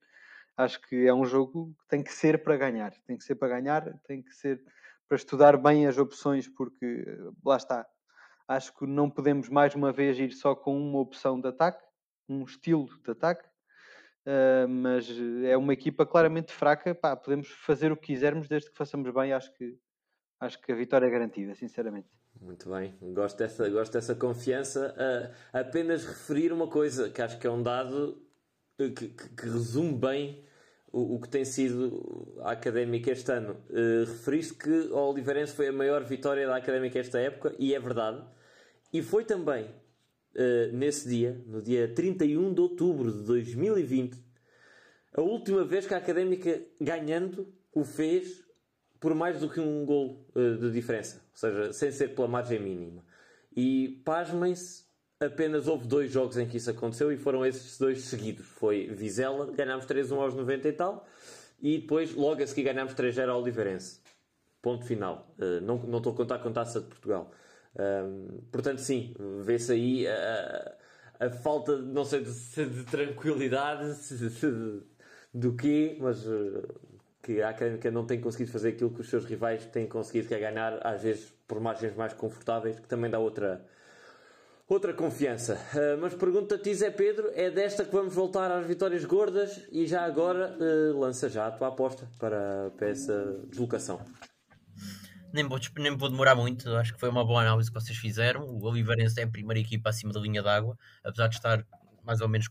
Acho 0.55 0.81
que 0.81 1.05
é 1.05 1.13
um 1.13 1.25
jogo 1.25 1.75
que 1.81 1.87
tem 1.87 2.03
que 2.03 2.11
ser 2.11 2.43
para 2.43 2.57
ganhar. 2.57 2.91
Tem 3.05 3.17
que 3.17 3.23
ser 3.23 3.35
para 3.35 3.49
ganhar, 3.49 3.93
tem 4.07 4.23
que 4.23 4.33
ser 4.33 4.61
para 5.07 5.15
estudar 5.15 5.57
bem 5.57 5.87
as 5.87 5.97
opções, 5.97 6.47
porque 6.47 7.05
lá 7.45 7.57
está. 7.57 7.85
Acho 8.47 8.73
que 8.77 8.85
não 8.85 9.09
podemos 9.09 9.49
mais 9.49 9.75
uma 9.75 9.91
vez 9.91 10.17
ir 10.19 10.31
só 10.31 10.55
com 10.55 10.77
uma 10.77 10.99
opção 10.99 11.39
de 11.39 11.47
ataque, 11.47 11.83
um 12.29 12.43
estilo 12.43 12.87
de 13.03 13.11
ataque. 13.11 13.47
Uh, 14.25 14.67
mas 14.67 15.07
é 15.45 15.55
uma 15.55 15.71
equipa 15.71 16.05
claramente 16.05 16.51
fraca. 16.51 16.93
Pá, 16.93 17.15
podemos 17.15 17.47
fazer 17.47 17.91
o 17.91 17.97
que 17.97 18.07
quisermos 18.07 18.47
desde 18.47 18.69
que 18.69 18.77
façamos 18.77 19.13
bem. 19.13 19.31
Acho 19.31 19.53
que, 19.53 19.77
acho 20.39 20.61
que 20.61 20.71
a 20.71 20.75
vitória 20.75 21.05
é 21.05 21.09
garantida, 21.09 21.55
sinceramente. 21.55 22.09
Muito 22.39 22.69
bem, 22.69 22.95
gosto 23.13 23.37
dessa, 23.37 23.67
gosto 23.69 23.93
dessa 23.93 24.13
confiança. 24.13 24.93
Uh, 24.95 25.57
apenas 25.57 26.05
referir 26.05 26.51
uma 26.51 26.67
coisa 26.67 27.09
que 27.09 27.21
acho 27.21 27.39
que 27.39 27.47
é 27.47 27.49
um 27.49 27.63
dado 27.63 28.21
que, 28.77 28.91
que, 28.91 29.07
que 29.09 29.45
resume 29.45 29.97
bem 29.97 30.46
o, 30.91 31.15
o, 31.15 31.19
que 31.21 31.29
tem 31.29 31.43
sido 31.45 32.35
a 32.41 32.51
académica 32.51 33.11
este 33.11 33.31
ano. 33.31 33.57
Uh, 33.69 34.05
referiste 34.05 34.53
que 34.53 34.69
o 34.69 34.97
Oliveirense 34.97 35.53
foi 35.53 35.67
a 35.67 35.71
maior 35.73 36.03
vitória 36.03 36.47
da 36.47 36.55
académica 36.55 36.99
esta 36.99 37.19
época, 37.19 37.55
e 37.59 37.73
é 37.73 37.79
verdade. 37.79 38.23
E 38.93 39.01
foi 39.01 39.25
também 39.25 39.65
uh, 39.65 40.73
nesse 40.73 41.07
dia, 41.07 41.41
no 41.45 41.61
dia 41.61 41.87
31 41.93 42.53
de 42.53 42.61
outubro 42.61 43.11
de 43.11 43.23
2020, 43.23 44.17
a 45.13 45.21
última 45.21 45.63
vez 45.63 45.85
que 45.85 45.93
a 45.93 45.97
académica 45.97 46.61
ganhando 46.79 47.47
o 47.73 47.83
fez 47.83 48.45
por 48.99 49.13
mais 49.13 49.39
do 49.39 49.49
que 49.49 49.59
um 49.59 49.85
gol 49.85 50.25
uh, 50.35 50.57
de 50.57 50.71
diferença, 50.71 51.21
ou 51.31 51.37
seja, 51.37 51.73
sem 51.73 51.91
ser 51.91 52.15
pela 52.15 52.27
margem 52.27 52.59
mínima. 52.59 53.03
E 53.55 54.01
pasmem-se, 54.05 54.86
apenas 55.19 55.67
houve 55.67 55.87
dois 55.87 56.11
jogos 56.11 56.37
em 56.37 56.47
que 56.47 56.57
isso 56.57 56.69
aconteceu 56.69 57.11
e 57.11 57.17
foram 57.17 57.45
esses 57.45 57.77
dois 57.77 58.01
seguidos. 58.01 58.45
Foi 58.45 58.87
Vizela, 58.87 59.51
ganhámos 59.51 59.85
3-1 59.85 60.15
aos 60.17 60.33
90 60.33 60.67
e 60.67 60.73
tal, 60.73 61.07
e 61.61 61.79
depois, 61.79 62.13
logo 62.13 62.41
a 62.41 62.47
seguir, 62.47 62.63
ganhámos 62.63 62.93
3-0 62.93 63.29
ao 63.29 63.41
Oliveirense. 63.41 63.99
Ponto 64.61 64.85
final. 64.85 65.33
Uh, 65.39 65.61
não, 65.61 65.77
não 65.77 65.97
estou 65.97 66.13
a 66.13 66.15
contar 66.15 66.39
com 66.39 66.51
taça 66.51 66.79
de 66.79 66.87
Portugal. 66.87 67.31
Um, 67.75 68.41
portanto, 68.51 68.79
sim, 68.79 69.13
vê-se 69.43 69.71
aí 69.71 70.07
a, 70.07 70.75
a, 71.19 71.29
falta, 71.29 71.77
não 71.77 72.03
sei, 72.03 72.21
de, 72.23 72.65
de 72.65 72.83
tranquilidade 72.85 73.93
de, 74.17 74.29
de, 74.29 74.81
do 75.33 75.55
quê, 75.55 75.97
mas 75.99 76.25
uh, 76.25 76.67
que 77.21 77.41
a 77.41 77.49
Académica 77.49 77.91
não 77.91 78.05
tem 78.05 78.19
conseguido 78.19 78.51
fazer 78.51 78.69
aquilo 78.69 78.91
que 78.91 79.01
os 79.01 79.09
seus 79.09 79.25
rivais 79.25 79.65
têm 79.65 79.87
conseguido, 79.87 80.27
que 80.27 80.33
é 80.33 80.39
ganhar, 80.39 80.79
às 80.85 81.03
vezes, 81.03 81.33
por 81.47 81.59
margens 81.59 81.95
mais 81.95 82.13
confortáveis, 82.13 82.79
que 82.79 82.87
também 82.87 83.09
dá 83.09 83.19
outra, 83.19 83.65
outra 84.67 84.93
confiança. 84.93 85.55
Uh, 85.73 86.01
mas 86.01 86.13
pergunta-te, 86.13 86.73
Zé 86.75 86.91
Pedro, 86.91 87.31
é 87.33 87.49
desta 87.49 87.85
que 87.85 87.91
vamos 87.91 88.13
voltar 88.13 88.51
às 88.51 88.67
vitórias 88.67 89.05
gordas 89.05 89.65
e 89.71 89.87
já 89.87 90.03
agora 90.03 90.57
uh, 90.59 90.99
lança 90.99 91.29
já 91.29 91.47
a 91.47 91.51
tua 91.51 91.69
aposta 91.69 92.09
para, 92.19 92.71
para 92.77 92.89
essa 92.89 93.39
deslocação. 93.49 94.03
Nem 95.33 95.47
vou, 95.47 95.59
nem 95.77 95.95
vou 95.95 96.09
demorar 96.09 96.35
muito, 96.35 96.69
acho 96.75 96.93
que 96.93 96.99
foi 96.99 97.09
uma 97.09 97.25
boa 97.25 97.41
análise 97.41 97.69
que 97.69 97.79
vocês 97.79 97.97
fizeram. 97.97 98.43
O 98.43 98.63
Oliveirense 98.63 99.19
é 99.19 99.23
a 99.23 99.27
primeira 99.27 99.59
equipa 99.59 99.89
acima 99.89 100.11
da 100.11 100.19
linha 100.19 100.41
d'água, 100.41 100.77
apesar 101.03 101.27
de 101.27 101.35
estar 101.35 101.65
mais 102.03 102.21
ou 102.21 102.27
menos, 102.27 102.47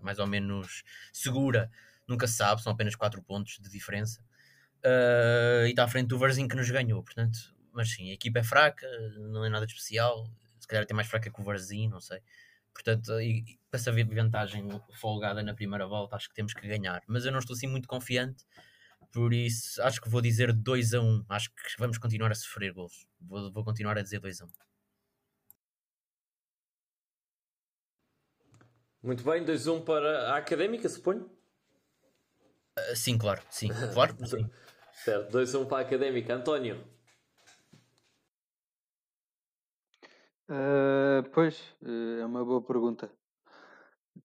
mais 0.00 0.18
ou 0.18 0.26
menos 0.26 0.82
segura 1.12 1.70
nunca 2.08 2.26
se 2.26 2.34
sabe, 2.34 2.62
são 2.62 2.72
apenas 2.72 2.94
4 2.94 3.22
pontos 3.22 3.58
de 3.60 3.70
diferença. 3.70 4.20
Uh, 4.84 5.66
e 5.66 5.70
está 5.70 5.84
à 5.84 5.88
frente 5.88 6.08
do 6.08 6.18
Varzim 6.18 6.48
que 6.48 6.56
nos 6.56 6.70
ganhou, 6.70 7.02
portanto, 7.02 7.38
mas 7.72 7.90
sim, 7.90 8.10
a 8.10 8.14
equipa 8.14 8.40
é 8.40 8.42
fraca, 8.42 8.86
não 9.16 9.44
é 9.44 9.48
nada 9.48 9.64
especial, 9.64 10.28
calhar 10.72 10.84
até 10.84 10.94
mais 10.94 11.06
fraca 11.06 11.30
que 11.30 11.40
o 11.40 11.44
Varzim, 11.44 11.88
não 11.88 12.00
sei. 12.00 12.20
Portanto, 12.72 13.20
e, 13.20 13.40
e, 13.40 13.60
para 13.70 13.78
saber 13.78 14.04
de 14.04 14.14
vantagem 14.14 14.66
folgada 14.94 15.42
na 15.42 15.54
primeira 15.54 15.86
volta, 15.86 16.16
acho 16.16 16.28
que 16.28 16.34
temos 16.34 16.54
que 16.54 16.66
ganhar. 16.66 17.02
Mas 17.06 17.24
eu 17.24 17.32
não 17.32 17.38
estou 17.38 17.54
assim 17.54 17.66
muito 17.66 17.86
confiante, 17.86 18.44
por 19.12 19.32
isso 19.34 19.80
acho 19.82 20.00
que 20.00 20.08
vou 20.08 20.22
dizer 20.22 20.52
2 20.52 20.94
a 20.94 21.00
1. 21.00 21.04
Um. 21.04 21.24
Acho 21.28 21.50
que 21.50 21.56
vamos 21.78 21.98
continuar 21.98 22.32
a 22.32 22.34
sofrer 22.34 22.72
gols. 22.72 23.06
Vou, 23.20 23.52
vou 23.52 23.64
continuar 23.64 23.98
a 23.98 24.02
dizer 24.02 24.18
2 24.20 24.40
a 24.40 24.44
1. 24.44 24.48
Um. 24.48 24.52
Muito 29.02 29.24
bem, 29.24 29.44
2 29.44 29.66
a 29.66 29.72
1 29.72 29.74
um 29.74 29.84
para 29.84 30.32
a 30.32 30.36
Académica, 30.38 30.88
suponho? 30.88 31.28
Uh, 32.78 32.96
sim, 32.96 33.18
claro, 33.18 33.42
sim, 33.50 33.68
claro. 33.92 34.16
sim. 34.24 34.48
Certo, 34.94 35.30
2 35.30 35.54
a 35.54 35.58
1 35.58 35.62
um 35.62 35.66
para 35.66 35.78
a 35.78 35.80
Académica. 35.80 36.34
António? 36.34 36.91
Uh, 40.48 41.28
pois, 41.32 41.60
uh, 41.82 42.20
é 42.20 42.26
uma 42.26 42.44
boa 42.44 42.62
pergunta. 42.62 43.10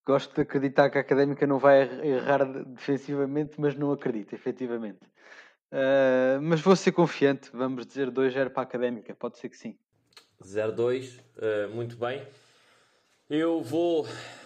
Gosto 0.05 0.35
de 0.35 0.41
acreditar 0.41 0.89
que 0.89 0.97
a 0.97 1.01
Académica 1.01 1.45
não 1.47 1.59
vai 1.59 1.81
errar 2.05 2.45
defensivamente, 2.45 3.59
mas 3.59 3.75
não 3.75 3.91
acredito, 3.91 4.33
efetivamente. 4.33 5.05
Uh, 5.71 6.41
mas 6.41 6.61
vou 6.61 6.75
ser 6.75 6.91
confiante, 6.91 7.49
vamos 7.53 7.85
dizer 7.85 8.09
2-0 8.11 8.49
para 8.49 8.61
a 8.61 8.63
Académica, 8.63 9.15
pode 9.15 9.37
ser 9.37 9.49
que 9.49 9.57
sim. 9.57 9.77
0-2, 10.41 11.19
muito 11.73 11.97
bem. 11.97 12.25
Eu 13.29 13.61
vou 13.61 14.05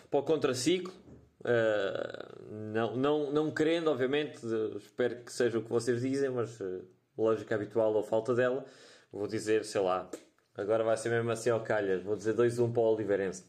para 0.09 0.19
o 0.19 0.23
contraciclo, 0.23 0.93
Uh, 1.41 2.53
não, 2.71 2.95
não, 2.95 3.31
não 3.31 3.51
querendo, 3.51 3.89
obviamente, 3.89 4.39
espero 4.77 5.23
que 5.23 5.33
seja 5.33 5.57
o 5.57 5.63
que 5.63 5.69
vocês 5.69 6.01
dizem, 6.01 6.29
mas 6.29 6.59
uh, 6.59 6.85
lógica 7.17 7.55
habitual 7.55 7.93
ou 7.93 8.03
falta 8.03 8.35
dela, 8.35 8.63
vou 9.11 9.27
dizer, 9.27 9.65
sei 9.65 9.81
lá, 9.81 10.09
agora 10.55 10.83
vai 10.83 10.97
ser 10.97 11.09
mesmo 11.09 11.31
assim 11.31 11.49
ao 11.49 11.61
calhas, 11.61 12.03
vou 12.03 12.15
dizer 12.15 12.33
2-1 12.35 12.71
para 12.71 12.81
o 12.81 12.93
Oliveirense. 12.93 13.43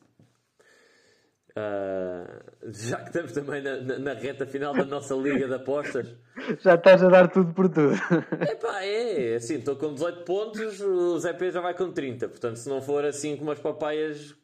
Uh, 1.53 2.73
já 2.73 2.97
que 2.97 3.09
estamos 3.09 3.33
também 3.33 3.61
na, 3.61 3.77
na, 3.77 3.99
na, 3.99 4.15
reta 4.15 4.47
final 4.47 4.73
da 4.73 4.87
nossa 4.87 5.15
liga 5.15 5.47
de 5.47 5.53
apostas, 5.53 6.15
já 6.61 6.77
estás 6.77 7.03
a 7.03 7.09
dar 7.09 7.29
tudo 7.29 7.53
por 7.53 7.69
tudo. 7.69 7.93
Epá, 8.51 8.83
é 8.83 9.35
assim, 9.35 9.57
estou 9.57 9.77
com 9.77 9.93
18 9.93 10.25
pontos, 10.25 10.81
o 10.81 11.19
Zé 11.19 11.35
Pedro 11.35 11.53
já 11.53 11.61
vai 11.61 11.75
com 11.75 11.93
30, 11.93 12.27
portanto, 12.29 12.57
se 12.57 12.69
não 12.71 12.81
for 12.81 13.05
assim 13.05 13.37
como 13.37 13.51
as 13.51 13.59
papaias 13.59 14.35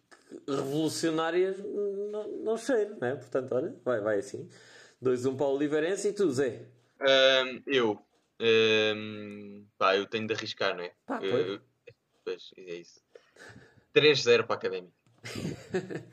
revolucionárias, 0.46 1.56
não, 2.10 2.28
não 2.44 2.56
cheiro, 2.58 2.96
né? 3.00 3.14
Portanto, 3.14 3.54
olha, 3.54 3.74
vai, 3.82 4.00
vai 4.02 4.18
assim. 4.18 4.46
2-1 5.02 5.30
um 5.30 5.36
para 5.36 5.46
o 5.46 5.54
Oliveirense 5.54 6.08
e 6.08 6.12
tu, 6.12 6.30
Zé? 6.30 6.66
Um, 7.00 7.62
eu. 7.66 7.98
Um, 8.40 9.64
pá, 9.78 9.96
eu 9.96 10.06
tenho 10.06 10.26
de 10.26 10.34
arriscar, 10.34 10.76
não 10.76 10.84
é? 10.84 10.92
Pá, 11.06 11.20
eu, 11.22 11.60
pois, 12.28 12.50
é 12.58 12.74
isso. 12.74 13.00
3-0 13.94 14.44
para 14.44 14.54
a 14.54 14.58
Académica. 14.58 14.94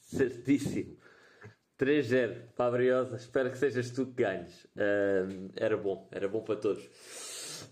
Certíssimo. 0.00 0.96
3-0 1.78 2.52
para 2.56 2.66
a 2.66 2.70
Briosa. 2.70 3.16
Espero 3.16 3.50
que 3.50 3.58
sejas 3.58 3.90
tu 3.90 4.06
que 4.06 4.22
ganhes. 4.22 4.64
Uh, 4.76 5.50
era 5.54 5.76
bom, 5.76 6.08
era 6.10 6.28
bom 6.28 6.42
para 6.42 6.56
todos. 6.56 6.88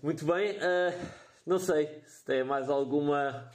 Muito 0.03 0.25
bem, 0.25 0.57
uh, 0.57 1.11
não 1.45 1.57
sei 1.57 2.03
se 2.05 2.23
tem 2.23 2.43
mais 2.43 2.69
alguma 2.69 3.49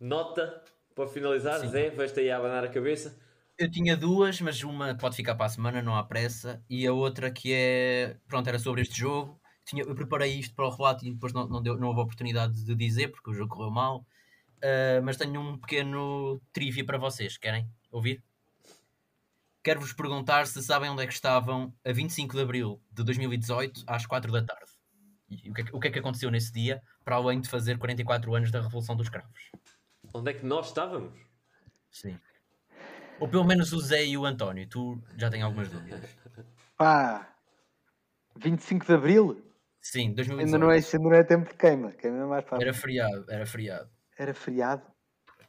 nota 0.00 0.62
para 0.94 1.08
finalizar, 1.08 1.60
Sim. 1.60 1.68
Zé, 1.68 1.90
vais-te 1.90 2.20
aí 2.20 2.30
a 2.30 2.36
abanar 2.38 2.64
a 2.64 2.68
cabeça. 2.68 3.16
Eu 3.58 3.70
tinha 3.70 3.96
duas, 3.96 4.40
mas 4.40 4.62
uma 4.62 4.96
pode 4.96 5.16
ficar 5.16 5.34
para 5.34 5.46
a 5.46 5.50
semana, 5.50 5.82
não 5.82 5.96
há 5.96 6.02
pressa. 6.02 6.62
E 6.68 6.86
a 6.86 6.92
outra 6.92 7.30
que 7.30 7.52
é. 7.52 8.16
Pronto, 8.26 8.48
era 8.48 8.58
sobre 8.58 8.82
este 8.82 8.98
jogo. 8.98 9.40
Tinha, 9.72 9.84
eu 9.84 9.94
preparei 9.94 10.38
isto 10.38 10.54
para 10.54 10.66
o 10.66 10.70
relato 10.70 11.06
e 11.06 11.10
depois 11.10 11.32
não, 11.32 11.48
não, 11.48 11.62
deu, 11.62 11.78
não 11.78 11.88
houve 11.88 12.00
oportunidade 12.00 12.62
de 12.62 12.74
dizer 12.74 13.08
porque 13.08 13.30
o 13.30 13.32
jogo 13.32 13.56
correu 13.56 13.70
mal. 13.70 14.04
Uh, 14.58 15.02
mas 15.02 15.16
tenho 15.16 15.40
um 15.40 15.58
pequeno 15.58 16.38
trivia 16.52 16.84
para 16.84 16.98
vocês. 16.98 17.38
Querem 17.38 17.66
ouvir? 17.90 18.22
Quero-vos 19.62 19.94
perguntar 19.94 20.46
se 20.46 20.62
sabem 20.62 20.90
onde 20.90 21.02
é 21.02 21.06
que 21.06 21.12
estavam 21.14 21.72
a 21.86 21.90
25 21.90 22.36
de 22.36 22.42
abril 22.42 22.82
de 22.90 23.02
2018 23.02 23.84
às 23.86 24.04
4 24.04 24.30
da 24.30 24.42
tarde. 24.42 24.72
E 25.30 25.48
o 25.48 25.54
que, 25.54 25.62
é, 25.62 25.64
o 25.72 25.80
que 25.80 25.88
é 25.88 25.90
que 25.90 25.98
aconteceu 25.98 26.30
nesse 26.30 26.52
dia, 26.52 26.82
para 27.02 27.16
além 27.16 27.40
de 27.40 27.48
fazer 27.48 27.78
44 27.78 28.34
anos 28.34 28.50
da 28.50 28.60
Revolução 28.60 28.94
dos 28.94 29.08
Cravos? 29.08 29.50
Onde 30.12 30.32
é 30.32 30.34
que 30.34 30.44
nós 30.44 30.66
estávamos? 30.66 31.18
Sim. 31.90 32.18
Ou 33.18 33.26
pelo 33.26 33.44
menos 33.44 33.72
o 33.72 33.80
Zé 33.80 34.04
e 34.04 34.18
o 34.18 34.26
António. 34.26 34.68
Tu 34.68 35.02
já 35.16 35.30
tens 35.30 35.42
algumas 35.42 35.70
dúvidas. 35.70 36.10
Pá, 36.76 37.34
25 38.36 38.84
de 38.84 38.92
Abril? 38.92 39.51
Sim, 39.82 40.14
2018. 40.14 40.40
Ainda 40.40 40.58
não 40.58 40.70
é, 40.70 40.76
ainda 40.76 40.98
não 40.98 41.12
é 41.12 41.24
tempo 41.24 41.50
de 41.50 41.56
queima. 41.56 41.92
queima 41.92 42.18
é 42.18 42.24
mais 42.24 42.44
fácil. 42.44 42.62
Era 42.62 42.72
feriado, 42.72 43.24
era 43.28 43.44
feriado. 43.44 43.90
Era 44.16 44.32
feriado? 44.32 44.82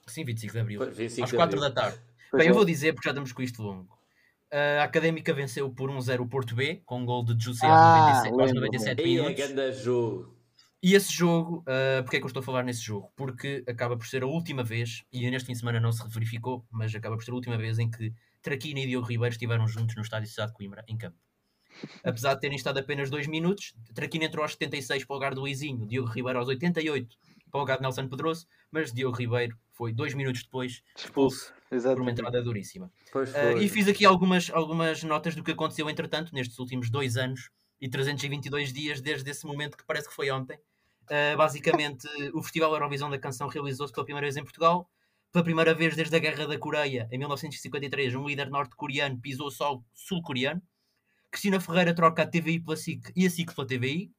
Sim, 0.08 0.26
25 0.26 0.54
de 0.54 0.60
Abril. 0.60 0.80
Pois, 0.80 0.98
25 0.98 1.26
às 1.26 1.32
4 1.32 1.60
da 1.60 1.72
tarde. 1.72 2.00
Bem, 2.34 2.48
eu 2.48 2.54
vou 2.54 2.66
dizer 2.66 2.94
porque 2.94 3.08
já 3.08 3.12
estamos 3.12 3.32
com 3.32 3.44
isto 3.44 3.62
longo. 3.62 3.96
A 4.52 4.84
Académica 4.84 5.34
venceu 5.34 5.70
por 5.70 5.90
1-0 5.90 6.20
o 6.20 6.28
Porto 6.28 6.56
B, 6.56 6.82
com 6.86 7.00
um 7.00 7.06
gol 7.06 7.24
de 7.24 7.44
José 7.44 7.66
ah, 7.66 8.24
aos 8.24 8.54
97, 8.54 8.56
97 8.56 9.04
minutos. 9.04 9.82
Jogo. 9.82 10.34
E 10.82 10.96
esse 10.96 11.14
jogo, 11.14 11.60
uh, 11.60 12.04
porque 12.04 12.18
é 12.18 12.20
que 12.20 12.26
eu 12.26 12.28
estou 12.28 12.42
a 12.42 12.44
falar 12.44 12.62
nesse 12.62 12.82
jogo? 12.82 13.10
Porque 13.16 13.64
acaba 13.68 13.96
por 13.96 14.06
ser 14.06 14.22
a 14.22 14.28
última 14.28 14.64
vez, 14.64 15.04
e 15.14 15.30
neste 15.32 15.48
fim 15.48 15.54
de 15.54 15.60
semana 15.60 15.80
não 15.80 15.92
se 15.92 16.08
verificou, 16.10 16.66
mas 16.70 16.94
acaba 16.94 17.16
por 17.16 17.24
ser 17.24 17.32
a 17.32 17.36
última 17.36 17.58
vez 17.58 17.80
em 17.80 17.90
que 17.90 18.14
Traquina 18.42 18.82
e 18.82 18.88
Diogo 18.88 19.08
Ribeiro 19.08 19.32
estiveram 19.32 19.66
juntos 19.66 19.96
no 19.96 20.02
estádio 20.02 20.30
Cidade 20.30 20.52
de 20.52 20.58
Coimbra, 20.58 20.84
em 20.88 20.98
campo. 20.98 21.18
Apesar 22.04 22.34
de 22.36 22.42
terem 22.42 22.56
estado 22.56 22.80
apenas 22.80 23.10
dois 23.10 23.28
minutos, 23.28 23.74
Traquina 23.94 24.26
entrou 24.26 24.44
aos 24.44 24.54
76 24.54 25.06
para 25.06 25.14
o 25.14 25.18
lugar 25.18 25.34
do 25.34 25.42
Luizinho, 25.42 25.86
Diogo 25.86 26.10
Ribeiro 26.10 26.40
aos 26.40 26.48
88 26.48 27.18
para 27.52 27.62
o 27.62 27.66
Gado 27.66 27.84
Nelson 27.84 28.08
Pedroso, 28.08 28.48
mas 28.72 28.92
Diogo 28.92 29.16
Ribeiro 29.16 29.56
foi 29.72 29.94
dois 29.94 30.16
minutos 30.16 30.44
depois 30.44 30.82
expulso 30.98 31.54
por 31.70 32.02
uma 32.02 32.12
entrada 32.12 32.42
duríssima. 32.42 32.92
Uh, 33.14 33.58
e 33.62 33.70
fiz 33.70 33.88
aqui 33.88 34.06
algumas, 34.06 34.50
algumas 34.52 35.04
notas 35.04 35.36
do 35.36 35.44
que 35.44 35.52
aconteceu 35.52 35.88
entretanto 35.90 36.34
nestes 36.34 36.58
últimos 36.58 36.90
dois 36.90 37.16
anos 37.16 37.50
e 37.80 37.88
322 37.88 38.74
dias 38.74 39.02
desde 39.02 39.30
esse 39.30 39.46
momento 39.46 39.78
que 39.78 39.86
parece 39.86 40.08
que 40.08 40.16
foi 40.16 40.32
ontem. 40.32 40.58
Uh, 41.04 41.38
basicamente, 41.38 42.08
o 42.34 42.42
Festival 42.42 42.74
Eurovisão 42.74 43.10
da 43.10 43.20
Canção 43.20 43.48
realizou-se 43.48 43.94
pela 43.94 44.06
primeira 44.06 44.26
vez 44.26 44.38
em 44.38 44.44
Portugal. 44.44 44.90
Pela 45.32 45.44
primeira 45.44 45.74
vez 45.74 45.96
desde 45.96 46.16
a 46.16 46.20
Guerra 46.20 46.48
da 46.48 46.58
Coreia, 46.58 47.08
em 47.12 47.18
1953, 47.18 48.16
um 48.16 48.28
líder 48.28 48.50
norte-coreano 48.50 49.20
pisou 49.20 49.48
o 49.48 49.52
solo 49.52 49.84
sul-coreano. 49.94 50.62
Cristina 51.34 51.60
Ferreira 51.60 51.96
troca 51.96 52.22
a 52.22 52.28
TVI 52.28 52.60
pela 52.60 52.78
SIC 52.78 53.12
e 53.16 53.26
a 53.26 53.30
SIC 53.30 53.56
pela 53.56 53.68
TVI. 53.68 54.12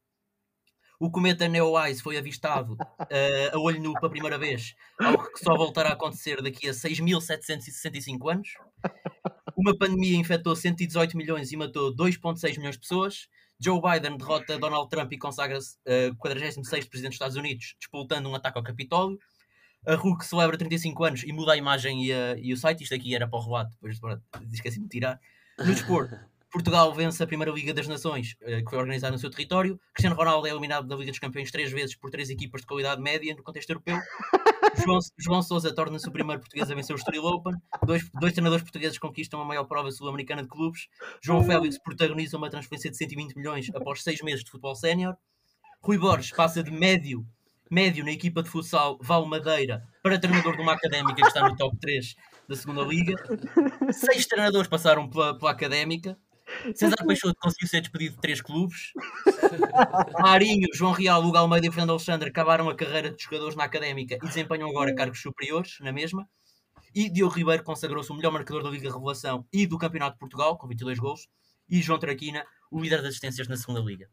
O 0.98 1.10
cometa 1.10 1.46
Neowise 1.46 2.02
foi 2.02 2.16
avistado 2.16 2.74
uh, 2.74 2.76
a 3.54 3.58
olho 3.58 3.80
nu 3.80 3.94
pela 3.94 4.10
primeira 4.10 4.36
vez, 4.36 4.74
algo 5.00 5.32
que 5.32 5.38
só 5.38 5.56
voltará 5.56 5.90
a 5.90 5.92
acontecer 5.92 6.42
daqui 6.42 6.68
a 6.68 6.72
6.765 6.72 8.32
anos. 8.32 8.48
Uma 9.56 9.76
pandemia 9.78 10.16
infectou 10.16 10.56
118 10.56 11.16
milhões 11.16 11.52
e 11.52 11.56
matou 11.56 11.94
2,6 11.94 12.58
milhões 12.58 12.74
de 12.74 12.80
pessoas. 12.80 13.28
Joe 13.60 13.80
Biden 13.80 14.16
derrota 14.16 14.58
Donald 14.58 14.88
Trump 14.90 15.12
e 15.12 15.18
consagra-se 15.18 15.76
uh, 15.86 16.16
46 16.16 16.88
presidente 16.88 17.10
dos 17.10 17.14
Estados 17.14 17.36
Unidos, 17.36 17.76
disputando 17.78 18.28
um 18.28 18.34
ataque 18.34 18.58
ao 18.58 18.64
Capitólio. 18.64 19.18
A 19.86 19.94
RUC 19.94 20.24
celebra 20.24 20.58
35 20.58 21.04
anos 21.04 21.22
e 21.22 21.32
muda 21.32 21.52
a 21.52 21.56
imagem 21.56 22.06
e, 22.06 22.12
e 22.42 22.52
o 22.52 22.56
site. 22.56 22.82
Isto 22.82 22.96
aqui 22.96 23.14
era 23.14 23.28
para 23.28 23.38
o 23.38 23.42
relato, 23.44 23.70
depois 23.80 24.00
esqueci-me 24.52 24.86
de 24.86 24.90
tirar. 24.90 25.20
No 25.58 25.66
desporto, 25.66 26.16
Portugal 26.54 26.94
vence 26.94 27.20
a 27.20 27.26
Primeira 27.26 27.50
Liga 27.50 27.74
das 27.74 27.88
Nações, 27.88 28.36
eh, 28.42 28.62
que 28.62 28.70
foi 28.70 28.78
organizada 28.78 29.10
no 29.10 29.18
seu 29.18 29.28
território. 29.28 29.76
Cristiano 29.92 30.14
Ronaldo 30.14 30.46
é 30.46 30.50
eliminado 30.50 30.86
da 30.86 30.94
Liga 30.94 31.10
dos 31.10 31.18
Campeões 31.18 31.50
três 31.50 31.72
vezes 31.72 31.96
por 31.96 32.12
três 32.12 32.30
equipas 32.30 32.60
de 32.60 32.66
qualidade 32.68 33.02
média 33.02 33.34
no 33.34 33.42
contexto 33.42 33.70
europeu. 33.70 33.98
João, 34.86 35.00
João 35.18 35.42
Sousa 35.42 35.74
torna-se 35.74 36.08
o 36.08 36.12
primeiro 36.12 36.40
português 36.40 36.70
a 36.70 36.74
vencer 36.76 36.94
o 36.94 36.96
Estoril 36.96 37.24
Open. 37.24 37.54
Dois, 37.84 38.08
dois 38.20 38.32
treinadores 38.32 38.62
portugueses 38.62 38.96
conquistam 38.98 39.40
a 39.40 39.44
maior 39.44 39.64
prova 39.64 39.90
sul-americana 39.90 40.42
de 40.44 40.48
clubes. 40.48 40.86
João 41.20 41.42
Félix 41.42 41.76
protagoniza 41.76 42.36
uma 42.36 42.48
transferência 42.48 42.88
de 42.88 42.98
120 42.98 43.34
milhões 43.34 43.68
após 43.74 44.04
seis 44.04 44.22
meses 44.22 44.44
de 44.44 44.50
futebol 44.52 44.76
sénior. 44.76 45.16
Rui 45.82 45.98
Borges 45.98 46.30
passa 46.30 46.62
de 46.62 46.70
médio, 46.70 47.26
médio 47.68 48.04
na 48.04 48.12
equipa 48.12 48.44
de 48.44 48.48
futsal 48.48 48.96
Val 49.02 49.26
Madeira 49.26 49.82
para 50.04 50.20
treinador 50.20 50.54
de 50.54 50.62
uma 50.62 50.74
académica 50.74 51.16
que 51.16 51.26
está 51.26 51.48
no 51.48 51.56
top 51.56 51.76
3 51.78 52.14
da 52.48 52.54
segunda 52.54 52.82
liga. 52.82 53.16
Seis 53.90 54.24
treinadores 54.26 54.68
passaram 54.68 55.08
pela, 55.08 55.36
pela 55.36 55.50
académica. 55.50 56.16
César 56.74 56.96
Peixoto 57.06 57.36
conseguiu 57.40 57.68
ser 57.68 57.80
despedido 57.80 58.14
de 58.14 58.20
três 58.20 58.40
clubes. 58.40 58.92
Marinho, 60.20 60.68
João 60.74 60.92
Real, 60.92 61.22
Hugo 61.24 61.36
Almeida 61.36 61.66
e 61.66 61.70
Fernando 61.70 61.90
Alexandre 61.90 62.28
acabaram 62.28 62.68
a 62.68 62.74
carreira 62.74 63.10
de 63.10 63.22
jogadores 63.22 63.56
na 63.56 63.64
académica 63.64 64.16
e 64.16 64.26
desempenham 64.26 64.68
agora 64.68 64.94
cargos 64.94 65.20
superiores 65.20 65.78
na 65.80 65.92
mesma. 65.92 66.28
E 66.94 67.10
Diogo 67.10 67.34
Ribeiro 67.34 67.64
consagrou-se 67.64 68.10
o 68.10 68.14
melhor 68.14 68.32
marcador 68.32 68.62
da 68.62 68.70
Liga 68.70 68.92
Revelação 68.92 69.44
e 69.52 69.66
do 69.66 69.76
Campeonato 69.78 70.14
de 70.14 70.20
Portugal, 70.20 70.56
com 70.56 70.68
22 70.68 70.98
gols. 70.98 71.26
E 71.68 71.82
João 71.82 71.98
Traquina, 71.98 72.44
o 72.70 72.80
líder 72.80 72.98
das 72.98 73.06
assistências 73.06 73.48
na 73.48 73.56
segunda 73.56 73.80
Liga. 73.80 74.08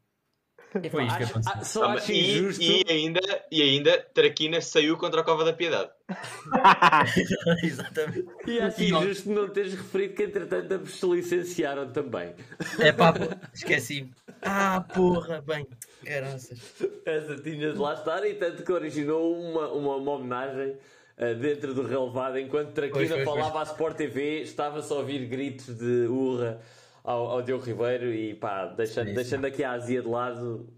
Foi 0.90 1.04
isto 1.04 1.16
que 1.18 1.22
Acho- 1.24 1.32
aconteceu. 1.32 1.52
ah, 1.60 1.64
só 1.64 1.84
Ah, 1.84 1.92
acho 1.94 2.12
e, 2.12 2.30
injusto. 2.38 2.62
e 2.62 2.84
ainda, 2.88 3.20
e 3.50 3.62
ainda 3.62 3.98
Traquina 4.14 4.60
saiu 4.60 4.96
contra 4.96 5.20
a 5.20 5.24
Cova 5.24 5.44
da 5.44 5.52
Piedade. 5.52 5.90
Exatamente. 7.62 8.26
E 8.46 8.60
acho 8.60 8.82
E 8.82 8.90
nós- 8.90 9.04
injusto 9.04 9.30
não 9.30 9.48
teres 9.48 9.74
referido 9.74 10.14
que 10.14 10.22
entretanto 10.24 10.72
ambos 10.72 10.98
se 10.98 11.06
licenciaram 11.06 11.88
também. 11.92 12.32
É 12.78 12.92
pá, 12.92 13.12
pô, 13.12 13.24
esqueci. 13.54 14.08
Ah, 14.40 14.84
porra, 14.94 15.40
bem, 15.42 15.66
caraças. 16.04 16.58
Essa 17.04 17.36
tinha 17.36 17.72
de 17.72 17.78
lá 17.78 17.94
estar 17.94 18.24
e 18.26 18.34
tanto 18.34 18.62
que 18.64 18.72
originou 18.72 19.38
uma, 19.38 19.68
uma, 19.68 19.96
uma 19.96 20.12
homenagem 20.12 20.76
ah, 21.18 21.32
dentro 21.34 21.74
do 21.74 21.82
relevado 21.86 22.38
enquanto 22.38 22.72
Traquina 22.72 22.98
Pois, 22.98 23.10
pois, 23.10 23.24
falava 23.24 23.60
à 23.60 23.62
Sport 23.64 23.96
TV, 23.96 24.40
estava-se 24.42 24.92
a 24.92 24.96
ouvir 24.96 25.26
gritos 25.26 25.66
de 25.76 26.06
urra 26.08 26.60
ao, 27.04 27.26
ao 27.30 27.42
Diogo 27.42 27.64
Ribeiro 27.64 28.12
e 28.12 28.34
pá, 28.34 28.66
deixando, 28.66 29.04
Sim, 29.06 29.10
sim. 29.10 29.14
deixando 29.16 29.44
aqui 29.46 29.64
a 29.64 29.72
Ásia 29.72 30.02
de 30.02 30.08
lado 30.08 30.68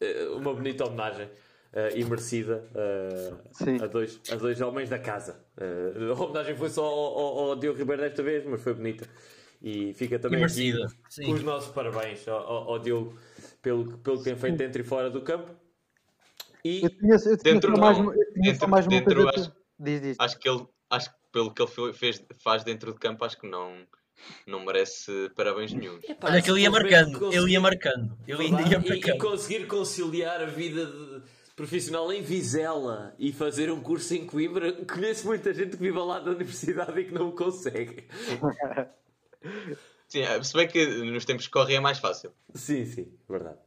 eh, 0.00 0.28
uma 0.34 0.52
bonita 0.54 0.84
homenagem. 0.86 1.28
eh, 1.72 1.98
e 1.98 2.04
merecida 2.04 2.64
Sim. 3.52 3.78
a, 3.82 3.86
dois, 3.86 4.20
a 4.32 4.36
dois 4.36 4.60
homens 4.60 4.88
da 4.88 4.98
casa. 4.98 5.38
Eh, 5.56 6.12
a 6.16 6.22
homenagem 6.22 6.56
foi 6.56 6.70
só 6.70 6.84
ao, 6.84 7.18
ao, 7.18 7.38
ao 7.50 7.56
Diogo 7.56 7.78
Ribeiro 7.78 8.02
desta 8.02 8.22
vez, 8.22 8.44
mas 8.46 8.62
foi 8.62 8.72
bonita. 8.74 9.06
E 9.60 9.92
fica 9.94 10.18
também 10.18 10.40
E 10.40 10.44
aqui 10.44 10.72
sim. 11.10 11.32
os 11.32 11.42
nossos 11.42 11.70
parabéns 11.72 12.26
ao, 12.28 12.70
ao- 12.72 12.78
Diogo 12.78 13.18
pelo, 13.60 13.98
pelo 13.98 14.18
que 14.18 14.24
tem 14.24 14.36
feito 14.36 14.56
dentro 14.56 14.80
e 14.80 14.84
fora 14.84 15.10
do 15.10 15.20
campo. 15.20 15.50
E 16.64 16.82
Eu 16.84 16.90
tinha, 16.90 17.14
eu 17.14 17.18
tinha 17.20 17.36
Dentro 17.54 17.78
mais, 17.78 17.98
não. 17.98 18.14
eu 18.14 18.32
tinha 18.32 18.52
Dentro- 18.52 18.68
mais 18.68 18.86
uma 18.86 18.90
dentro 18.90 19.22
coisa. 19.24 19.40
acho- 19.40 19.52
Diz, 19.80 20.00
diz. 20.00 20.16
Acho 20.18 20.38
que 20.38 20.48
ele, 20.48 20.66
acho 20.90 21.10
que 21.10 21.16
pelo 21.32 21.52
que 21.54 21.62
ele 21.62 21.70
fe- 21.70 21.92
fez, 21.92 22.24
faz 22.42 22.64
dentro 22.64 22.92
de 22.92 22.98
campo, 22.98 23.24
acho 23.24 23.38
que 23.38 23.46
não, 23.48 23.76
não 24.46 24.64
merece 24.64 25.30
parabéns 25.36 25.72
nenhum. 25.72 25.98
Epá, 26.08 26.28
Olha 26.28 26.42
que 26.42 26.50
ele 26.50 26.60
ia 26.62 26.70
marcando, 26.70 27.18
conseguir- 27.18 27.36
ele 27.42 27.52
ia 27.52 27.60
marcando, 27.60 28.18
ele 28.26 28.42
ainda 28.44 28.62
ia 28.62 28.66
e, 28.78 28.86
e 28.86 28.88
marcando. 29.00 29.18
conseguir 29.18 29.66
conciliar 29.66 30.40
a 30.42 30.46
vida 30.46 30.86
de- 30.86 31.22
profissional 31.56 32.12
em 32.12 32.22
Vizela 32.22 33.14
e 33.18 33.32
fazer 33.32 33.70
um 33.70 33.80
curso 33.80 34.14
em 34.14 34.24
Coimbra. 34.26 34.72
Conheço 34.84 35.26
muita 35.26 35.52
gente 35.52 35.76
que 35.76 35.82
vive 35.82 35.98
lá 35.98 36.20
da 36.20 36.30
universidade 36.30 37.00
e 37.00 37.04
que 37.04 37.12
não 37.14 37.28
o 37.28 37.32
consegue. 37.32 38.04
Sim, 40.08 40.20
é, 40.22 40.42
se 40.42 40.54
bem 40.54 40.66
que 40.66 40.86
nos 41.04 41.24
tempos 41.24 41.46
que 41.46 41.52
correm 41.52 41.76
é 41.76 41.80
mais 41.80 41.98
fácil. 41.98 42.32
Sim, 42.54 42.84
sim, 42.86 43.12
verdade. 43.28 43.58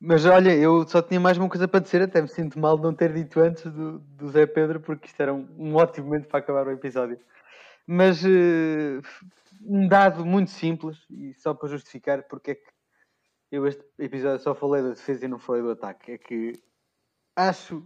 Mas 0.00 0.24
olha, 0.26 0.54
eu 0.54 0.86
só 0.86 1.00
tinha 1.02 1.18
mais 1.18 1.38
uma 1.38 1.48
coisa 1.48 1.66
para 1.66 1.80
dizer, 1.80 2.02
até 2.02 2.20
me 2.22 2.28
sinto 2.28 2.58
mal 2.58 2.76
de 2.76 2.82
não 2.84 2.94
ter 2.94 3.12
dito 3.12 3.40
antes 3.40 3.64
do, 3.64 3.98
do 3.98 4.28
Zé 4.30 4.46
Pedro, 4.46 4.78
porque 4.78 5.06
isto 5.06 5.20
era 5.20 5.32
um, 5.34 5.48
um 5.58 5.74
ótimo 5.74 6.06
momento 6.06 6.28
para 6.28 6.38
acabar 6.38 6.66
o 6.66 6.70
episódio. 6.70 7.18
Mas 7.90 8.22
eh, 8.22 9.00
um 9.62 9.88
dado 9.88 10.22
muito 10.22 10.50
simples, 10.50 11.06
e 11.08 11.32
só 11.32 11.54
para 11.54 11.70
justificar 11.70 12.22
porque 12.24 12.50
é 12.50 12.54
que 12.54 12.70
eu 13.50 13.66
este 13.66 13.82
episódio 13.98 14.40
só 14.40 14.54
falei 14.54 14.82
da 14.82 14.90
defesa 14.90 15.24
e 15.24 15.28
não 15.28 15.38
falei 15.38 15.62
do 15.62 15.70
ataque, 15.70 16.12
é 16.12 16.18
que 16.18 16.52
acho 17.34 17.80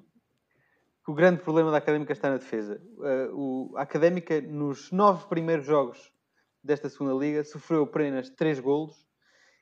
que 1.04 1.10
o 1.12 1.14
grande 1.14 1.40
problema 1.40 1.70
da 1.70 1.76
Académica 1.76 2.12
está 2.12 2.30
na 2.30 2.38
defesa. 2.38 2.82
Eh, 3.00 3.28
o, 3.32 3.72
a 3.76 3.82
Académica, 3.82 4.40
nos 4.40 4.90
nove 4.90 5.28
primeiros 5.28 5.64
jogos 5.64 6.12
desta 6.64 6.88
segunda 6.88 7.14
liga, 7.14 7.44
sofreu 7.44 7.84
apenas 7.84 8.28
três 8.28 8.58
golos 8.58 9.06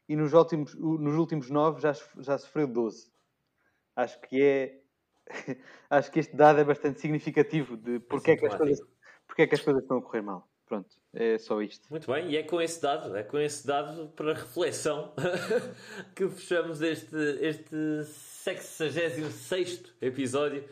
e 0.09 0.17
nos 0.17 0.33
últimos, 0.33 0.75
nos 0.75 1.17
últimos 1.17 1.51
nove 1.51 1.83
já, 1.83 1.95
já 2.19 2.39
sofreu 2.39 2.67
12. 2.67 3.13
Acho 3.95 4.19
que 4.23 4.43
é. 4.43 4.81
Acho 5.91 6.11
que 6.11 6.21
este 6.21 6.35
dado 6.35 6.61
é 6.61 6.65
bastante 6.65 6.99
significativo 6.99 7.77
de 7.77 8.01
porque 8.01 8.31
é, 8.31 8.37
que 8.39 8.47
as 8.47 8.55
coisas, 8.55 8.81
porque 9.31 9.43
é 9.43 9.47
que 9.47 9.55
as 9.55 9.61
coisas 9.61 9.83
estão 9.83 9.99
a 9.99 10.03
correr 10.03 10.23
mal. 10.23 10.45
Pronto, 10.67 10.89
é 11.15 11.39
só 11.39 11.63
isto. 11.63 11.87
Muito 11.89 12.11
bem, 12.13 12.31
e 12.31 12.37
é 12.37 12.43
com 12.43 12.61
esse 12.61 12.83
dado, 12.83 13.17
é 13.17 13.23
com 13.23 13.39
esse 13.39 13.67
dado 13.67 14.09
para 14.15 14.35
reflexão 14.35 15.13
que 16.15 16.29
fechamos 16.29 16.83
este, 16.83 17.17
este 17.41 18.05
66 18.05 19.83
episódio 20.01 20.65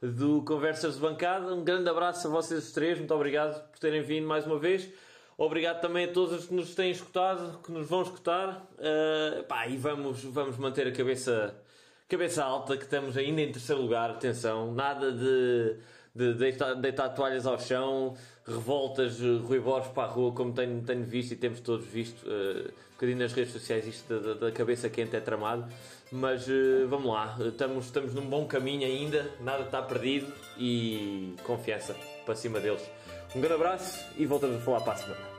do 0.00 0.42
Conversas 0.42 0.94
de 0.94 1.00
Bancada. 1.00 1.52
Um 1.54 1.64
grande 1.64 1.88
abraço 1.88 2.28
a 2.28 2.30
vocês 2.30 2.72
três, 2.72 2.98
muito 2.98 3.14
obrigado 3.14 3.68
por 3.70 3.78
terem 3.78 4.02
vindo 4.02 4.26
mais 4.26 4.46
uma 4.46 4.58
vez. 4.58 4.88
Obrigado 5.36 5.80
também 5.80 6.04
a 6.04 6.12
todos 6.12 6.32
os 6.32 6.46
que 6.46 6.54
nos 6.54 6.74
têm 6.74 6.92
escutado, 6.92 7.60
que 7.62 7.72
nos 7.72 7.88
vão 7.88 8.02
escutar. 8.02 8.68
Uh, 8.74 9.42
pá, 9.44 9.66
e 9.66 9.76
vamos, 9.76 10.22
vamos 10.22 10.56
manter 10.56 10.86
a 10.86 10.92
cabeça, 10.92 11.60
cabeça 12.08 12.44
alta, 12.44 12.76
que 12.76 12.84
estamos 12.84 13.16
ainda 13.16 13.40
em 13.40 13.50
terceiro 13.50 13.82
lugar. 13.82 14.10
Atenção, 14.10 14.72
nada 14.72 15.10
de, 15.10 15.76
de 16.14 16.34
deitar, 16.34 16.74
deitar 16.74 17.08
toalhas 17.10 17.46
ao 17.46 17.58
chão, 17.58 18.14
revoltas, 18.46 19.20
eh, 19.20 19.38
Rui 19.42 19.58
Borges 19.58 19.90
para 19.90 20.04
a 20.04 20.06
rua, 20.06 20.32
como 20.32 20.52
tenho, 20.52 20.80
tenho 20.82 21.02
visto 21.04 21.32
e 21.32 21.36
temos 21.36 21.60
todos 21.60 21.84
visto. 21.86 22.24
Uh, 22.26 22.68
um 22.68 22.96
bocadinho 22.96 23.18
nas 23.18 23.32
redes 23.32 23.52
sociais, 23.52 23.84
isto 23.88 24.08
da, 24.14 24.20
da- 24.34 24.40
da 24.46 24.52
cabeça 24.52 24.88
quente 24.88 25.16
é 25.16 25.20
tramado. 25.20 25.66
Mas 26.12 26.46
uh, 26.46 26.86
vamos 26.88 27.12
lá, 27.12 27.36
estamos, 27.40 27.86
estamos 27.86 28.14
num 28.14 28.26
bom 28.28 28.46
caminho 28.46 28.86
ainda, 28.86 29.28
nada 29.40 29.64
está 29.64 29.82
perdido 29.82 30.32
e 30.56 31.34
confiança 31.42 31.96
para 32.24 32.36
cima 32.36 32.60
deles. 32.60 32.88
Um 33.34 33.40
grande 33.40 33.56
abraço 33.56 34.06
e 34.16 34.24
voltamos 34.24 34.56
a 34.58 34.60
falar 34.60 34.80
para 34.82 34.92
a 34.92 34.96
semana. 34.96 35.33